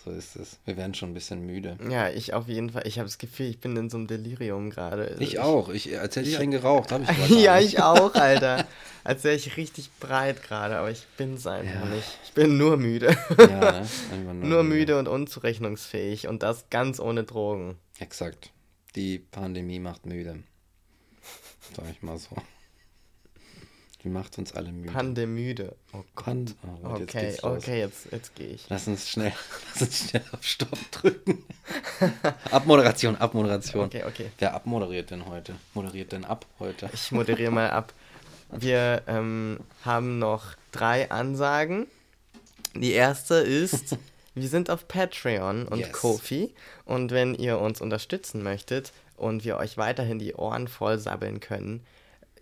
[0.04, 0.58] So ist es.
[0.66, 1.78] Wir werden schon ein bisschen müde.
[1.88, 2.86] Ja, ich auf jeden Fall.
[2.86, 5.16] Ich habe das Gefühl, ich bin in so einem Delirium gerade.
[5.18, 5.70] Ich auch.
[5.70, 8.66] Ich, als hätte ich einen geraucht, habe ich gar ja, ich auch, Alter.
[9.02, 11.94] Als wäre ich richtig breit gerade, aber ich bin's einfach Ja.
[11.94, 12.18] nicht.
[12.24, 13.16] Ich bin nur müde.
[13.38, 13.66] Ja, ne?
[14.12, 17.76] Einfach nur müde und unzurechnungsfähig und das ganz ohne Drogen.
[17.98, 18.50] Exakt.
[18.96, 20.42] Die Pandemie macht müde.
[21.74, 22.36] Sag ich mal so.
[24.04, 24.92] Die macht uns alle müde.
[24.92, 25.76] Pandemüde.
[25.94, 26.24] Oh Gott.
[26.26, 27.42] Pand oh jetzt Okay, los.
[27.42, 28.66] okay, jetzt, jetzt gehe ich.
[28.68, 29.32] Lass uns schnell,
[29.72, 31.42] lass uns schnell auf Stopp drücken.
[32.50, 33.86] Abmoderation, Abmoderation.
[33.86, 34.30] Okay, okay.
[34.38, 35.54] Wer abmoderiert denn heute?
[35.72, 36.90] Moderiert denn ab heute?
[36.92, 37.94] Ich moderiere mal ab.
[38.52, 41.86] Wir ähm, haben noch drei Ansagen.
[42.74, 43.96] Die erste ist,
[44.34, 45.92] wir sind auf Patreon und Yes.
[45.92, 46.54] Kofi.
[46.84, 51.86] Und wenn ihr uns unterstützen möchtet und wir euch weiterhin die Ohren voll sabbeln können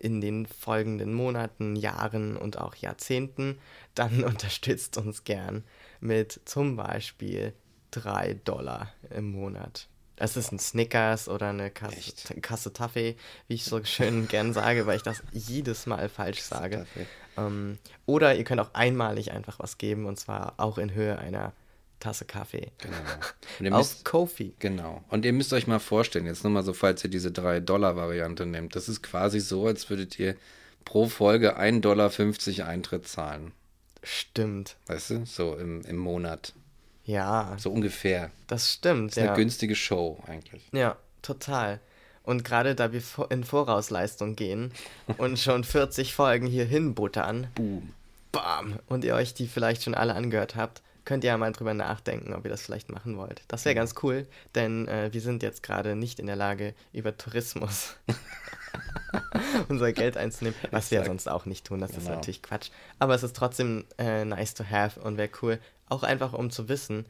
[0.02, 3.58] in den folgenden Monaten, Jahren und auch Jahrzehnten,
[3.94, 5.64] dann unterstützt uns gern
[6.00, 7.54] mit zum Beispiel
[7.92, 9.88] 3 Dollar im Monat.
[10.16, 12.40] Das ist ein Snickers oder eine Kasse?
[12.40, 13.16] Kasse Taffee,
[13.46, 16.78] wie ich so schön gern sage, weil ich das jedes Mal falsch sage.
[16.78, 17.06] Taffee.
[17.36, 21.52] Ähm, oder ihr könnt auch einmalig einfach was geben und zwar auch in Höhe einer
[22.02, 22.72] Tasse Kaffee.
[22.78, 22.96] Genau.
[23.60, 24.54] Und ihr Auf müsst, Kofi.
[24.58, 25.04] genau.
[25.08, 28.74] Und ihr müsst euch mal vorstellen, jetzt nur mal so, falls ihr diese 3-Dollar-Variante nehmt,
[28.74, 30.34] das ist quasi so, als würdet ihr
[30.84, 33.52] pro Folge 1,50 Dollar Eintritt zahlen.
[34.02, 34.76] Stimmt.
[34.86, 35.24] Weißt du?
[35.26, 36.52] So im, im Monat.
[37.04, 38.30] Ja, So ungefähr.
[38.48, 39.10] das stimmt.
[39.12, 39.34] Das ist eine Ja.
[39.34, 40.68] günstige Show eigentlich.
[40.72, 41.80] ja, total.
[42.24, 44.72] Und gerade da wir in Vorausleistung gehen
[45.18, 47.92] und schon 40 Folgen hier hinbuttern, Boom.
[48.32, 51.74] bam, und ihr euch die vielleicht schon alle angehört habt, könnt ihr ja mal drüber
[51.74, 53.42] nachdenken, ob ihr das vielleicht machen wollt.
[53.48, 57.16] Das wäre ganz cool, denn äh, wir sind jetzt gerade nicht in der Lage, über
[57.16, 57.96] Tourismus
[59.68, 61.80] unser Geld einzunehmen, was wir ja sonst auch nicht tun.
[61.80, 62.10] Das ist Genau.
[62.16, 62.70] natürlich Quatsch.
[62.98, 65.58] Aber es ist trotzdem äh, nice to have und wäre cool,
[65.88, 67.04] auch einfach um zu wissen,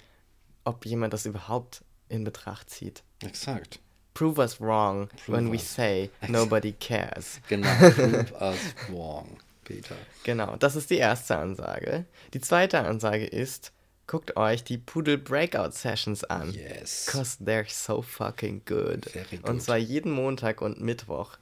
[0.65, 3.03] ob jemand das überhaupt in Betracht zieht.
[3.25, 3.81] Exakt.
[4.15, 5.75] Prove us wrong Prove when we us.
[5.75, 7.41] say nobody cares.
[7.49, 7.69] Genau.
[7.79, 8.59] Prove us
[8.91, 9.95] wrong, Peter.
[10.25, 12.05] Genau, das ist die erste Ansage.
[12.35, 13.73] Die zweite Ansage ist,
[14.07, 16.53] guckt euch die Pudel Breakout Sessions an.
[16.53, 17.07] Yes.
[17.07, 19.07] Cause they're so fucking good.
[19.07, 19.63] Very Und good.
[19.63, 21.39] zwar jeden Montag und Mittwoch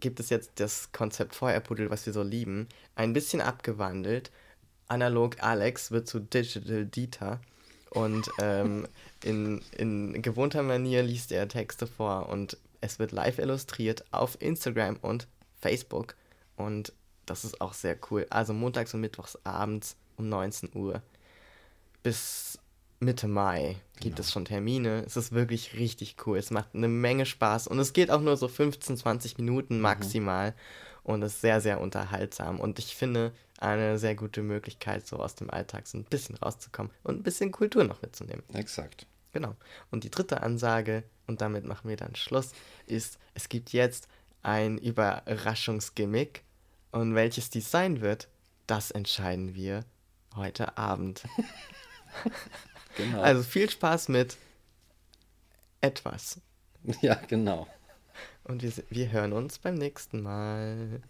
[0.00, 4.30] gibt es jetzt das Konzept Feuerpudel, was wir so lieben, ein bisschen abgewandelt.
[4.88, 7.40] Analog Alex wird zu Digital Dieter
[7.90, 8.86] und ähm,
[9.24, 14.96] in, in gewohnter Manier liest er Texte vor und es wird live illustriert auf Instagram
[15.00, 15.26] und
[15.60, 16.14] Facebook
[16.56, 16.92] und
[17.24, 18.26] das ist auch sehr cool.
[18.30, 21.02] Also montags und mittwochs abends um 19 Uhr
[22.06, 22.56] bis
[23.00, 25.02] Mitte Mai gibt es schon Termine.
[25.04, 26.38] Es ist wirklich richtig cool.
[26.38, 30.54] Es macht eine Menge Spaß und es geht auch nur so 15, 20 Minuten maximal
[31.02, 32.60] und ist sehr, sehr unterhaltsam.
[32.60, 36.92] Und ich finde eine sehr gute Möglichkeit, so aus dem Alltag so ein bisschen rauszukommen
[37.02, 38.44] und ein bisschen Kultur noch mitzunehmen.
[38.54, 39.08] Exakt.
[39.32, 39.56] Genau.
[39.90, 42.52] Und die dritte Ansage, und damit machen wir dann Schluss,
[42.86, 44.06] ist, es gibt jetzt
[44.44, 46.44] ein Überraschungsgimmick.
[46.92, 48.28] Und welches dies sein wird,
[48.68, 49.84] das entscheiden wir
[50.36, 51.24] heute Abend.
[52.96, 53.20] Genau.
[53.20, 54.38] Also viel Spaß mit
[55.82, 56.40] etwas.
[57.02, 57.66] ja, genau.
[58.44, 61.02] Und wir, wir hören uns beim nächsten Mal.